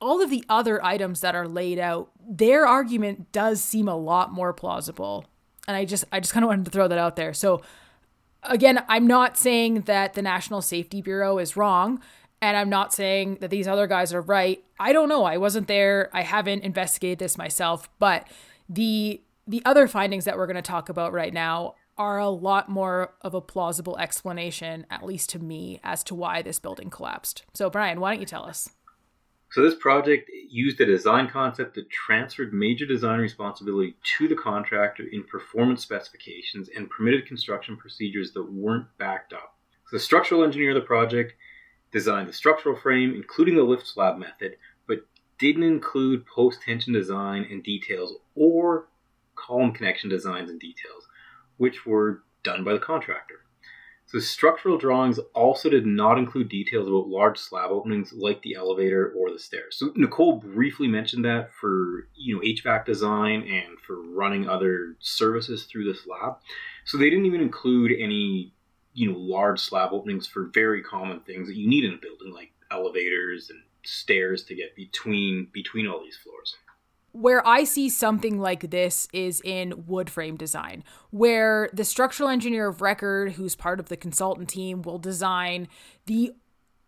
all 0.00 0.22
of 0.22 0.30
the 0.30 0.44
other 0.48 0.84
items 0.84 1.20
that 1.20 1.34
are 1.34 1.48
laid 1.48 1.78
out 1.78 2.10
their 2.28 2.66
argument 2.66 3.32
does 3.32 3.62
seem 3.62 3.88
a 3.88 3.96
lot 3.96 4.32
more 4.32 4.52
plausible 4.52 5.24
and 5.66 5.76
i 5.76 5.84
just 5.84 6.04
i 6.12 6.20
just 6.20 6.32
kind 6.32 6.44
of 6.44 6.48
wanted 6.48 6.64
to 6.64 6.70
throw 6.70 6.86
that 6.86 6.98
out 6.98 7.16
there 7.16 7.32
so 7.32 7.60
again, 8.42 8.84
I'm 8.88 9.06
not 9.06 9.36
saying 9.36 9.82
that 9.82 10.14
the 10.14 10.22
National 10.22 10.62
Safety 10.62 11.02
Bureau 11.02 11.38
is 11.38 11.56
wrong. 11.56 12.00
And 12.40 12.56
I'm 12.56 12.68
not 12.68 12.94
saying 12.94 13.38
that 13.40 13.50
these 13.50 13.66
other 13.66 13.86
guys 13.86 14.14
are 14.14 14.20
right. 14.20 14.62
I 14.78 14.92
don't 14.92 15.08
know. 15.08 15.24
I 15.24 15.38
wasn't 15.38 15.66
there. 15.66 16.08
I 16.12 16.22
haven't 16.22 16.62
investigated 16.62 17.18
this 17.18 17.36
myself. 17.36 17.88
But 17.98 18.28
the 18.68 19.20
the 19.46 19.62
other 19.64 19.88
findings 19.88 20.26
that 20.26 20.36
we're 20.36 20.46
going 20.46 20.56
to 20.56 20.62
talk 20.62 20.88
about 20.88 21.12
right 21.12 21.32
now 21.32 21.74
are 21.96 22.18
a 22.18 22.28
lot 22.28 22.68
more 22.68 23.14
of 23.22 23.34
a 23.34 23.40
plausible 23.40 23.98
explanation, 23.98 24.86
at 24.90 25.04
least 25.04 25.30
to 25.30 25.38
me, 25.38 25.80
as 25.82 26.04
to 26.04 26.14
why 26.14 26.42
this 26.42 26.58
building 26.58 26.90
collapsed. 26.90 27.44
So, 27.54 27.68
Brian, 27.70 27.98
why 27.98 28.12
don't 28.12 28.20
you 28.20 28.26
tell 28.26 28.44
us? 28.44 28.68
So 29.50 29.62
this 29.62 29.74
project 29.74 30.30
used 30.50 30.80
a 30.80 30.86
design 30.86 31.28
concept 31.28 31.74
that 31.74 31.88
transferred 31.88 32.52
major 32.52 32.84
design 32.84 33.18
responsibility 33.18 33.96
to 34.18 34.28
the 34.28 34.34
contractor 34.34 35.04
in 35.10 35.24
performance 35.24 35.82
specifications 35.82 36.68
and 36.76 36.90
permitted 36.90 37.26
construction 37.26 37.76
procedures 37.76 38.32
that 38.32 38.52
weren't 38.52 38.86
backed 38.98 39.32
up. 39.32 39.56
So 39.86 39.96
the 39.96 40.00
structural 40.00 40.44
engineer 40.44 40.76
of 40.76 40.82
the 40.82 40.86
project 40.86 41.32
designed 41.92 42.28
the 42.28 42.34
structural 42.34 42.76
frame, 42.76 43.14
including 43.14 43.56
the 43.56 43.62
lift 43.62 43.86
slab 43.86 44.18
method, 44.18 44.56
but 44.86 44.98
didn't 45.38 45.62
include 45.62 46.26
post-tension 46.26 46.92
design 46.92 47.46
and 47.50 47.62
details 47.62 48.16
or 48.34 48.88
column 49.34 49.72
connection 49.72 50.10
designs 50.10 50.50
and 50.50 50.60
details, 50.60 51.08
which 51.56 51.86
were 51.86 52.22
done 52.44 52.64
by 52.64 52.74
the 52.74 52.78
contractor. 52.78 53.44
So 54.08 54.18
structural 54.20 54.78
drawings 54.78 55.18
also 55.34 55.68
did 55.68 55.84
not 55.84 56.16
include 56.16 56.48
details 56.48 56.88
about 56.88 57.08
large 57.08 57.36
slab 57.36 57.70
openings 57.70 58.10
like 58.10 58.40
the 58.40 58.54
elevator 58.54 59.12
or 59.14 59.30
the 59.30 59.38
stairs. 59.38 59.76
So 59.76 59.92
Nicole 59.96 60.38
briefly 60.38 60.88
mentioned 60.88 61.26
that 61.26 61.52
for 61.52 62.08
you 62.14 62.34
know 62.34 62.40
HVAC 62.40 62.86
design 62.86 63.42
and 63.42 63.78
for 63.86 64.00
running 64.00 64.48
other 64.48 64.96
services 64.98 65.64
through 65.64 65.92
this 65.92 66.06
lab. 66.06 66.38
So 66.86 66.96
they 66.96 67.10
didn't 67.10 67.26
even 67.26 67.42
include 67.42 67.92
any 67.98 68.54
you 68.94 69.12
know 69.12 69.18
large 69.18 69.60
slab 69.60 69.92
openings 69.92 70.26
for 70.26 70.50
very 70.54 70.82
common 70.82 71.20
things 71.20 71.46
that 71.48 71.56
you 71.56 71.68
need 71.68 71.84
in 71.84 71.92
a 71.92 71.98
building 71.98 72.32
like 72.32 72.52
elevators 72.70 73.50
and 73.50 73.60
stairs 73.84 74.42
to 74.44 74.54
get 74.54 74.74
between 74.74 75.48
between 75.52 75.86
all 75.86 76.02
these 76.02 76.16
floors 76.16 76.56
where 77.12 77.46
I 77.46 77.64
see 77.64 77.88
something 77.88 78.38
like 78.38 78.70
this 78.70 79.08
is 79.12 79.40
in 79.44 79.86
wood 79.86 80.10
frame 80.10 80.36
design, 80.36 80.84
where 81.10 81.70
the 81.72 81.84
structural 81.84 82.28
engineer 82.28 82.68
of 82.68 82.80
record, 82.80 83.32
who's 83.32 83.56
part 83.56 83.80
of 83.80 83.88
the 83.88 83.96
consultant 83.96 84.48
team, 84.48 84.82
will 84.82 84.98
design 84.98 85.68
the 86.06 86.32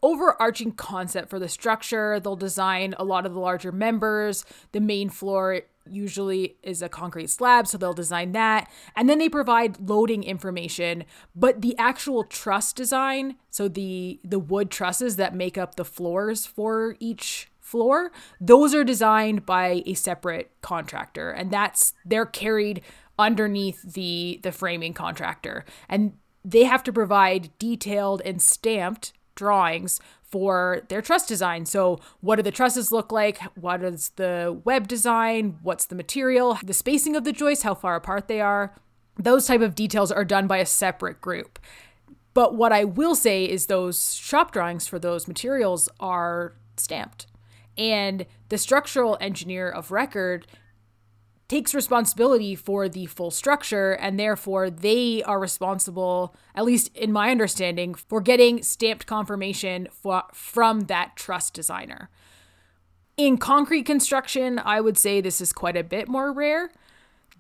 overarching 0.03 0.73
concept 0.73 1.29
for 1.29 1.39
the 1.39 1.49
structure. 1.49 2.21
They'll 2.21 2.37
design 2.37 2.95
a 2.99 3.05
lot 3.05 3.27
of 3.27 3.35
the 3.35 3.41
larger 3.41 3.73
members. 3.73 4.45
The 4.73 4.81
main 4.81 5.11
floor 5.11 5.63
usually 5.89 6.57
is 6.63 6.83
a 6.83 6.89
concrete 6.89 7.29
slab, 7.29 7.67
so 7.67 7.77
they'll 7.77 7.93
design 7.93 8.33
that. 8.33 8.71
And 8.95 9.09
then 9.09 9.19
they 9.19 9.29
provide 9.29 9.89
loading 9.89 10.23
information, 10.23 11.05
but 11.35 11.63
the 11.63 11.77
actual 11.79 12.25
truss 12.25 12.73
design, 12.73 13.37
so 13.51 13.69
the 13.69 14.21
the 14.25 14.39
wood 14.39 14.71
trusses 14.71 15.17
that 15.17 15.35
make 15.35 15.59
up 15.59 15.75
the 15.75 15.85
floors 15.85 16.47
for 16.47 16.97
each 17.01 17.50
floor, 17.71 18.11
those 18.41 18.75
are 18.75 18.85
designed 18.85 19.47
by 19.47 19.83
a 19.87 19.95
separate 19.95 20.51
contractor 20.61 21.31
and 21.31 21.51
that's 21.51 21.95
they're 22.05 22.27
carried 22.27 22.83
underneath 23.19 23.83
the 23.95 24.41
the 24.43 24.53
framing 24.53 24.93
contractor 24.93 25.65
and 25.89 26.13
they 26.45 26.65
have 26.65 26.83
to 26.83 26.93
provide 26.93 27.51
detailed 27.59 28.23
and 28.25 28.41
stamped 28.41 29.13
drawings 29.35 30.01
for 30.23 30.83
their 30.89 31.03
truss 31.03 31.27
design. 31.27 31.67
So, 31.67 31.99
what 32.21 32.37
do 32.37 32.43
the 32.43 32.51
trusses 32.51 32.93
look 32.93 33.11
like? 33.11 33.41
What 33.57 33.83
is 33.83 34.11
the 34.17 34.61
web 34.65 34.87
design? 34.87 35.59
What's 35.63 35.87
the 35.87 35.97
material? 35.97 36.59
The 36.65 36.73
spacing 36.73 37.17
of 37.17 37.25
the 37.25 37.33
joists, 37.33 37.65
how 37.65 37.75
far 37.75 37.97
apart 37.97 38.29
they 38.29 38.41
are. 38.41 38.75
Those 39.19 39.47
type 39.47 39.61
of 39.61 39.75
details 39.75 40.13
are 40.13 40.25
done 40.25 40.47
by 40.47 40.59
a 40.59 40.67
separate 40.67 41.21
group. 41.21 41.59
But 42.33 42.55
what 42.55 42.73
I 42.73 42.85
will 42.85 43.17
say 43.17 43.45
is 43.45 43.67
those 43.67 44.15
shop 44.15 44.53
drawings 44.53 44.87
for 44.87 44.99
those 44.99 45.27
materials 45.27 45.89
are 45.99 46.55
stamped. 46.77 47.27
And 47.77 48.27
the 48.49 48.59
structural 48.59 49.17
engineer 49.21 49.71
of 49.71 49.91
record 49.91 50.47
takes 51.49 51.75
responsibility 51.75 52.55
for 52.55 52.89
the 52.89 53.07
full 53.07 53.33
structure, 53.33 53.93
and 53.93 54.19
therefore 54.19 54.71
they 54.71 55.21
are 55.25 55.41
responsible, 55.41 56.37
at 56.55 56.65
least 56.65 56.97
in 56.97 57.11
my 57.11 57.31
understanding, 57.31 57.93
for 57.93 58.21
getting 58.21 58.63
stamped 58.63 59.05
confirmation 59.07 59.89
for, 59.91 60.23
from 60.33 60.83
that 60.83 61.17
truss 61.17 61.51
designer. 61.51 62.09
In 63.17 63.37
concrete 63.37 63.83
construction, 63.83 64.61
I 64.61 64.81
would 64.81 64.97
say 64.97 65.21
this 65.21 65.41
is 65.41 65.53
quite 65.53 65.77
a 65.77 65.83
bit 65.83 66.09
more 66.09 66.33
rare. 66.33 66.71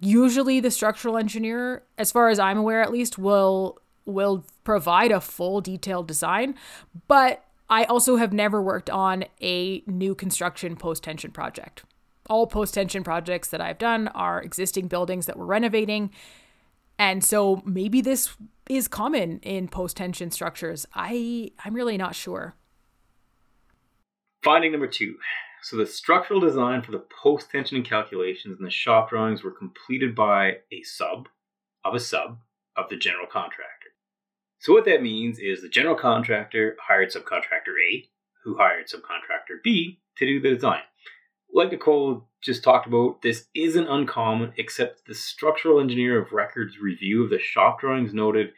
Usually, 0.01 0.59
the 0.59 0.73
structural 0.73 1.17
engineer, 1.17 1.85
as 1.97 2.11
far 2.11 2.31
as 2.31 2.41
I'm 2.41 2.59
aware 2.59 2.83
at 2.83 2.93
least, 2.93 3.17
will 3.17 3.79
will 4.07 4.45
provide 4.65 5.13
a 5.13 5.21
full 5.21 5.61
detailed 5.61 6.09
design, 6.09 6.57
but 7.07 7.45
I 7.71 7.85
also 7.85 8.17
have 8.17 8.33
never 8.33 8.61
worked 8.61 8.91
on 8.91 9.25
a 9.41 9.83
new 9.87 10.15
construction 10.15 10.77
post 10.77 11.03
tension 11.03 11.31
project 11.31 11.85
all 12.31 12.47
post 12.47 12.73
tension 12.73 13.03
projects 13.03 13.49
that 13.49 13.61
I've 13.61 13.79
done 13.79 14.09
are 14.09 14.41
existing 14.41 14.87
buildings 14.87 15.27
that 15.27 15.37
we're 15.37 15.45
renovating. 15.45 16.11
And 16.99 17.25
so 17.25 17.61
maybe 17.67 18.01
this 18.01 18.37
is 18.69 18.87
common 18.89 19.41
in 19.41 19.69
post 19.69 19.97
tension 19.97 20.31
structures. 20.31 20.87
I 20.95 21.51
I'm 21.65 21.75
really 21.75 21.99
not 21.99 22.15
sure. 22.15 22.55
Finding 24.43 24.71
number 24.71 24.87
2. 24.87 25.17
So 25.63 25.77
the 25.77 25.85
structural 25.85 26.41
design 26.41 26.81
for 26.81 26.93
the 26.93 27.05
post 27.23 27.51
tensioning 27.53 27.85
calculations 27.85 28.57
and 28.59 28.67
the 28.67 28.71
shop 28.71 29.11
drawings 29.11 29.43
were 29.43 29.51
completed 29.51 30.15
by 30.15 30.59
a 30.73 30.83
sub 30.83 31.29
of 31.85 31.95
a 31.95 32.01
sub 32.01 32.39
of 32.77 32.89
the 32.89 32.97
general 32.97 33.27
contractor. 33.27 33.80
So 34.61 34.73
what 34.73 34.85
that 34.85 35.03
means 35.03 35.39
is 35.39 35.61
the 35.61 35.69
general 35.69 35.97
contractor 35.97 36.77
hired 36.87 37.11
subcontractor 37.11 37.75
A, 37.93 38.09
who 38.45 38.57
hired 38.57 38.87
subcontractor 38.87 39.63
B 39.65 39.99
to 40.17 40.27
do 40.27 40.41
the 40.41 40.55
design 40.55 40.83
like 41.53 41.73
Nicole 41.73 42.29
just 42.41 42.63
talked 42.63 42.87
about, 42.87 43.23
this 43.23 43.47
isn't 43.55 43.89
uncommon, 43.89 44.53
except 44.57 45.07
the 45.07 45.15
structural 45.15 45.81
engineer 45.81 46.19
of 46.19 46.33
records 46.33 46.79
review 46.79 47.25
of 47.25 47.31
the 47.31 47.39
shop 47.39 47.81
drawings 47.81 48.15
noted 48.15 48.53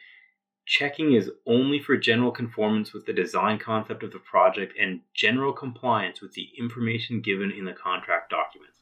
checking 0.65 1.13
is 1.13 1.29
only 1.45 1.81
for 1.81 1.97
general 1.97 2.31
conformance 2.31 2.93
with 2.93 3.05
the 3.05 3.11
design 3.11 3.59
concept 3.59 4.01
of 4.01 4.13
the 4.13 4.19
project 4.19 4.73
and 4.79 5.01
general 5.13 5.51
compliance 5.51 6.21
with 6.21 6.31
the 6.33 6.47
information 6.57 7.19
given 7.19 7.51
in 7.51 7.65
the 7.65 7.73
contract 7.73 8.29
documents. 8.29 8.77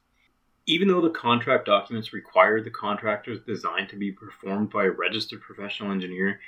Even 0.67 0.87
though 0.87 1.01
the 1.01 1.09
contract 1.09 1.65
documents 1.65 2.13
require 2.13 2.61
the 2.61 2.69
contractor's 2.69 3.41
design 3.41 3.87
to 3.87 3.95
be 3.95 4.11
performed 4.11 4.69
by 4.69 4.85
a 4.85 4.91
registered 4.91 5.41
professional 5.41 5.91
engineer, 5.91 6.39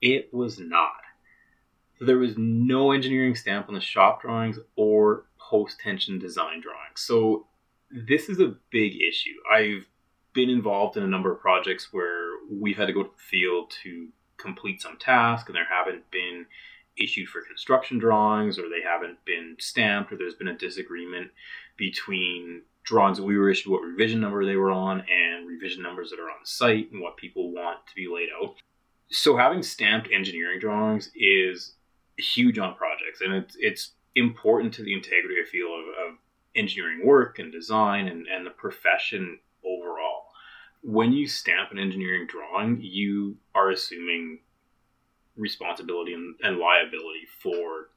it 0.00 0.32
was 0.32 0.58
not. 0.58 0.92
So 1.98 2.06
there 2.06 2.18
was 2.18 2.34
no 2.38 2.92
engineering 2.92 3.34
stamp 3.34 3.68
on 3.68 3.74
the 3.74 3.80
shop 3.80 4.22
drawings 4.22 4.58
or 4.76 5.26
post 5.38 5.80
tension 5.80 6.18
design 6.18 6.60
drawings. 6.62 7.00
So 7.00 7.46
this 7.90 8.28
is 8.28 8.40
a 8.40 8.54
big 8.70 9.00
issue. 9.02 9.34
I've 9.52 9.86
been 10.32 10.48
involved 10.48 10.96
in 10.96 11.02
a 11.02 11.08
number 11.08 11.32
of 11.32 11.40
projects 11.40 11.92
where 11.92 12.30
we've 12.50 12.76
had 12.76 12.86
to 12.86 12.92
go 12.92 13.02
to 13.02 13.10
the 13.10 13.22
field 13.22 13.72
to 13.82 14.08
complete 14.36 14.80
some 14.80 14.96
task 14.96 15.48
and 15.48 15.56
there 15.56 15.66
haven't 15.68 16.10
been 16.10 16.46
issued 16.96 17.28
for 17.28 17.42
construction 17.42 17.98
drawings 17.98 18.58
or 18.58 18.68
they 18.68 18.82
haven't 18.82 19.22
been 19.24 19.56
stamped 19.58 20.12
or 20.12 20.16
there's 20.16 20.34
been 20.34 20.48
a 20.48 20.56
disagreement 20.56 21.30
between 21.76 22.62
drawings 22.84 23.18
that 23.18 23.24
we 23.24 23.36
were 23.36 23.50
issued 23.50 23.70
what 23.70 23.82
revision 23.82 24.20
number 24.20 24.44
they 24.44 24.56
were 24.56 24.70
on 24.70 25.00
and 25.00 25.46
revision 25.46 25.82
numbers 25.82 26.10
that 26.10 26.18
are 26.18 26.30
on 26.30 26.44
site 26.44 26.90
and 26.92 27.00
what 27.00 27.16
people 27.16 27.52
want 27.52 27.78
to 27.86 27.94
be 27.94 28.08
laid 28.08 28.28
out 28.42 28.54
so 29.10 29.36
having 29.36 29.62
stamped 29.62 30.08
engineering 30.12 30.60
drawings 30.60 31.10
is 31.14 31.74
huge 32.16 32.58
on 32.58 32.74
projects 32.74 33.20
and 33.22 33.32
it's 33.32 33.56
it's 33.58 33.92
important 34.16 34.74
to 34.74 34.82
the 34.82 34.92
integrity, 34.92 35.36
I 35.40 35.48
feel, 35.48 35.68
of, 35.68 36.10
of 36.10 36.18
engineering 36.56 37.06
work 37.06 37.38
and 37.38 37.52
design 37.52 38.08
and, 38.08 38.26
and 38.26 38.44
the 38.44 38.50
profession 38.50 39.38
overall. 39.64 40.24
When 40.82 41.12
you 41.12 41.28
stamp 41.28 41.70
an 41.70 41.78
engineering 41.78 42.26
drawing, 42.26 42.80
you 42.80 43.36
are 43.54 43.70
assuming 43.70 44.40
responsibility 45.36 46.14
and, 46.14 46.34
and 46.42 46.58
liability 46.58 47.26
for 47.42 47.90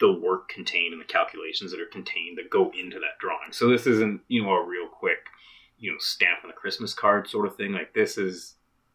the 0.00 0.12
work 0.12 0.48
contained 0.48 0.92
and 0.92 1.00
the 1.00 1.06
calculations 1.06 1.70
that 1.70 1.80
are 1.80 1.86
contained 1.86 2.36
that 2.38 2.50
go 2.50 2.72
into 2.78 2.98
that 2.98 3.18
drawing. 3.20 3.52
So 3.52 3.68
this 3.68 3.86
isn't, 3.86 4.22
you 4.28 4.42
know, 4.42 4.50
a 4.50 4.66
real 4.66 4.88
quick, 4.88 5.26
you 5.78 5.92
know, 5.92 5.98
stamp 6.00 6.40
on 6.42 6.50
a 6.50 6.54
Christmas 6.54 6.94
card 6.94 7.28
sort 7.28 7.46
of 7.46 7.56
thing. 7.56 7.72
Like 7.72 7.94
this 7.94 8.18
is 8.18 8.54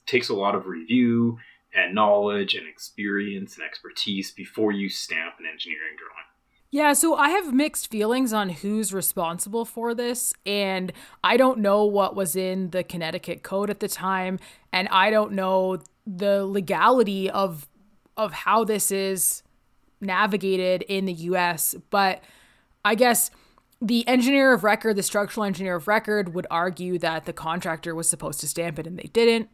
takes 0.09 0.29
a 0.29 0.33
lot 0.33 0.55
of 0.55 0.65
review 0.65 1.37
and 1.73 1.93
knowledge 1.93 2.55
and 2.55 2.67
experience 2.67 3.55
and 3.55 3.65
expertise 3.65 4.31
before 4.31 4.71
you 4.71 4.89
stamp 4.89 5.35
an 5.39 5.45
engineering 5.45 5.95
drawing. 5.97 6.25
Yeah, 6.71 6.93
so 6.93 7.15
I 7.15 7.29
have 7.29 7.51
mixed 7.51 7.89
feelings 7.89 8.31
on 8.31 8.49
who's 8.49 8.93
responsible 8.93 9.65
for 9.65 9.95
this, 9.95 10.33
and 10.45 10.93
I 11.23 11.35
don't 11.35 11.59
know 11.59 11.83
what 11.83 12.15
was 12.15 12.35
in 12.35 12.69
the 12.69 12.83
Connecticut 12.83 13.41
code 13.41 13.71
at 13.71 13.79
the 13.79 13.87
time, 13.87 14.37
and 14.71 14.87
I 14.89 15.09
don't 15.09 15.31
know 15.31 15.79
the 16.05 16.45
legality 16.45 17.29
of 17.29 17.67
of 18.17 18.33
how 18.33 18.65
this 18.65 18.91
is 18.91 19.43
navigated 20.01 20.81
in 20.83 21.05
the 21.05 21.13
US, 21.13 21.73
but 21.89 22.21
I 22.83 22.95
guess 22.95 23.31
the 23.81 24.05
engineer 24.07 24.53
of 24.53 24.63
record, 24.63 24.97
the 24.97 25.03
structural 25.03 25.45
engineer 25.45 25.75
of 25.75 25.87
record 25.87 26.33
would 26.33 26.45
argue 26.51 26.99
that 26.99 27.25
the 27.25 27.33
contractor 27.33 27.95
was 27.95 28.09
supposed 28.09 28.41
to 28.41 28.47
stamp 28.47 28.77
it 28.77 28.85
and 28.85 28.99
they 28.99 29.09
didn't, 29.13 29.49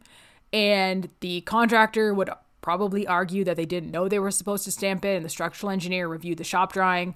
and 0.54 1.10
the 1.20 1.42
contractor 1.42 2.14
would 2.14 2.30
probably 2.62 3.06
argue 3.06 3.44
that 3.44 3.58
they 3.58 3.66
didn't 3.66 3.92
know 3.92 4.08
they 4.08 4.20
were 4.20 4.32
supposed 4.32 4.64
to 4.66 4.72
stamp 4.72 5.06
it 5.06 5.16
and 5.16 5.24
the 5.24 5.30
structural 5.30 5.70
engineer 5.70 6.08
reviewed 6.08 6.38
the 6.38 6.44
shop 6.44 6.74
drawing. 6.74 7.14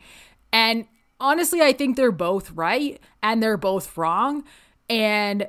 And 0.54 0.86
honestly, 1.20 1.62
I 1.62 1.74
think 1.74 1.96
they're 1.96 2.12
both 2.12 2.52
right 2.52 3.02
and 3.24 3.42
they're 3.42 3.58
both 3.58 3.98
wrong. 3.98 4.44
And 4.90 5.48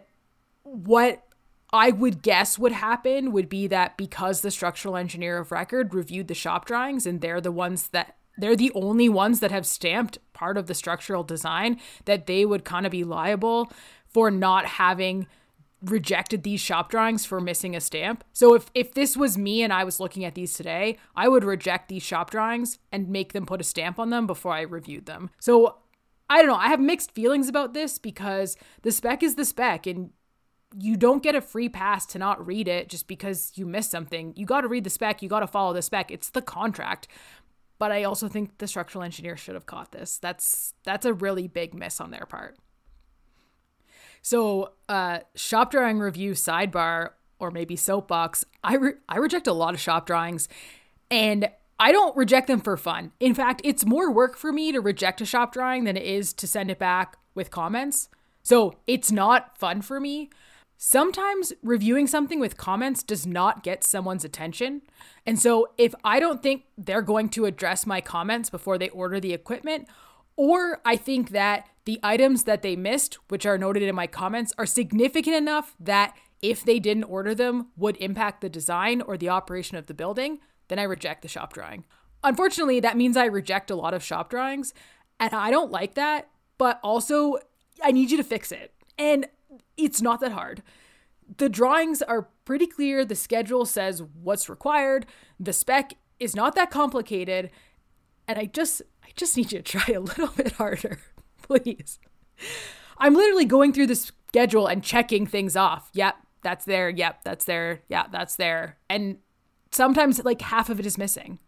what 0.62 1.27
I 1.73 1.90
would 1.90 2.23
guess 2.23 2.59
would 2.59 2.73
happen 2.73 3.33
would 3.33 3.49
be 3.49 3.66
that 3.69 3.97
because 3.97 4.40
the 4.40 4.51
structural 4.51 4.97
engineer 4.97 5.38
of 5.38 5.53
record 5.53 5.95
reviewed 5.95 6.29
the 6.29 6.35
shop 6.35 6.64
drawings 6.64 7.07
and 7.07 7.21
they're 7.21 7.40
the 7.40 7.53
ones 7.53 7.88
that 7.88 8.16
they're 8.38 8.57
the 8.57 8.73
only 8.75 9.09
ones 9.09 9.40
that 9.40 9.51
have 9.51 9.66
stamped 9.66 10.19
part 10.33 10.57
of 10.57 10.66
the 10.66 10.75
structural 10.75 11.23
design 11.23 11.79
that 12.07 12.27
they 12.27 12.47
would 12.47 12.64
kind 12.64 12.87
of 12.87 12.93
be 12.93 13.05
liable 13.05 13.71
for 14.09 14.31
not 14.31 14.64
having 14.64 15.27
rejected 15.83 16.43
these 16.43 16.61
shop 16.61 16.90
drawings 16.90 17.25
for 17.25 17.40
missing 17.40 17.75
a 17.75 17.81
stamp. 17.81 18.25
So 18.33 18.55
if 18.55 18.71
if 18.75 18.93
this 18.93 19.16
was 19.16 19.38
me 19.38 19.62
and 19.62 19.73
I 19.73 19.85
was 19.85 20.01
looking 20.01 20.25
at 20.25 20.35
these 20.35 20.55
today, 20.55 20.99
I 21.16 21.29
would 21.29 21.45
reject 21.45 21.88
these 21.88 22.03
shop 22.03 22.31
drawings 22.31 22.79
and 22.93 23.09
make 23.09 23.33
them 23.33 23.47
put 23.47 23.61
a 23.61 23.64
stamp 23.64 23.99
on 23.99 24.11
them 24.11 24.27
before 24.27 24.53
I 24.53 24.62
reviewed 24.62 25.07
them. 25.07 25.31
So 25.38 25.79
I 26.29 26.38
don't 26.38 26.49
know, 26.49 26.57
I 26.57 26.69
have 26.69 26.81
mixed 26.81 27.12
feelings 27.12 27.49
about 27.49 27.75
this 27.75 27.99
because 27.99 28.57
the 28.83 28.93
spec 28.93 29.23
is 29.23 29.35
the 29.35 29.45
spec 29.45 29.87
and 29.87 30.11
you 30.79 30.97
don't 30.97 31.23
get 31.23 31.35
a 31.35 31.40
free 31.40 31.69
pass 31.69 32.07
to 32.07 32.19
not 32.19 32.47
read 32.47 32.69
it 32.69 32.88
just 32.88 33.09
because 33.09 33.53
you 33.57 33.66
missed 33.66 33.90
something. 33.90 34.33
You 34.37 34.47
got 34.47 34.61
to 34.61 34.69
read 34.69 34.85
the 34.85 34.90
spec, 34.90 35.23
you 35.23 35.29
got 35.29 35.40
to 35.40 35.49
follow 35.49 35.73
the 35.73 35.83
spec. 35.83 36.11
It's 36.11 36.31
the 36.31 36.43
contract. 36.43 37.09
But 37.79 37.90
I 37.93 38.05
also 38.05 38.29
think 38.29 38.59
the 38.59 38.69
structural 38.69 39.03
engineer 39.03 39.37
should 39.37 39.55
have 39.55 39.66
caught 39.66 39.90
this. 39.90 40.19
That's 40.19 40.75
that's 40.85 41.07
a 41.07 41.14
really 41.14 41.49
big 41.49 41.75
miss 41.75 42.01
on 42.01 42.11
their 42.11 42.27
part. 42.27 42.57
So, 44.22 44.72
uh, 44.88 45.20
shop 45.35 45.70
drawing 45.70 45.98
review 45.98 46.33
sidebar 46.33 47.11
or 47.38 47.50
maybe 47.50 47.76
soapbox. 47.76 48.44
I 48.62 48.76
re- 48.76 48.92
I 49.09 49.16
reject 49.16 49.46
a 49.46 49.52
lot 49.52 49.74
of 49.74 49.80
shop 49.80 50.06
drawings, 50.06 50.48
and 51.11 51.48
I 51.78 51.92
don't 51.92 52.14
reject 52.16 52.46
them 52.46 52.61
for 52.61 52.76
fun. 52.76 53.12
In 53.18 53.35
fact, 53.35 53.62
it's 53.64 53.87
more 53.87 54.12
work 54.12 54.37
for 54.37 54.52
me 54.52 54.70
to 54.72 54.80
reject 54.80 55.22
a 55.22 55.26
shop 55.26 55.52
drawing 55.52 55.85
than 55.85 55.96
it 55.96 56.04
is 56.04 56.35
to 56.35 56.46
send 56.46 56.70
it 56.70 56.78
back 56.78 57.16
with 57.35 57.50
comments. 57.50 58.11
So 58.42 58.74
it's 58.87 59.11
not 59.11 59.56
fun 59.59 59.80
for 59.80 59.98
me. 59.98 60.30
Sometimes 60.76 61.52
reviewing 61.62 62.06
something 62.06 62.40
with 62.40 62.56
comments 62.56 63.02
does 63.02 63.26
not 63.26 63.62
get 63.62 63.85
someone's 63.85 64.24
attention. 64.24 64.83
And 65.26 65.38
so 65.38 65.68
if 65.76 65.94
I 66.04 66.20
don't 66.20 66.42
think 66.42 66.64
they're 66.78 67.02
going 67.02 67.28
to 67.30 67.44
address 67.44 67.87
my 67.87 68.00
comments 68.00 68.48
before 68.48 68.78
they 68.78 68.88
order 68.90 69.20
the 69.20 69.35
equipment, 69.35 69.88
or 70.40 70.81
I 70.87 70.96
think 70.96 71.33
that 71.33 71.68
the 71.85 72.00
items 72.03 72.44
that 72.44 72.62
they 72.62 72.74
missed, 72.74 73.18
which 73.29 73.44
are 73.44 73.59
noted 73.59 73.83
in 73.83 73.94
my 73.94 74.07
comments, 74.07 74.55
are 74.57 74.64
significant 74.64 75.37
enough 75.37 75.76
that 75.79 76.16
if 76.40 76.64
they 76.64 76.79
didn't 76.79 77.05
order 77.05 77.35
them 77.35 77.66
would 77.76 77.98
impact 77.98 78.40
the 78.40 78.48
design 78.48 79.03
or 79.03 79.18
the 79.18 79.29
operation 79.29 79.76
of 79.76 79.85
the 79.85 79.92
building, 79.92 80.38
then 80.68 80.79
I 80.79 80.85
reject 80.85 81.20
the 81.20 81.29
shop 81.29 81.53
drawing. 81.53 81.85
Unfortunately, 82.24 82.81
that 82.81 82.96
means 82.96 83.18
I 83.18 83.26
reject 83.26 83.70
a 83.70 83.74
lot 83.74 83.92
of 83.92 84.03
shop 84.03 84.31
drawings, 84.31 84.72
and 85.18 85.35
I 85.35 85.50
don't 85.50 85.70
like 85.70 85.92
that, 85.96 86.31
but 86.57 86.81
also 86.83 87.37
I 87.85 87.92
need 87.92 88.11
you 88.11 88.16
to 88.16 88.24
fix 88.24 88.50
it. 88.50 88.72
And 88.98 89.26
it's 89.76 90.00
not 90.00 90.20
that 90.20 90.33
hard. 90.33 90.62
The 91.37 91.50
drawings 91.50 92.00
are 92.00 92.31
pretty 92.46 92.66
clear, 92.66 93.05
the 93.05 93.14
schedule 93.14 93.66
says 93.66 94.03
what's 94.22 94.48
required, 94.48 95.05
the 95.38 95.53
spec 95.53 95.92
is 96.18 96.35
not 96.35 96.55
that 96.55 96.70
complicated, 96.70 97.50
And 98.26 98.38
I 98.38 98.44
just 98.44 98.81
I 99.11 99.12
just 99.16 99.37
need 99.37 99.53
you 99.53 99.61
to 99.61 99.62
try 99.62 99.92
a 99.94 100.01
little 100.01 100.29
bit 100.29 100.53
harder, 100.53 101.01
please. 101.42 101.99
I'm 102.99 103.14
literally 103.14 103.44
going 103.44 103.73
through 103.73 103.88
the 103.88 103.96
schedule 103.96 104.66
and 104.66 104.83
checking 104.83 105.27
things 105.27 105.57
off. 105.57 105.90
Yep, 105.94 106.16
that's 106.42 106.64
there. 106.64 106.88
Yep, 106.88 107.25
that's 107.25 107.44
there. 107.44 107.83
Yeah, 107.88 108.07
that's 108.11 108.37
there. 108.37 108.79
And 108.88 109.18
sometimes 109.73 110.25
like 110.25 110.42
half 110.42 110.70
of 110.70 110.79
it 110.79 110.87
is 110.87 110.96
missing. 110.96 111.38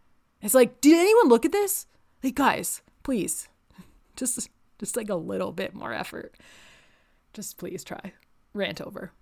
It's 0.40 0.54
like, 0.54 0.80
did 0.80 0.98
anyone 0.98 1.28
look 1.28 1.44
at 1.44 1.52
this? 1.52 1.86
Like, 2.22 2.34
guys, 2.34 2.82
please, 3.02 3.48
just 4.16 4.48
just 4.78 4.96
like 4.96 5.08
a 5.08 5.14
little 5.14 5.52
bit 5.52 5.74
more 5.74 5.92
effort. 5.92 6.34
Just 7.32 7.56
please 7.58 7.84
try. 7.84 8.12
Rant 8.52 8.80
over. 8.80 9.12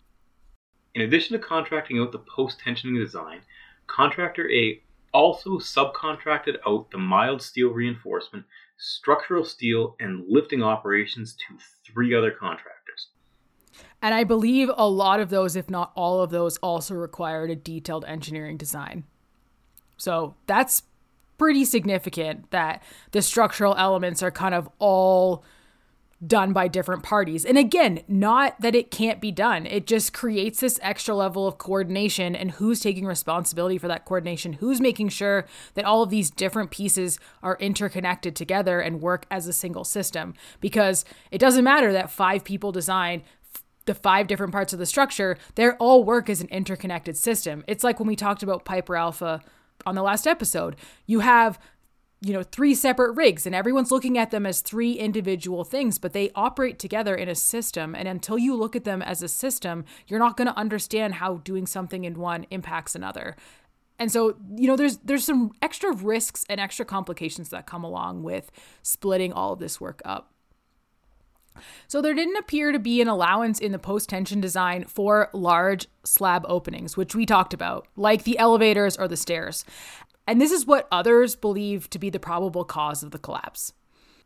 In 0.95 1.03
addition 1.03 1.39
to 1.39 1.47
contracting 1.47 1.99
out 2.01 2.13
the 2.13 2.19
post 2.19 2.61
tensioning 2.65 2.99
design, 2.99 3.43
contractor 3.87 4.51
A 4.51 4.81
also 5.13 5.59
subcontracted 5.59 6.57
out 6.67 6.91
the 6.91 6.99
mild 6.99 7.43
steel 7.43 7.71
reinforcement, 7.71 8.45
structural 8.79 9.45
steel, 9.45 9.97
and 10.01 10.25
lifting 10.29 10.63
operations 10.63 11.35
to 11.35 11.57
three 11.85 12.15
other 12.15 12.31
contractors. 12.31 13.09
And 14.03 14.15
I 14.15 14.25
believe 14.25 14.71
a 14.77 14.89
lot 14.89 15.21
of 15.21 15.31
those, 15.31 15.57
if 15.57 15.69
not 15.69 15.93
all 15.95 16.23
of 16.23 16.31
those, 16.31 16.57
also 16.59 16.95
required 16.95 17.51
a 17.51 17.57
detailed 17.57 18.05
engineering 18.07 18.57
design. 18.57 19.05
So 19.97 20.35
that's 20.47 20.83
pretty 21.37 21.65
significant 21.65 22.51
that 22.51 22.83
the 23.13 23.23
structural 23.23 23.75
elements 23.77 24.23
are 24.23 24.31
kind 24.31 24.55
of 24.55 24.69
all 24.79 25.45
done 26.27 26.53
by 26.53 26.69
different 26.69 27.03
parties. 27.03 27.45
And 27.47 27.57
again, 27.57 28.03
not 28.07 28.61
that 28.61 28.75
it 28.75 28.91
can't 28.91 29.21
be 29.21 29.33
done. 29.33 29.65
It 29.67 29.87
just 29.87 30.13
creates 30.13 30.61
this 30.61 30.79
extra 30.83 31.15
level 31.15 31.47
of 31.47 31.57
coordination 31.57 32.37
and 32.37 32.53
who's 32.53 32.81
taking 32.81 33.07
responsibility 33.07 33.79
for 33.79 33.89
that 33.89 34.05
coordination, 34.05 34.55
who's 34.55 34.81
making 34.81 35.09
sure 35.09 35.47
that 35.75 35.87
all 35.87 36.03
of 36.03 36.11
these 36.11 36.31
different 36.31 36.71
pieces 36.71 37.19
are 37.43 37.57
interconnected 37.59 38.37
together 38.37 38.81
and 38.81 39.01
work 39.01 39.25
as 39.31 39.47
a 39.47 39.53
single 39.53 39.85
system. 39.85 40.35
Because 40.61 41.07
it 41.31 41.39
doesn't 41.39 41.65
matter 41.65 41.93
that 41.93 42.11
five 42.11 42.45
people 42.45 42.71
design 42.71 43.23
the 43.87 43.95
five 43.95 44.27
different 44.27 44.53
parts 44.53 44.75
of 44.75 44.79
the 44.79 44.87
structure, 44.87 45.39
they 45.55 45.71
all 45.71 46.05
work 46.05 46.29
as 46.29 46.43
an 46.43 46.49
interconnected 46.49 47.17
system. 47.17 47.65
It's 47.67 47.83
like 47.83 47.99
when 47.99 48.07
we 48.07 48.15
talked 48.15 48.43
about 48.43 48.67
Piper 48.67 48.95
Alpha 48.95 49.41
on 49.87 49.95
the 49.95 50.03
last 50.03 50.27
episode. 50.27 50.77
You 51.07 51.21
have 51.21 51.59
you 52.23 52.33
know, 52.35 52.43
three 52.43 52.75
separate 52.75 53.17
rigs 53.17 53.47
and 53.47 53.55
everyone's 53.55 53.91
looking 53.91 54.19
at 54.19 54.31
them 54.31 54.45
as 54.45 54.61
three 54.61 54.93
individual 54.93 55.65
things, 55.65 55.99
but 55.99 56.13
they 56.13 56.31
operate 56.35 56.79
together 56.79 57.15
in 57.15 57.29
a 57.29 57.35
system. 57.35 57.95
And 57.95 58.07
until 58.07 58.39
you 58.39 58.55
look 58.55 58.77
at 58.77 58.85
them 58.85 59.01
as 59.01 59.23
a 59.23 59.29
system, 59.29 59.85
you're 60.07 60.19
not 60.19 60.37
going 60.37 60.49
to 60.49 60.57
understand 60.57 61.15
how 61.15 61.37
doing 61.39 61.67
something 61.67 62.05
in 62.05 62.19
one 62.19 62.45
impacts 62.51 62.95
another. 62.95 63.37
And 63.99 64.13
so, 64.13 64.37
you 64.57 64.67
know, 64.67 64.77
there's 64.77 64.99
there's 64.99 65.25
some 65.25 65.53
extra 65.61 65.93
risks 65.93 66.45
and 66.49 66.61
extra 66.61 66.85
complications 66.85 67.51
that 67.51 67.67
come 67.67 67.85
along 67.85 68.23
with 68.23 68.51
splitting 68.83 69.33
all 69.33 69.53
of 69.53 69.59
this 69.59 69.81
work 69.81 70.01
up. 70.05 70.33
So 71.89 72.01
there 72.01 72.15
didn't 72.15 72.37
appear 72.37 72.73
to 72.73 72.79
be 72.79 73.03
an 73.03 73.09
allowance 73.09 73.59
in 73.59 73.73
the 73.73 73.79
post-tension 73.79 74.41
design 74.41 74.85
for 74.85 75.29
large 75.33 75.89
slab 76.05 76.47
openings, 76.49 76.97
which 76.97 77.15
we 77.15 77.27
talked 77.27 77.53
about, 77.53 77.89
like 77.97 78.23
the 78.23 78.39
elevators 78.39 78.97
or 78.97 79.09
the 79.09 79.17
stairs. 79.17 79.65
And 80.31 80.41
this 80.41 80.53
is 80.53 80.65
what 80.65 80.87
others 80.93 81.35
believe 81.35 81.91
to 81.91 81.99
be 81.99 82.09
the 82.09 82.21
probable 82.21 82.65
cause 82.65 83.03
of 83.03 83.11
the 83.11 83.19
collapse. 83.19 83.73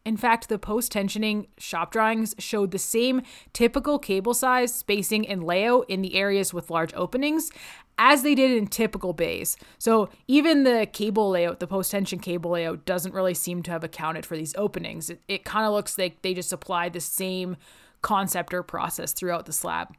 In 0.05 0.19
fact, 0.19 0.51
the 0.51 0.59
post 0.59 0.93
tensioning 0.93 1.47
shop 1.57 1.93
drawings 1.93 2.35
showed 2.39 2.73
the 2.73 2.79
same 2.79 3.23
typical 3.55 3.99
cable 3.99 4.35
size, 4.35 4.75
spacing, 4.75 5.27
and 5.27 5.43
layout 5.43 5.89
in 5.89 6.03
the 6.03 6.17
areas 6.17 6.53
with 6.53 6.69
large 6.69 6.93
openings 6.93 7.51
as 7.97 8.23
they 8.23 8.35
did 8.35 8.51
in 8.51 8.67
typical 8.67 9.15
bays. 9.15 9.57
So 9.79 10.11
even 10.29 10.65
the 10.65 10.87
cable 10.93 11.31
layout, 11.31 11.61
the 11.61 11.67
post 11.67 11.91
tension 11.91 12.19
cable 12.19 12.51
layout, 12.51 12.85
doesn't 12.85 13.15
really 13.15 13.33
seem 13.33 13.63
to 13.63 13.71
have 13.71 13.83
accounted 13.83 14.27
for 14.27 14.37
these 14.37 14.55
openings. 14.59 15.09
It, 15.09 15.23
it 15.27 15.45
kind 15.47 15.65
of 15.65 15.73
looks 15.73 15.97
like 15.97 16.21
they 16.21 16.35
just 16.35 16.53
applied 16.53 16.93
the 16.93 17.01
same 17.01 17.57
concept 18.03 18.53
or 18.53 18.63
process 18.63 19.15
throughout 19.15 19.47
the 19.47 19.55
slab. 19.55 19.95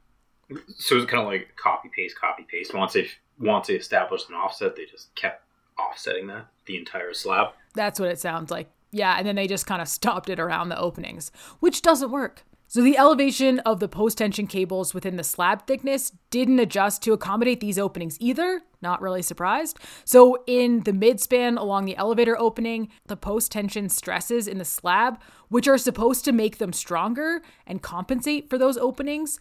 So 0.78 0.98
it's 0.98 1.10
kind 1.10 1.24
of 1.24 1.28
like 1.30 1.56
copy 1.56 1.90
paste, 1.96 2.16
copy 2.20 2.46
paste. 2.48 2.76
Once 2.76 2.94
they 2.94 3.08
once 3.40 3.66
they 3.66 3.74
established 3.74 4.30
an 4.30 4.36
offset, 4.36 4.76
they 4.76 4.86
just 4.86 5.14
kept 5.16 5.45
offsetting 5.80 6.28
that 6.28 6.48
the 6.66 6.78
entire 6.78 7.14
slab. 7.14 7.50
That's 7.74 8.00
what 8.00 8.10
it 8.10 8.20
sounds 8.20 8.52
like. 8.52 8.70
Yeah, 8.92 9.16
and 9.18 9.28
then 9.28 9.36
they 9.36 9.48
just 9.48 9.68
kind 9.68 9.82
of 9.82 9.88
stopped 9.88 10.30
it 10.30 10.40
around 10.40 10.70
the 10.70 10.80
openings, 10.80 11.32
which 11.60 11.82
doesn't 11.82 12.12
work. 12.12 12.44
So 12.68 12.82
the 12.82 12.98
elevation 12.98 13.60
of 13.60 13.80
the 13.80 13.88
post 13.88 14.18
tension 14.18 14.48
cables 14.48 14.94
within 14.94 15.18
the 15.18 15.24
slab 15.24 15.68
thickness 15.68 16.12
didn't 16.30 16.60
adjust 16.60 17.04
to 17.04 17.14
accommodate 17.14 17.60
these 17.60 17.78
openings 17.78 18.18
either. 18.20 18.62
Not 18.82 19.02
really 19.02 19.22
surprised. 19.22 19.80
So 20.04 20.44
in 20.48 20.82
the 20.82 20.92
midspan 20.92 21.58
along 21.58 21.86
the 21.86 21.96
elevator 21.96 22.38
opening, 22.40 22.90
the 23.06 23.18
post 23.18 23.52
tension 23.52 23.88
stresses 23.90 24.48
in 24.48 24.58
the 24.58 24.66
slab, 24.66 25.22
which 25.50 25.68
are 25.68 25.78
supposed 25.78 26.26
to 26.26 26.32
make 26.32 26.58
them 26.58 26.74
stronger 26.74 27.42
and 27.68 27.82
compensate 27.82 28.50
for 28.50 28.58
those 28.58 28.78
openings, 28.78 29.40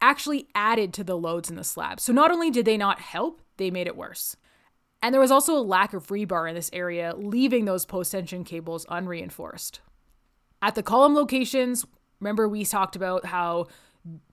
actually 0.00 0.48
added 0.54 0.92
to 0.94 1.04
the 1.04 1.16
loads 1.16 1.50
in 1.50 1.56
the 1.56 1.64
slab. 1.64 2.00
So 2.00 2.12
not 2.12 2.30
only 2.30 2.50
did 2.50 2.64
they 2.64 2.76
not 2.76 3.00
help, 3.00 3.42
they 3.58 3.70
made 3.70 3.86
it 3.86 3.96
worse. 3.96 4.36
And 5.02 5.12
there 5.12 5.20
was 5.20 5.32
also 5.32 5.56
a 5.56 5.60
lack 5.60 5.92
of 5.94 6.06
rebar 6.06 6.48
in 6.48 6.54
this 6.54 6.70
area, 6.72 7.14
leaving 7.16 7.64
those 7.64 7.84
post 7.84 8.12
tension 8.12 8.44
cables 8.44 8.86
unreinforced. 8.88 9.80
At 10.62 10.76
the 10.76 10.82
column 10.82 11.14
locations, 11.16 11.84
remember 12.20 12.48
we 12.48 12.64
talked 12.64 12.94
about 12.94 13.26
how, 13.26 13.66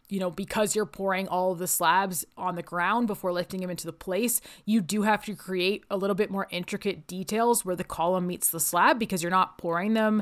you 0.10 0.19
know, 0.19 0.29
because 0.29 0.75
you're 0.75 0.86
pouring 0.86 1.27
all 1.27 1.51
of 1.51 1.58
the 1.58 1.65
slabs 1.65 2.23
on 2.38 2.55
the 2.55 2.62
ground 2.62 3.08
before 3.08 3.34
lifting 3.34 3.62
them 3.62 3.71
into 3.71 3.88
the 3.88 3.93
place, 3.93 4.41
you 4.63 4.79
do 4.79 5.01
have 5.01 5.25
to 5.25 5.36
create 5.36 5.84
a 5.89 5.97
little 5.97 6.15
bit 6.15 6.29
more 6.29 6.47
intricate 6.51 7.08
details 7.08 7.65
where 7.65 7.75
the 7.75 7.84
column 7.84 8.27
meets 8.27 8.51
the 8.51 8.60
slab 8.60 8.99
because 8.99 9.23
you're 9.23 9.32
not 9.32 9.58
pouring 9.58 9.95
them, 9.95 10.21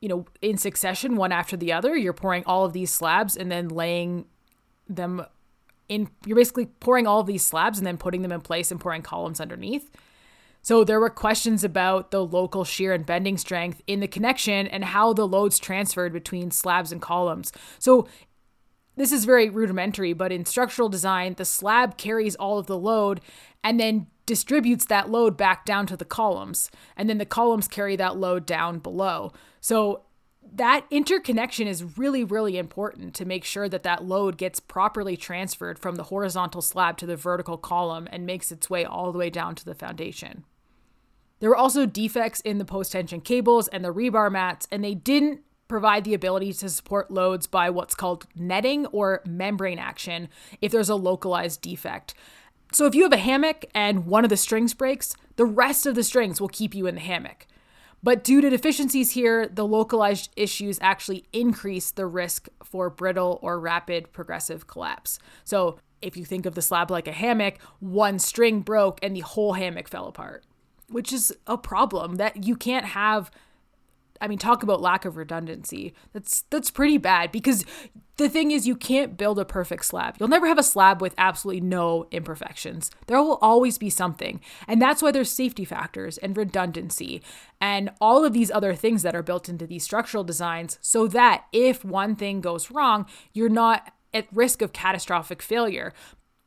you 0.00 0.08
know, 0.08 0.24
in 0.40 0.56
succession 0.56 1.16
one 1.16 1.32
after 1.32 1.56
the 1.56 1.72
other. 1.72 1.96
You're 1.96 2.12
pouring 2.12 2.44
all 2.46 2.64
of 2.64 2.72
these 2.72 2.92
slabs 2.92 3.36
and 3.36 3.50
then 3.50 3.68
laying 3.68 4.26
them 4.88 5.26
in 5.88 6.08
you're 6.24 6.36
basically 6.36 6.66
pouring 6.66 7.06
all 7.06 7.20
of 7.20 7.26
these 7.26 7.44
slabs 7.44 7.78
and 7.78 7.86
then 7.86 7.96
putting 7.96 8.22
them 8.22 8.32
in 8.32 8.40
place 8.40 8.70
and 8.70 8.80
pouring 8.80 9.02
columns 9.02 9.40
underneath. 9.40 9.90
So 10.62 10.82
there 10.82 10.98
were 10.98 11.10
questions 11.10 11.62
about 11.62 12.10
the 12.10 12.24
local 12.24 12.64
shear 12.64 12.94
and 12.94 13.04
bending 13.04 13.36
strength 13.36 13.82
in 13.86 14.00
the 14.00 14.08
connection 14.08 14.66
and 14.66 14.82
how 14.82 15.12
the 15.12 15.28
loads 15.28 15.58
transferred 15.58 16.12
between 16.12 16.50
slabs 16.50 16.90
and 16.90 17.02
columns. 17.02 17.52
So 17.78 18.08
this 18.96 19.12
is 19.12 19.26
very 19.26 19.50
rudimentary, 19.50 20.14
but 20.14 20.32
in 20.32 20.46
structural 20.46 20.88
design, 20.88 21.34
the 21.34 21.44
slab 21.44 21.98
carries 21.98 22.34
all 22.36 22.58
of 22.58 22.66
the 22.66 22.78
load 22.78 23.20
and 23.62 23.78
then 23.78 24.06
distributes 24.24 24.86
that 24.86 25.10
load 25.10 25.36
back 25.36 25.66
down 25.66 25.86
to 25.88 25.98
the 25.98 26.04
columns. 26.04 26.70
And 26.96 27.10
then 27.10 27.18
the 27.18 27.26
columns 27.26 27.68
carry 27.68 27.96
that 27.96 28.16
load 28.16 28.46
down 28.46 28.78
below. 28.78 29.32
So 29.60 30.02
that 30.54 30.86
interconnection 30.90 31.66
is 31.66 31.98
really, 31.98 32.22
really 32.22 32.56
important 32.56 33.12
to 33.14 33.24
make 33.24 33.44
sure 33.44 33.68
that 33.68 33.82
that 33.82 34.04
load 34.04 34.38
gets 34.38 34.60
properly 34.60 35.16
transferred 35.16 35.78
from 35.78 35.96
the 35.96 36.04
horizontal 36.04 36.62
slab 36.62 36.96
to 36.98 37.06
the 37.06 37.16
vertical 37.16 37.58
column 37.58 38.08
and 38.12 38.24
makes 38.24 38.52
its 38.52 38.70
way 38.70 38.84
all 38.84 39.10
the 39.10 39.18
way 39.18 39.30
down 39.30 39.56
to 39.56 39.64
the 39.64 39.74
foundation. 39.74 40.44
There 41.40 41.50
were 41.50 41.56
also 41.56 41.86
defects 41.86 42.40
in 42.40 42.58
the 42.58 42.64
post 42.64 42.92
tension 42.92 43.20
cables 43.20 43.66
and 43.68 43.84
the 43.84 43.92
rebar 43.92 44.30
mats, 44.30 44.68
and 44.70 44.84
they 44.84 44.94
didn't 44.94 45.40
provide 45.66 46.04
the 46.04 46.14
ability 46.14 46.52
to 46.52 46.68
support 46.68 47.10
loads 47.10 47.48
by 47.48 47.68
what's 47.68 47.94
called 47.96 48.26
netting 48.36 48.86
or 48.86 49.22
membrane 49.26 49.78
action 49.78 50.28
if 50.60 50.70
there's 50.70 50.88
a 50.88 50.94
localized 50.94 51.62
defect. 51.62 52.14
So 52.72 52.86
if 52.86 52.94
you 52.94 53.02
have 53.02 53.12
a 53.12 53.18
hammock 53.18 53.64
and 53.74 54.06
one 54.06 54.24
of 54.24 54.30
the 54.30 54.36
strings 54.36 54.72
breaks, 54.72 55.16
the 55.36 55.44
rest 55.44 55.84
of 55.84 55.96
the 55.96 56.04
strings 56.04 56.40
will 56.40 56.48
keep 56.48 56.74
you 56.74 56.86
in 56.86 56.94
the 56.94 57.00
hammock. 57.00 57.46
But 58.04 58.22
due 58.22 58.42
to 58.42 58.50
deficiencies 58.50 59.12
here, 59.12 59.48
the 59.48 59.66
localized 59.66 60.30
issues 60.36 60.78
actually 60.82 61.24
increase 61.32 61.90
the 61.90 62.04
risk 62.04 62.50
for 62.62 62.90
brittle 62.90 63.38
or 63.40 63.58
rapid 63.58 64.12
progressive 64.12 64.66
collapse. 64.66 65.18
So, 65.42 65.78
if 66.02 66.14
you 66.14 66.26
think 66.26 66.44
of 66.44 66.54
the 66.54 66.60
slab 66.60 66.90
like 66.90 67.08
a 67.08 67.12
hammock, 67.12 67.54
one 67.80 68.18
string 68.18 68.60
broke 68.60 68.98
and 69.02 69.16
the 69.16 69.20
whole 69.20 69.54
hammock 69.54 69.88
fell 69.88 70.06
apart, 70.06 70.44
which 70.90 71.14
is 71.14 71.34
a 71.46 71.56
problem 71.56 72.16
that 72.16 72.44
you 72.44 72.56
can't 72.56 72.84
have 72.84 73.30
I 74.20 74.28
mean, 74.28 74.38
talk 74.38 74.62
about 74.62 74.80
lack 74.80 75.04
of 75.04 75.16
redundancy. 75.16 75.92
That's 76.12 76.42
that's 76.50 76.70
pretty 76.70 76.98
bad 76.98 77.32
because 77.32 77.64
the 78.16 78.28
thing 78.28 78.52
is 78.52 78.66
you 78.66 78.76
can't 78.76 79.16
build 79.16 79.38
a 79.38 79.44
perfect 79.44 79.84
slab. 79.84 80.16
You'll 80.18 80.28
never 80.28 80.46
have 80.46 80.58
a 80.58 80.62
slab 80.62 81.02
with 81.02 81.14
absolutely 81.18 81.60
no 81.60 82.06
imperfections. 82.12 82.90
There 83.06 83.20
will 83.20 83.38
always 83.42 83.76
be 83.76 83.90
something. 83.90 84.40
And 84.68 84.80
that's 84.80 85.02
why 85.02 85.10
there's 85.10 85.30
safety 85.30 85.64
factors 85.64 86.16
and 86.18 86.36
redundancy 86.36 87.22
and 87.60 87.90
all 88.00 88.24
of 88.24 88.32
these 88.32 88.52
other 88.52 88.74
things 88.74 89.02
that 89.02 89.16
are 89.16 89.22
built 89.22 89.48
into 89.48 89.66
these 89.66 89.82
structural 89.82 90.22
designs 90.22 90.78
so 90.80 91.08
that 91.08 91.46
if 91.52 91.84
one 91.84 92.14
thing 92.14 92.40
goes 92.40 92.70
wrong, 92.70 93.06
you're 93.32 93.48
not 93.48 93.92
at 94.12 94.28
risk 94.32 94.62
of 94.62 94.72
catastrophic 94.72 95.42
failure. 95.42 95.92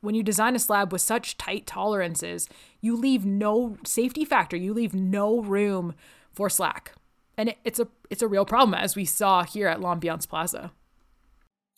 When 0.00 0.14
you 0.14 0.22
design 0.22 0.56
a 0.56 0.60
slab 0.60 0.90
with 0.90 1.02
such 1.02 1.36
tight 1.36 1.66
tolerances, 1.66 2.48
you 2.80 2.96
leave 2.96 3.26
no 3.26 3.76
safety 3.84 4.24
factor, 4.24 4.56
you 4.56 4.72
leave 4.72 4.94
no 4.94 5.42
room 5.42 5.94
for 6.32 6.48
slack 6.48 6.92
and 7.38 7.48
it, 7.48 7.58
it's 7.64 7.80
a 7.80 7.88
it's 8.10 8.20
a 8.20 8.28
real 8.28 8.44
problem 8.44 8.74
as 8.74 8.94
we 8.94 9.06
saw 9.06 9.44
here 9.44 9.68
at 9.68 9.80
L'Ambiance 9.80 10.26
Plaza. 10.26 10.72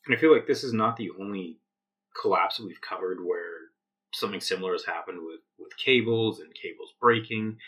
And 0.07 0.17
I 0.17 0.19
feel 0.19 0.33
like 0.35 0.49
this 0.49 0.65
is 0.65 0.73
not 0.73 0.97
the 0.97 1.11
only 1.21 1.61
collapse 2.21 2.59
we've 2.59 2.81
covered 2.81 3.19
where 3.25 3.71
something 4.13 4.41
similar 4.41 4.73
has 4.73 4.85
happened 4.85 5.19
with 5.23 5.41
with 5.59 5.77
cables 5.77 6.41
and 6.41 6.53
cables 6.55 6.93
breaking. 7.01 7.59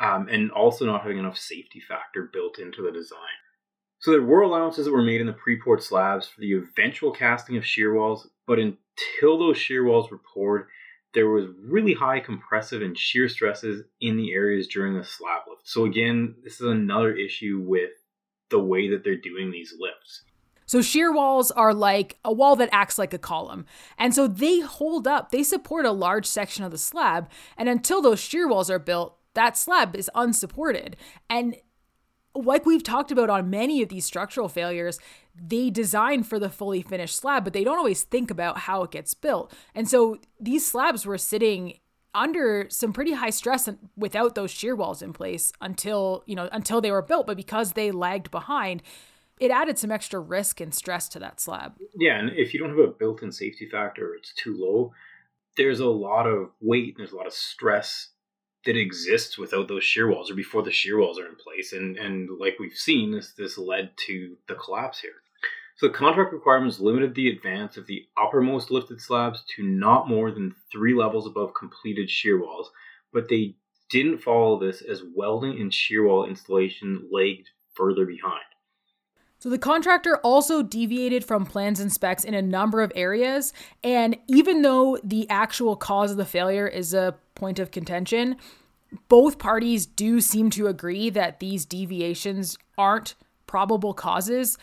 um, 0.00 0.28
and 0.30 0.50
also 0.52 0.86
not 0.86 1.02
having 1.02 1.18
enough 1.18 1.36
safety 1.36 1.80
factor 1.80 2.30
built 2.32 2.58
into 2.58 2.82
the 2.82 2.92
design. 2.92 3.18
So 4.00 4.12
there 4.12 4.22
were 4.22 4.42
allowances 4.42 4.84
that 4.84 4.92
were 4.92 5.02
made 5.02 5.20
in 5.20 5.26
the 5.26 5.32
pre-poured 5.32 5.82
slabs 5.82 6.28
for 6.28 6.40
the 6.40 6.52
eventual 6.52 7.10
casting 7.10 7.56
of 7.56 7.66
shear 7.66 7.92
walls, 7.92 8.28
but 8.46 8.60
until 8.60 9.38
those 9.38 9.58
shear 9.58 9.84
walls 9.84 10.10
were 10.10 10.20
poured, 10.32 10.68
there 11.14 11.28
was 11.28 11.46
really 11.60 11.94
high 11.94 12.20
compressive 12.20 12.80
and 12.80 12.96
shear 12.96 13.28
stresses 13.28 13.82
in 14.00 14.16
the 14.16 14.32
areas 14.32 14.68
during 14.68 14.96
the 14.96 15.04
slab. 15.04 15.37
So 15.68 15.84
again, 15.84 16.34
this 16.42 16.62
is 16.62 16.66
another 16.66 17.14
issue 17.14 17.62
with 17.62 17.90
the 18.48 18.58
way 18.58 18.88
that 18.88 19.04
they're 19.04 19.20
doing 19.20 19.50
these 19.50 19.74
lifts. 19.78 20.22
So 20.64 20.80
shear 20.80 21.12
walls 21.12 21.50
are 21.50 21.74
like 21.74 22.16
a 22.24 22.32
wall 22.32 22.56
that 22.56 22.70
acts 22.72 22.96
like 22.96 23.12
a 23.12 23.18
column. 23.18 23.66
And 23.98 24.14
so 24.14 24.26
they 24.26 24.60
hold 24.60 25.06
up, 25.06 25.30
they 25.30 25.42
support 25.42 25.84
a 25.84 25.92
large 25.92 26.24
section 26.24 26.64
of 26.64 26.70
the 26.70 26.78
slab. 26.78 27.28
And 27.58 27.68
until 27.68 28.00
those 28.00 28.18
shear 28.18 28.48
walls 28.48 28.70
are 28.70 28.78
built, 28.78 29.18
that 29.34 29.58
slab 29.58 29.94
is 29.94 30.10
unsupported. 30.14 30.96
And 31.28 31.56
like 32.34 32.64
we've 32.64 32.82
talked 32.82 33.10
about 33.10 33.28
on 33.28 33.50
many 33.50 33.82
of 33.82 33.90
these 33.90 34.06
structural 34.06 34.48
failures, 34.48 34.98
they 35.34 35.68
design 35.68 36.22
for 36.22 36.38
the 36.38 36.48
fully 36.48 36.80
finished 36.80 37.16
slab, 37.16 37.44
but 37.44 37.52
they 37.52 37.62
don't 37.62 37.76
always 37.76 38.04
think 38.04 38.30
about 38.30 38.60
how 38.60 38.84
it 38.84 38.90
gets 38.90 39.12
built. 39.12 39.52
And 39.74 39.86
so 39.86 40.16
these 40.40 40.66
slabs 40.66 41.04
were 41.04 41.18
sitting 41.18 41.74
under 42.18 42.66
some 42.68 42.92
pretty 42.92 43.12
high 43.12 43.30
stress 43.30 43.68
without 43.96 44.34
those 44.34 44.50
shear 44.50 44.74
walls 44.74 45.00
in 45.00 45.12
place 45.12 45.52
until, 45.60 46.24
you 46.26 46.34
know, 46.34 46.48
until 46.52 46.80
they 46.80 46.90
were 46.90 47.00
built, 47.00 47.26
but 47.26 47.36
because 47.36 47.72
they 47.72 47.90
lagged 47.92 48.30
behind, 48.30 48.82
it 49.38 49.52
added 49.52 49.78
some 49.78 49.92
extra 49.92 50.18
risk 50.18 50.60
and 50.60 50.74
stress 50.74 51.08
to 51.10 51.20
that 51.20 51.40
slab. 51.40 51.74
Yeah, 51.94 52.18
and 52.18 52.30
if 52.30 52.52
you 52.52 52.58
don't 52.58 52.70
have 52.70 52.78
a 52.78 52.88
built-in 52.88 53.30
safety 53.30 53.68
factor, 53.70 54.14
it's 54.16 54.34
too 54.34 54.56
low. 54.58 54.92
There's 55.56 55.80
a 55.80 55.86
lot 55.86 56.26
of 56.26 56.50
weight, 56.60 56.88
and 56.88 56.96
there's 56.98 57.12
a 57.12 57.16
lot 57.16 57.26
of 57.26 57.32
stress 57.32 58.08
that 58.64 58.76
exists 58.76 59.38
without 59.38 59.68
those 59.68 59.84
shear 59.84 60.10
walls 60.10 60.30
or 60.30 60.34
before 60.34 60.62
the 60.62 60.72
shear 60.72 60.98
walls 60.98 61.18
are 61.18 61.26
in 61.26 61.36
place. 61.36 61.72
And 61.72 61.96
and 61.96 62.28
like 62.38 62.56
we've 62.58 62.72
seen, 62.72 63.12
this 63.12 63.32
this 63.32 63.56
led 63.56 63.90
to 64.06 64.36
the 64.48 64.56
collapse 64.56 65.00
here. 65.00 65.22
So 65.78 65.86
the 65.86 65.94
contract 65.94 66.32
requirements 66.32 66.80
limited 66.80 67.14
the 67.14 67.30
advance 67.30 67.76
of 67.76 67.86
the 67.86 68.04
uppermost 68.20 68.72
lifted 68.72 69.00
slabs 69.00 69.44
to 69.54 69.62
not 69.62 70.08
more 70.08 70.32
than 70.32 70.56
three 70.72 70.92
levels 70.92 71.24
above 71.24 71.54
completed 71.54 72.10
shear 72.10 72.40
walls, 72.40 72.72
but 73.12 73.28
they 73.28 73.54
didn't 73.88 74.18
follow 74.18 74.58
this 74.58 74.82
as 74.82 75.04
welding 75.14 75.60
and 75.60 75.72
shear 75.72 76.04
wall 76.04 76.26
installation 76.26 77.08
lagged 77.12 77.50
further 77.74 78.04
behind. 78.04 78.42
So 79.38 79.48
the 79.48 79.58
contractor 79.58 80.16
also 80.24 80.64
deviated 80.64 81.24
from 81.24 81.46
plans 81.46 81.78
and 81.78 81.92
specs 81.92 82.24
in 82.24 82.34
a 82.34 82.42
number 82.42 82.82
of 82.82 82.90
areas. 82.96 83.52
And 83.84 84.16
even 84.26 84.62
though 84.62 84.98
the 85.04 85.30
actual 85.30 85.76
cause 85.76 86.10
of 86.10 86.16
the 86.16 86.24
failure 86.24 86.66
is 86.66 86.92
a 86.92 87.14
point 87.36 87.60
of 87.60 87.70
contention, 87.70 88.34
both 89.08 89.38
parties 89.38 89.86
do 89.86 90.20
seem 90.20 90.50
to 90.50 90.66
agree 90.66 91.08
that 91.10 91.38
these 91.38 91.64
deviations 91.64 92.58
aren't 92.76 93.14
probable 93.46 93.94
causes, 93.94 94.58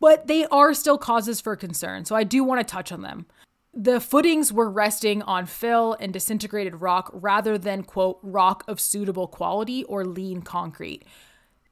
but 0.00 0.26
they 0.26 0.46
are 0.46 0.74
still 0.74 0.98
causes 0.98 1.40
for 1.40 1.56
concern. 1.56 2.04
So 2.04 2.14
I 2.14 2.24
do 2.24 2.44
want 2.44 2.60
to 2.60 2.64
touch 2.64 2.92
on 2.92 3.02
them. 3.02 3.26
The 3.72 4.00
footings 4.00 4.52
were 4.52 4.70
resting 4.70 5.22
on 5.22 5.44
fill 5.46 5.96
and 6.00 6.12
disintegrated 6.12 6.80
rock 6.80 7.10
rather 7.12 7.58
than, 7.58 7.82
quote, 7.82 8.18
rock 8.22 8.64
of 8.66 8.80
suitable 8.80 9.28
quality 9.28 9.84
or 9.84 10.04
lean 10.04 10.40
concrete. 10.42 11.04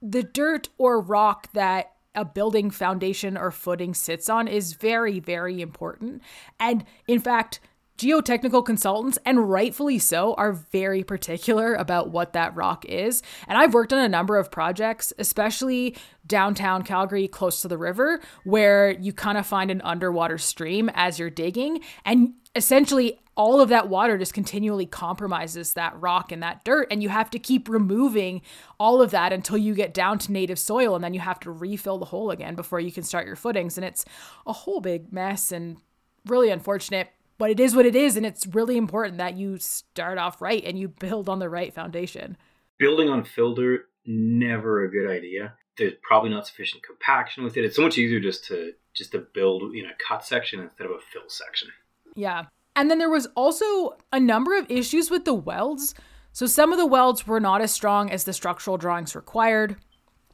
The 0.03 0.23
dirt 0.23 0.69
or 0.77 1.01
rock 1.01 1.51
that 1.55 1.93
a 2.15 2.25
building 2.25 2.71
foundation 2.71 3.37
or 3.37 3.51
footing 3.51 3.95
sits 3.95 4.29
on 4.29 4.49
is 4.49 4.75
very, 4.75 5.19
very 5.19 5.61
important. 5.61 6.23
And 6.61 6.85
in 7.09 7.21
fact, 7.21 7.61
geotechnical 7.99 8.65
consultants, 8.65 9.19
and 9.25 9.51
rightfully 9.51 9.99
so, 9.99 10.35
are 10.35 10.53
very 10.53 11.05
particular 11.05 11.75
about 11.75 12.11
what 12.11 12.33
that 12.33 12.55
rock 12.57 12.85
is. 12.87 13.23
And 13.47 13.57
I've 13.57 13.75
worked 13.75 13.93
on 13.93 14.01
a 14.01 14.09
number 14.09 14.37
of 14.37 14.51
projects, 14.51 15.13
especially 15.19 15.97
downtown 16.27 16.83
Calgary, 16.83 17.29
close 17.29 17.63
to 17.63 17.69
the 17.69 17.79
river, 17.79 18.21
where 18.45 18.91
you 18.91 19.13
kind 19.13 19.39
of 19.39 19.47
find 19.47 19.71
an 19.71 19.81
underwater 19.83 20.39
stream 20.39 20.91
as 20.95 21.19
you're 21.19 21.31
digging. 21.31 21.81
And 22.05 22.35
essentially, 22.57 23.19
all 23.37 23.61
of 23.61 23.69
that 23.69 23.89
water 23.89 24.17
just 24.17 24.33
continually 24.33 24.87
compromises 24.87 25.73
that 25.73 26.01
rock 26.01 26.31
and 26.31 26.43
that 26.43 26.65
dirt. 26.65 26.87
And 26.91 27.03
you 27.03 27.09
have 27.09 27.31
to 27.31 27.39
keep 27.39 27.69
removing 27.69 28.43
all 28.79 29.03
of 29.03 29.11
that 29.11 29.33
until 29.33 29.59
you 29.59 29.75
get 29.75 29.93
down 29.93 30.19
to 30.21 30.33
native 30.33 30.59
soil. 30.59 30.95
And 30.95 31.03
then 31.03 31.15
you 31.15 31.21
have 31.21 31.41
to 31.41 31.51
refill 31.51 31.99
the 31.99 32.07
hole 32.07 32.31
again 32.31 32.55
before 32.55 32.81
you 32.81 32.93
can 32.93 33.03
start 33.03 33.27
your 33.27 33.37
footings. 33.37 33.77
And 33.77 33.85
it's 33.85 34.05
a 34.47 34.53
whole 34.53 34.81
big 34.81 35.13
mess 35.13 35.51
and 35.51 35.79
really 36.27 36.51
unfortunate. 36.51 37.09
But 37.39 37.51
it 37.51 37.61
is 37.61 37.75
what 37.75 37.87
it 37.87 37.97
is. 37.97 38.17
And 38.17 38.25
it's 38.25 38.47
really 38.47 38.77
important 38.77 39.19
that 39.19 39.37
you 39.37 39.59
start 39.59 40.19
off 40.19 40.41
right 40.41 40.63
and 40.65 40.79
you 40.79 40.89
build 40.89 41.29
on 41.29 41.39
the 41.39 41.49
right 41.49 41.75
foundation. 41.75 42.37
Building 42.79 43.09
on 43.09 43.25
filter, 43.25 43.87
never 44.07 44.85
a 44.85 44.91
good 44.91 45.11
idea. 45.11 45.55
There's 45.77 45.95
probably 46.03 46.31
not 46.31 46.47
sufficient 46.47 46.83
compaction 46.85 47.43
with 47.43 47.57
it. 47.57 47.65
It's 47.65 47.77
so 47.77 47.83
much 47.83 47.99
easier 47.99 48.21
just 48.21 48.45
to 48.47 48.73
just 48.95 49.11
to 49.13 49.27
build 49.35 49.75
in 49.75 49.87
a 49.87 49.95
cut 50.09 50.25
section 50.25 50.61
instead 50.61 50.87
of 50.87 50.93
a 50.93 51.01
fill 51.13 51.29
section. 51.29 51.69
Yeah. 52.15 52.45
And 52.77 52.91
then 52.91 52.99
there 52.99 53.11
was 53.11 53.27
also 53.35 53.97
a 54.13 54.21
number 54.21 54.57
of 54.57 54.71
issues 54.71 55.11
with 55.11 55.25
the 55.25 55.35
welds. 55.35 55.95
So 56.33 56.47
some 56.47 56.73
of 56.73 56.79
the 56.79 56.87
welds 56.87 57.27
were 57.27 57.41
not 57.41 57.61
as 57.61 57.73
strong 57.73 58.11
as 58.11 58.25
the 58.25 58.33
structural 58.33 58.77
drawings 58.77 59.15
required. 59.15 59.77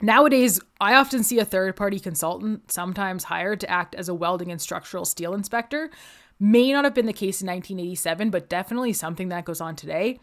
Nowadays, 0.03 0.61
I 0.81 0.95
often 0.95 1.23
see 1.23 1.39
a 1.39 1.45
third 1.45 1.77
party 1.77 2.01
consultant, 2.01 2.73
sometimes 2.73 3.25
hired 3.25 3.61
to 3.61 3.71
act 3.71 3.95
as 3.95 4.09
a 4.09 4.15
welding 4.15 4.51
and 4.51 4.61
structural 4.61 5.05
steel 5.05 5.35
inspector. 5.35 5.91
May 6.41 6.73
not 6.73 6.85
have 6.85 6.95
been 6.95 7.07
the 7.07 7.13
case 7.13 7.43
in 7.43 7.47
1987, 7.47 8.31
but 8.31 8.49
definitely 8.49 8.95
something 8.95 9.29
that 9.29 9.45
goes 9.45 9.61
on 9.61 9.77
today. 9.77 10.19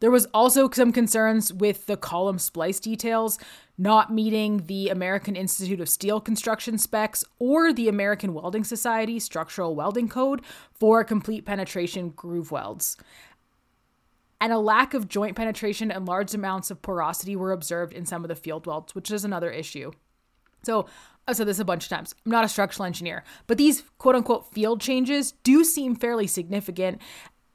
There 0.00 0.10
was 0.10 0.26
also 0.34 0.68
some 0.70 0.92
concerns 0.92 1.52
with 1.52 1.86
the 1.86 1.96
column 1.96 2.38
splice 2.38 2.78
details 2.78 3.38
not 3.78 4.12
meeting 4.12 4.66
the 4.66 4.90
American 4.90 5.36
Institute 5.36 5.80
of 5.80 5.88
Steel 5.88 6.20
construction 6.20 6.76
specs 6.76 7.24
or 7.38 7.72
the 7.72 7.88
American 7.88 8.34
Welding 8.34 8.64
Society 8.64 9.18
structural 9.18 9.74
welding 9.74 10.08
code 10.08 10.42
for 10.72 11.02
complete 11.04 11.46
penetration 11.46 12.10
groove 12.10 12.50
welds. 12.50 12.98
And 14.38 14.52
a 14.52 14.58
lack 14.58 14.92
of 14.92 15.08
joint 15.08 15.34
penetration 15.34 15.90
and 15.90 16.06
large 16.06 16.34
amounts 16.34 16.70
of 16.70 16.82
porosity 16.82 17.34
were 17.34 17.52
observed 17.52 17.94
in 17.94 18.04
some 18.04 18.22
of 18.22 18.28
the 18.28 18.34
field 18.34 18.66
welds, 18.66 18.94
which 18.94 19.10
is 19.10 19.24
another 19.24 19.50
issue. 19.50 19.92
So, 20.62 20.86
I've 21.28 21.36
said 21.36 21.48
this 21.48 21.58
a 21.58 21.64
bunch 21.64 21.84
of 21.84 21.90
times. 21.90 22.14
I'm 22.24 22.30
not 22.30 22.44
a 22.44 22.48
structural 22.48 22.86
engineer, 22.86 23.24
but 23.46 23.58
these 23.58 23.82
quote 23.98 24.14
unquote 24.14 24.52
field 24.52 24.80
changes 24.80 25.32
do 25.42 25.64
seem 25.64 25.96
fairly 25.96 26.26
significant 26.26 27.00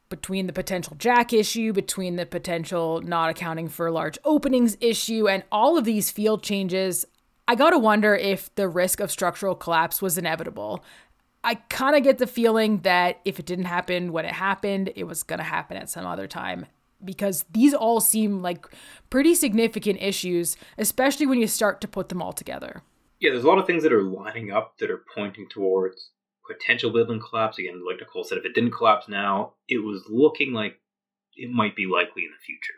between 0.10 0.46
the 0.46 0.54
potential 0.54 0.96
jack 1.00 1.32
issue, 1.32 1.72
between 1.72 2.18
the 2.18 2.26
potential 2.26 3.02
not 3.02 3.30
accounting 3.30 3.70
for 3.70 3.90
large 3.90 4.20
openings 4.26 4.78
issue, 4.82 5.28
and 5.28 5.44
all 5.52 5.78
of 5.78 5.86
these 5.86 6.12
field 6.12 6.44
changes, 6.44 7.06
I 7.48 7.56
gotta 7.56 7.80
wonder 7.80 8.14
if 8.14 8.54
the 8.56 8.68
risk 8.68 9.00
of 9.00 9.10
structural 9.10 9.56
collapse 9.56 10.02
was 10.02 10.18
inevitable. 10.18 10.84
I 11.44 11.56
kind 11.56 11.96
of 11.96 12.04
get 12.04 12.20
the 12.20 12.28
feeling 12.28 12.80
that 12.80 13.20
if 13.26 13.40
it 13.40 13.46
didn't 13.46 13.66
happen 13.66 14.12
when 14.12 14.26
it 14.26 14.34
happened, 14.34 14.92
it 14.96 15.06
was 15.06 15.24
gonna 15.24 15.44
happen 15.44 15.78
at 15.78 15.90
some 15.90 16.06
other 16.06 16.28
time. 16.28 16.66
Because 17.04 17.46
these 17.50 17.74
all 17.74 18.00
seem 18.00 18.44
like 18.44 18.68
pretty 19.10 19.34
significant 19.34 20.04
issues, 20.04 20.56
especially 20.78 21.26
when 21.26 21.40
you 21.40 21.48
start 21.48 21.82
to 21.82 21.88
put 21.88 22.10
them 22.10 22.22
all 22.22 22.34
together. 22.34 22.84
Yeah, 23.22 23.30
there's 23.30 23.44
a 23.44 23.48
lot 23.48 23.60
of 23.60 23.68
things 23.68 23.84
that 23.84 23.94
are 23.94 24.02
lining 24.02 24.52
up 24.52 24.80
that 24.80 24.90
are 24.90 25.06
pointing 25.14 25.48
towards 25.48 26.10
potential 26.46 26.90
building 26.90 27.22
collapse. 27.22 27.60
Again, 27.60 27.86
like 27.88 28.00
Nicole 28.00 28.24
said, 28.24 28.40
if 28.40 28.46
it 28.46 28.56
didn't 28.56 28.72
collapse 28.72 29.08
now, 29.08 29.54
it 29.70 29.78
was 29.78 30.04
looking 30.10 30.54
like 30.54 30.80
it 31.36 31.52
might 31.52 31.76
be 31.76 31.86
likely 31.86 32.24
in 32.24 32.32
the 32.32 32.44
future. 32.44 32.74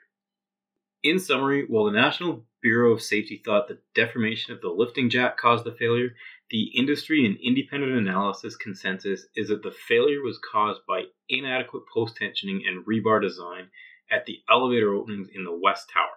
In 1.02 1.18
summary, 1.18 1.66
while 1.68 1.86
the 1.86 1.92
National 1.92 2.46
Bureau 2.62 2.92
of 2.92 3.02
Safety 3.02 3.42
thought 3.44 3.70
the 3.70 3.80
deformation 3.96 4.54
of 4.54 4.60
the 4.60 4.68
lifting 4.68 5.10
jack 5.10 5.38
caused 5.38 5.64
the 5.64 5.72
failure, 5.72 6.10
the 6.50 6.64
industry 6.78 7.26
and 7.26 7.38
independent 7.42 7.94
analysis 7.94 8.58
consensus 8.58 9.26
is 9.38 9.48
that 9.48 9.64
the 9.64 9.72
failure 9.88 10.22
was 10.22 10.40
caused 10.52 10.82
by 10.86 11.04
inadequate 11.30 11.84
post 11.94 12.20
tensioning 12.20 12.68
and 12.68 12.86
rebar 12.86 13.22
design 13.22 13.70
at 14.12 14.26
the 14.26 14.40
elevator 14.50 14.94
openings 14.94 15.30
in 15.34 15.46
the 15.46 15.58
West 15.58 15.90
Tower. 15.90 16.10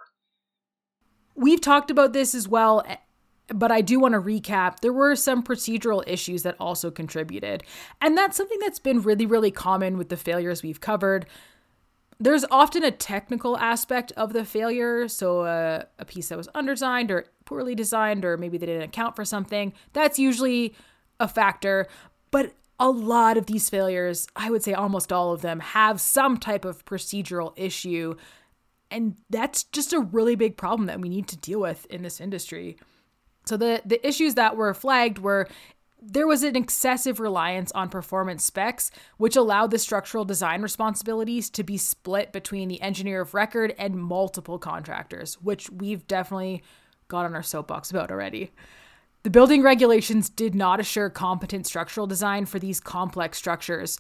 We've 1.37 1.61
talked 1.61 1.93
about 1.93 2.13
this 2.13 2.35
as 2.35 2.49
well 2.49 2.85
but 3.49 3.71
I 3.71 3.81
do 3.81 4.01
want 4.01 4.15
to 4.15 4.21
recap 4.21 4.81
there 4.81 4.93
were 4.93 5.15
some 5.15 5.43
procedural 5.43 6.03
issues 6.07 6.43
that 6.43 6.57
also 6.59 6.91
contributed. 6.91 7.63
And 8.01 8.17
that's 8.17 8.37
something 8.37 8.59
that's 8.61 8.79
been 8.79 9.03
really, 9.03 9.27
really 9.27 9.51
common 9.51 9.99
with 9.99 10.09
the 10.09 10.17
failures 10.17 10.63
we've 10.63 10.81
covered. 10.81 11.27
There's 12.19 12.45
often 12.51 12.83
a 12.83 12.91
technical 12.91 13.57
aspect 13.59 14.11
of 14.13 14.33
the 14.33 14.45
failure. 14.45 15.07
So, 15.07 15.43
uh, 15.43 15.85
a 15.99 16.05
piece 16.05 16.29
that 16.29 16.39
was 16.39 16.49
underdesigned 16.49 17.11
or 17.11 17.27
poorly 17.45 17.75
designed, 17.75 18.25
or 18.25 18.37
maybe 18.37 18.59
they 18.59 18.67
didn't 18.67 18.83
account 18.83 19.15
for 19.15 19.25
something, 19.25 19.73
that's 19.93 20.19
usually 20.19 20.75
a 21.21 21.29
factor. 21.29 21.87
But 22.31 22.53
a 22.81 22.91
lot 22.91 23.37
of 23.37 23.47
these 23.47 23.71
failures, 23.71 24.27
I 24.35 24.51
would 24.51 24.63
say 24.63 24.73
almost 24.73 25.13
all 25.13 25.33
of 25.33 25.43
them, 25.43 25.61
have 25.61 26.01
some 26.01 26.37
type 26.39 26.65
of 26.65 26.85
procedural 26.85 27.53
issue. 27.57 28.17
And 28.91 29.17
that's 29.31 29.65
just 29.65 29.93
a 29.93 30.01
really 30.01 30.37
big 30.37 30.57
problem 30.57 30.87
that 30.87 31.01
we 31.01 31.09
need 31.09 31.29
to 31.29 31.37
deal 31.37 31.61
with 31.61 31.87
in 31.87 32.03
this 32.03 32.21
industry. 32.21 32.77
So 33.47 33.57
the 33.57 33.83
the 33.85 34.05
issues 34.07 34.35
that 34.35 34.57
were 34.57 34.75
flagged 34.75 35.19
were 35.19 35.49
there 36.03 36.27
was 36.27 36.43
an 36.43 36.57
excessive 36.57 37.19
reliance 37.19 37.73
on 37.73 37.89
performance 37.89 38.45
specs, 38.45 38.91
which 39.17 39.35
allowed 39.35 39.71
the 39.71 39.79
structural 39.79 40.25
design 40.25 40.63
responsibilities 40.63 41.51
to 41.51 41.65
be 41.65 41.77
split 41.77 42.33
between 42.33 42.69
the 42.69 42.81
engineer 42.81 43.23
of 43.23 43.35
record 43.35 43.75
and 43.79 43.97
multiple 43.97 44.59
contractors, 44.59 45.35
which 45.43 45.69
we've 45.71 46.07
definitely 46.07 46.63
got 47.09 47.25
on 47.25 47.35
our 47.35 47.43
soapbox 47.43 47.91
about 47.91 48.11
already. 48.11 48.51
The 49.23 49.31
building 49.31 49.63
regulations 49.63 50.29
did 50.29 50.55
not 50.55 50.79
assure 50.79 51.11
competent 51.11 51.67
structural 51.67 52.07
design 52.07 52.47
for 52.47 52.61
these 52.61 52.79
complex 52.79 53.39
structures, 53.39 53.99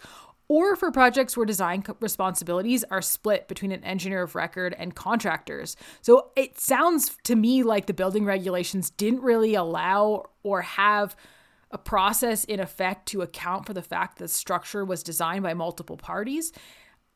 or 0.48 0.76
for 0.76 0.90
projects 0.90 1.36
where 1.36 1.46
design 1.46 1.84
responsibilities 2.00 2.84
are 2.90 3.02
split 3.02 3.48
between 3.48 3.72
an 3.72 3.82
engineer 3.84 4.22
of 4.22 4.34
record 4.34 4.74
and 4.78 4.94
contractors. 4.94 5.76
So 6.02 6.30
it 6.36 6.60
sounds 6.60 7.16
to 7.24 7.34
me 7.34 7.62
like 7.62 7.86
the 7.86 7.94
building 7.94 8.24
regulations 8.24 8.90
didn't 8.90 9.22
really 9.22 9.54
allow 9.54 10.26
or 10.42 10.62
have 10.62 11.16
a 11.70 11.78
process 11.78 12.44
in 12.44 12.60
effect 12.60 13.06
to 13.08 13.22
account 13.22 13.66
for 13.66 13.72
the 13.72 13.82
fact 13.82 14.18
that 14.18 14.24
the 14.24 14.28
structure 14.28 14.84
was 14.84 15.02
designed 15.02 15.42
by 15.42 15.54
multiple 15.54 15.96
parties. 15.96 16.52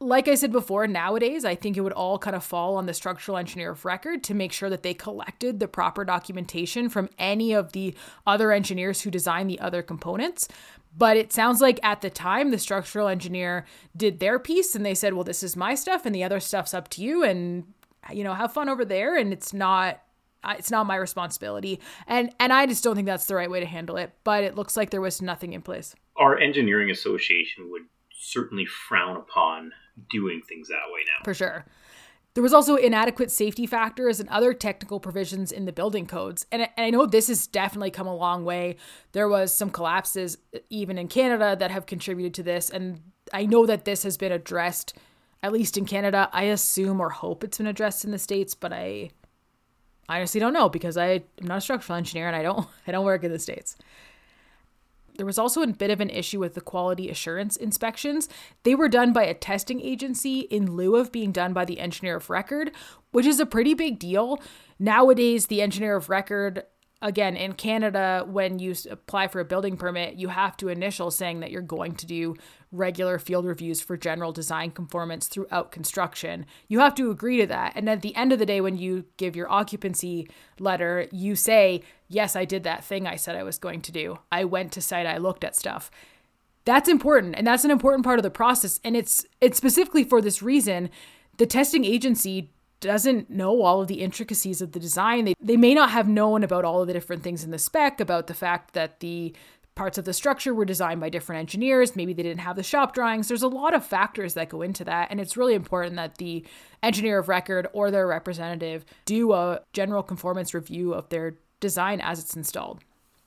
Like 0.02 0.28
I 0.28 0.34
said 0.34 0.50
before, 0.50 0.86
nowadays, 0.86 1.44
I 1.44 1.54
think 1.54 1.76
it 1.76 1.82
would 1.82 1.92
all 1.92 2.18
kind 2.18 2.34
of 2.34 2.42
fall 2.42 2.76
on 2.76 2.86
the 2.86 2.94
structural 2.94 3.36
engineer 3.36 3.72
of 3.72 3.84
record 3.84 4.24
to 4.24 4.34
make 4.34 4.50
sure 4.50 4.70
that 4.70 4.82
they 4.82 4.94
collected 4.94 5.60
the 5.60 5.68
proper 5.68 6.04
documentation 6.04 6.88
from 6.88 7.10
any 7.18 7.52
of 7.52 7.72
the 7.72 7.94
other 8.26 8.50
engineers 8.50 9.02
who 9.02 9.10
designed 9.10 9.50
the 9.50 9.60
other 9.60 9.82
components. 9.82 10.48
But 10.96 11.16
it 11.16 11.32
sounds 11.32 11.60
like 11.60 11.78
at 11.82 12.00
the 12.00 12.10
time, 12.10 12.50
the 12.50 12.58
structural 12.58 13.08
engineer 13.08 13.64
did 13.96 14.20
their 14.20 14.38
piece 14.38 14.74
and 14.74 14.84
they 14.84 14.94
said, 14.94 15.14
well, 15.14 15.24
this 15.24 15.42
is 15.42 15.56
my 15.56 15.74
stuff 15.74 16.04
and 16.04 16.14
the 16.14 16.24
other 16.24 16.40
stuff's 16.40 16.74
up 16.74 16.88
to 16.90 17.02
you. 17.02 17.22
And, 17.22 17.72
you 18.12 18.24
know, 18.24 18.34
have 18.34 18.52
fun 18.52 18.68
over 18.68 18.84
there. 18.84 19.16
And 19.16 19.32
it's 19.32 19.52
not 19.52 20.00
it's 20.48 20.70
not 20.70 20.86
my 20.86 20.96
responsibility 20.96 21.78
and 22.06 22.34
and 22.40 22.52
i 22.52 22.64
just 22.64 22.82
don't 22.82 22.96
think 22.96 23.06
that's 23.06 23.26
the 23.26 23.34
right 23.34 23.50
way 23.50 23.60
to 23.60 23.66
handle 23.66 23.96
it 23.96 24.12
but 24.24 24.42
it 24.42 24.54
looks 24.54 24.76
like 24.76 24.90
there 24.90 25.00
was 25.00 25.20
nothing 25.20 25.52
in 25.52 25.60
place 25.60 25.94
our 26.16 26.38
engineering 26.38 26.90
association 26.90 27.70
would 27.70 27.82
certainly 28.18 28.64
frown 28.64 29.16
upon 29.16 29.70
doing 30.10 30.40
things 30.48 30.68
that 30.68 30.90
way 30.92 31.00
now 31.06 31.24
for 31.24 31.34
sure 31.34 31.66
there 32.40 32.42
was 32.42 32.54
also 32.54 32.76
inadequate 32.76 33.30
safety 33.30 33.66
factors 33.66 34.18
and 34.18 34.26
other 34.30 34.54
technical 34.54 34.98
provisions 34.98 35.52
in 35.52 35.66
the 35.66 35.72
building 35.72 36.06
codes. 36.06 36.46
And, 36.50 36.62
and 36.62 36.70
i 36.78 36.88
know 36.88 37.04
this 37.04 37.28
has 37.28 37.46
definitely 37.46 37.90
come 37.90 38.06
a 38.06 38.16
long 38.16 38.46
way. 38.46 38.76
There 39.12 39.28
was 39.28 39.54
some 39.54 39.68
collapses 39.68 40.38
uh, 40.56 40.60
even 40.70 40.96
in 40.96 41.06
canada 41.08 41.54
that 41.60 41.70
have 41.70 41.84
contributed 41.84 42.32
to 42.32 42.42
this. 42.42 42.70
And 42.70 43.02
i 43.34 43.44
know 43.44 43.66
that 43.66 43.84
this 43.84 44.04
has 44.04 44.16
been 44.16 44.32
addressed 44.32 44.96
at 45.42 45.52
least 45.52 45.76
in 45.76 45.84
canada. 45.84 46.30
I 46.32 46.44
assume 46.44 46.98
or 46.98 47.10
hope 47.10 47.44
it's 47.44 47.58
been 47.58 47.66
addressed 47.66 48.06
in 48.06 48.10
the 48.10 48.18
states 48.18 48.54
but 48.54 48.72
i 48.72 49.10
I 50.08 50.16
honestly 50.16 50.40
don't 50.40 50.54
know 50.54 50.70
because 50.70 50.96
I 50.96 51.08
am 51.40 51.46
not 51.46 51.58
a 51.58 51.60
structural 51.60 51.98
engineer 51.98 52.26
and 52.26 52.34
I 52.34 52.42
don't 52.42 52.66
I 52.86 52.92
don't 52.92 53.04
work 53.04 53.22
in 53.22 53.32
the 53.32 53.38
states. 53.38 53.76
There 55.20 55.26
was 55.26 55.38
also 55.38 55.60
a 55.60 55.66
bit 55.66 55.90
of 55.90 56.00
an 56.00 56.08
issue 56.08 56.40
with 56.40 56.54
the 56.54 56.62
quality 56.62 57.10
assurance 57.10 57.54
inspections. 57.54 58.26
They 58.62 58.74
were 58.74 58.88
done 58.88 59.12
by 59.12 59.24
a 59.24 59.34
testing 59.34 59.78
agency 59.82 60.40
in 60.40 60.74
lieu 60.74 60.96
of 60.96 61.12
being 61.12 61.30
done 61.30 61.52
by 61.52 61.66
the 61.66 61.78
engineer 61.78 62.16
of 62.16 62.30
record, 62.30 62.70
which 63.10 63.26
is 63.26 63.38
a 63.38 63.44
pretty 63.44 63.74
big 63.74 63.98
deal. 63.98 64.40
Nowadays, 64.78 65.48
the 65.48 65.60
engineer 65.60 65.94
of 65.94 66.08
record 66.08 66.62
again, 67.02 67.36
in 67.36 67.54
Canada, 67.54 68.24
when 68.26 68.58
you 68.58 68.74
apply 68.90 69.28
for 69.28 69.40
a 69.40 69.44
building 69.44 69.76
permit, 69.76 70.14
you 70.14 70.28
have 70.28 70.56
to 70.58 70.68
initial 70.68 71.10
saying 71.10 71.40
that 71.40 71.50
you're 71.50 71.62
going 71.62 71.94
to 71.94 72.06
do 72.06 72.36
regular 72.72 73.18
field 73.18 73.46
reviews 73.46 73.80
for 73.80 73.96
general 73.96 74.32
design 74.32 74.70
conformance 74.70 75.26
throughout 75.26 75.72
construction. 75.72 76.46
You 76.68 76.80
have 76.80 76.94
to 76.96 77.10
agree 77.10 77.38
to 77.38 77.46
that. 77.46 77.72
And 77.74 77.88
at 77.88 78.02
the 78.02 78.14
end 78.14 78.32
of 78.32 78.38
the 78.38 78.46
day, 78.46 78.60
when 78.60 78.76
you 78.76 79.06
give 79.16 79.34
your 79.34 79.50
occupancy 79.50 80.28
letter, 80.58 81.08
you 81.10 81.34
say, 81.34 81.82
Yes, 82.08 82.34
I 82.34 82.44
did 82.44 82.64
that 82.64 82.84
thing 82.84 83.06
I 83.06 83.14
said 83.14 83.36
I 83.36 83.44
was 83.44 83.58
going 83.58 83.82
to 83.82 83.92
do. 83.92 84.18
I 84.32 84.44
went 84.44 84.72
to 84.72 84.80
site, 84.80 85.06
I 85.06 85.18
looked 85.18 85.44
at 85.44 85.54
stuff. 85.54 85.92
That's 86.64 86.88
important. 86.88 87.36
And 87.36 87.46
that's 87.46 87.64
an 87.64 87.70
important 87.70 88.04
part 88.04 88.18
of 88.18 88.24
the 88.24 88.30
process. 88.30 88.80
And 88.84 88.96
it's 88.96 89.24
it's 89.40 89.56
specifically 89.56 90.04
for 90.04 90.20
this 90.20 90.42
reason. 90.42 90.90
The 91.38 91.46
testing 91.46 91.84
agency 91.84 92.50
doesn't 92.80 93.30
know 93.30 93.62
all 93.62 93.82
of 93.82 93.88
the 93.88 94.00
intricacies 94.00 94.60
of 94.60 94.72
the 94.72 94.80
design. 94.80 95.24
They, 95.24 95.34
they 95.40 95.56
may 95.56 95.74
not 95.74 95.90
have 95.90 96.08
known 96.08 96.42
about 96.42 96.64
all 96.64 96.80
of 96.80 96.86
the 96.86 96.92
different 96.92 97.22
things 97.22 97.44
in 97.44 97.50
the 97.50 97.58
spec, 97.58 98.00
about 98.00 98.26
the 98.26 98.34
fact 98.34 98.74
that 98.74 99.00
the 99.00 99.34
parts 99.74 99.98
of 99.98 100.04
the 100.04 100.12
structure 100.12 100.52
were 100.52 100.64
designed 100.64 101.00
by 101.00 101.08
different 101.08 101.40
engineers. 101.40 101.96
Maybe 101.96 102.12
they 102.12 102.22
didn't 102.22 102.40
have 102.40 102.56
the 102.56 102.62
shop 102.62 102.92
drawings. 102.94 103.28
There's 103.28 103.42
a 103.42 103.48
lot 103.48 103.74
of 103.74 103.84
factors 103.84 104.34
that 104.34 104.48
go 104.48 104.62
into 104.62 104.84
that. 104.84 105.10
And 105.10 105.20
it's 105.20 105.36
really 105.36 105.54
important 105.54 105.96
that 105.96 106.18
the 106.18 106.44
engineer 106.82 107.18
of 107.18 107.28
record 107.28 107.68
or 107.72 107.90
their 107.90 108.06
representative 108.06 108.84
do 109.04 109.32
a 109.32 109.60
general 109.72 110.02
conformance 110.02 110.52
review 110.54 110.92
of 110.92 111.08
their 111.08 111.36
design 111.60 112.00
as 112.00 112.18
it's 112.18 112.36
installed. 112.36 112.80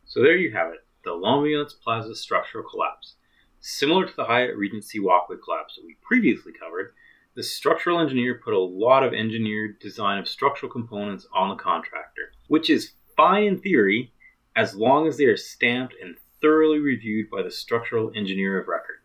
So 0.06 0.22
there 0.22 0.38
you 0.38 0.51
have 0.51 0.72
it 0.74 0.80
the 1.04 1.12
L'Ambiance 1.12 1.74
Plaza 1.74 2.16
structural 2.16 2.64
collapse. 2.70 3.16
Similar 3.60 4.06
to 4.06 4.16
the 4.16 4.26
Hyatt 4.26 4.56
Regency 4.56 4.99
walkway 4.99 5.38
collapse 5.43 5.76
that 5.76 5.86
we 5.86 5.97
previously 6.01 6.54
covered, 6.54 6.93
the 7.36 7.44
structural 7.44 8.00
engineer 8.00 8.40
put 8.44 8.54
a 8.54 8.60
lot 8.60 9.04
of 9.04 9.14
engineered 9.14 9.80
design 9.80 10.20
of 10.20 10.28
structural 10.28 10.72
components 10.72 11.28
on 11.34 11.50
the 11.50 11.56
contractor, 11.56 12.32
which 12.48 12.70
is 12.70 12.94
fine 13.18 13.44
in 13.44 13.60
theory 13.60 14.14
as 14.56 14.76
long 14.76 15.08
as 15.08 15.18
they 15.18 15.26
are 15.26 15.38
stamped 15.38 15.96
and 16.02 16.16
thoroughly 16.42 16.80
reviewed 16.80 17.30
by 17.30 17.42
the 17.42 17.50
structural 17.50 18.12
engineer 18.16 18.60
of 18.60 18.68
record. 18.68 18.98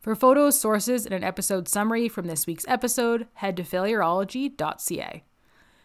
For 0.00 0.14
photos, 0.14 0.58
sources, 0.58 1.06
and 1.06 1.14
an 1.14 1.24
episode 1.24 1.68
summary 1.68 2.08
from 2.08 2.26
this 2.26 2.46
week's 2.46 2.66
episode, 2.68 3.28
head 3.34 3.56
to 3.56 3.62
failurology.ca. 3.62 5.24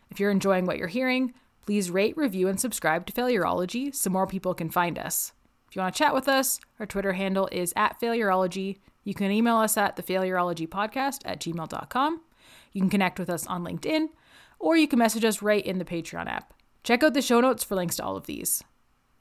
If 0.09 0.19
you're 0.19 0.31
enjoying 0.31 0.65
what 0.65 0.77
you're 0.77 0.87
hearing, 0.87 1.33
please 1.65 1.91
rate, 1.91 2.17
review, 2.17 2.47
and 2.47 2.59
subscribe 2.59 3.05
to 3.05 3.13
Failurology 3.13 3.93
so 3.93 4.09
more 4.09 4.25
people 4.25 4.53
can 4.53 4.69
find 4.69 4.97
us. 4.97 5.33
If 5.69 5.75
you 5.75 5.81
want 5.81 5.93
to 5.93 5.99
chat 5.99 6.13
with 6.13 6.27
us, 6.27 6.59
our 6.79 6.85
Twitter 6.85 7.13
handle 7.13 7.49
is 7.51 7.73
at 7.75 7.99
Failurology. 7.99 8.79
You 9.07 9.13
can 9.13 9.31
email 9.31 9.55
us 9.55 9.77
at 9.77 9.95
thefailurologypodcast 9.95 11.21
at 11.23 11.39
gmail.com. 11.39 12.21
You 12.73 12.81
can 12.81 12.89
connect 12.89 13.19
with 13.19 13.29
us 13.29 13.47
on 13.47 13.63
LinkedIn, 13.63 14.09
or 14.59 14.75
you 14.75 14.85
can 14.85 14.99
message 14.99 15.23
us 15.23 15.41
right 15.41 15.65
in 15.65 15.77
the 15.77 15.85
Patreon 15.85 16.27
app. 16.27 16.53
Check 16.83 17.03
out 17.03 17.13
the 17.13 17.21
show 17.21 17.39
notes 17.39 17.63
for 17.63 17.75
links 17.75 17.95
to 17.95 18.03
all 18.03 18.17
of 18.17 18.25
these. 18.25 18.65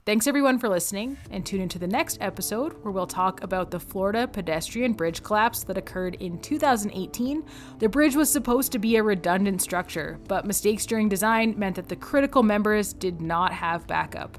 Thanks 0.05 0.27
everyone 0.27 0.59
for 0.59 0.67
listening, 0.67 1.15
and 1.31 1.45
tune 1.45 1.61
into 1.61 1.79
the 1.79 1.87
next 1.87 2.17
episode 2.19 2.73
where 2.83 2.91
we'll 2.91 3.07
talk 3.07 3.41
about 3.41 3.71
the 3.71 3.79
Florida 3.79 4.27
pedestrian 4.27 4.91
bridge 4.91 5.23
collapse 5.23 5.63
that 5.63 5.77
occurred 5.77 6.15
in 6.15 6.37
2018. 6.41 7.45
The 7.79 7.87
bridge 7.87 8.17
was 8.17 8.29
supposed 8.29 8.73
to 8.73 8.79
be 8.79 8.97
a 8.97 9.03
redundant 9.03 9.61
structure, 9.61 10.19
but 10.27 10.45
mistakes 10.45 10.85
during 10.85 11.07
design 11.07 11.57
meant 11.57 11.77
that 11.77 11.87
the 11.87 11.95
critical 11.95 12.43
members 12.43 12.91
did 12.91 13.21
not 13.21 13.53
have 13.53 13.87
backup. 13.87 14.37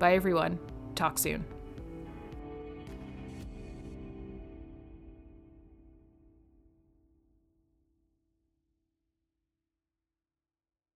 Bye 0.00 0.14
everyone. 0.14 0.58
Talk 0.96 1.16
soon. 1.16 1.44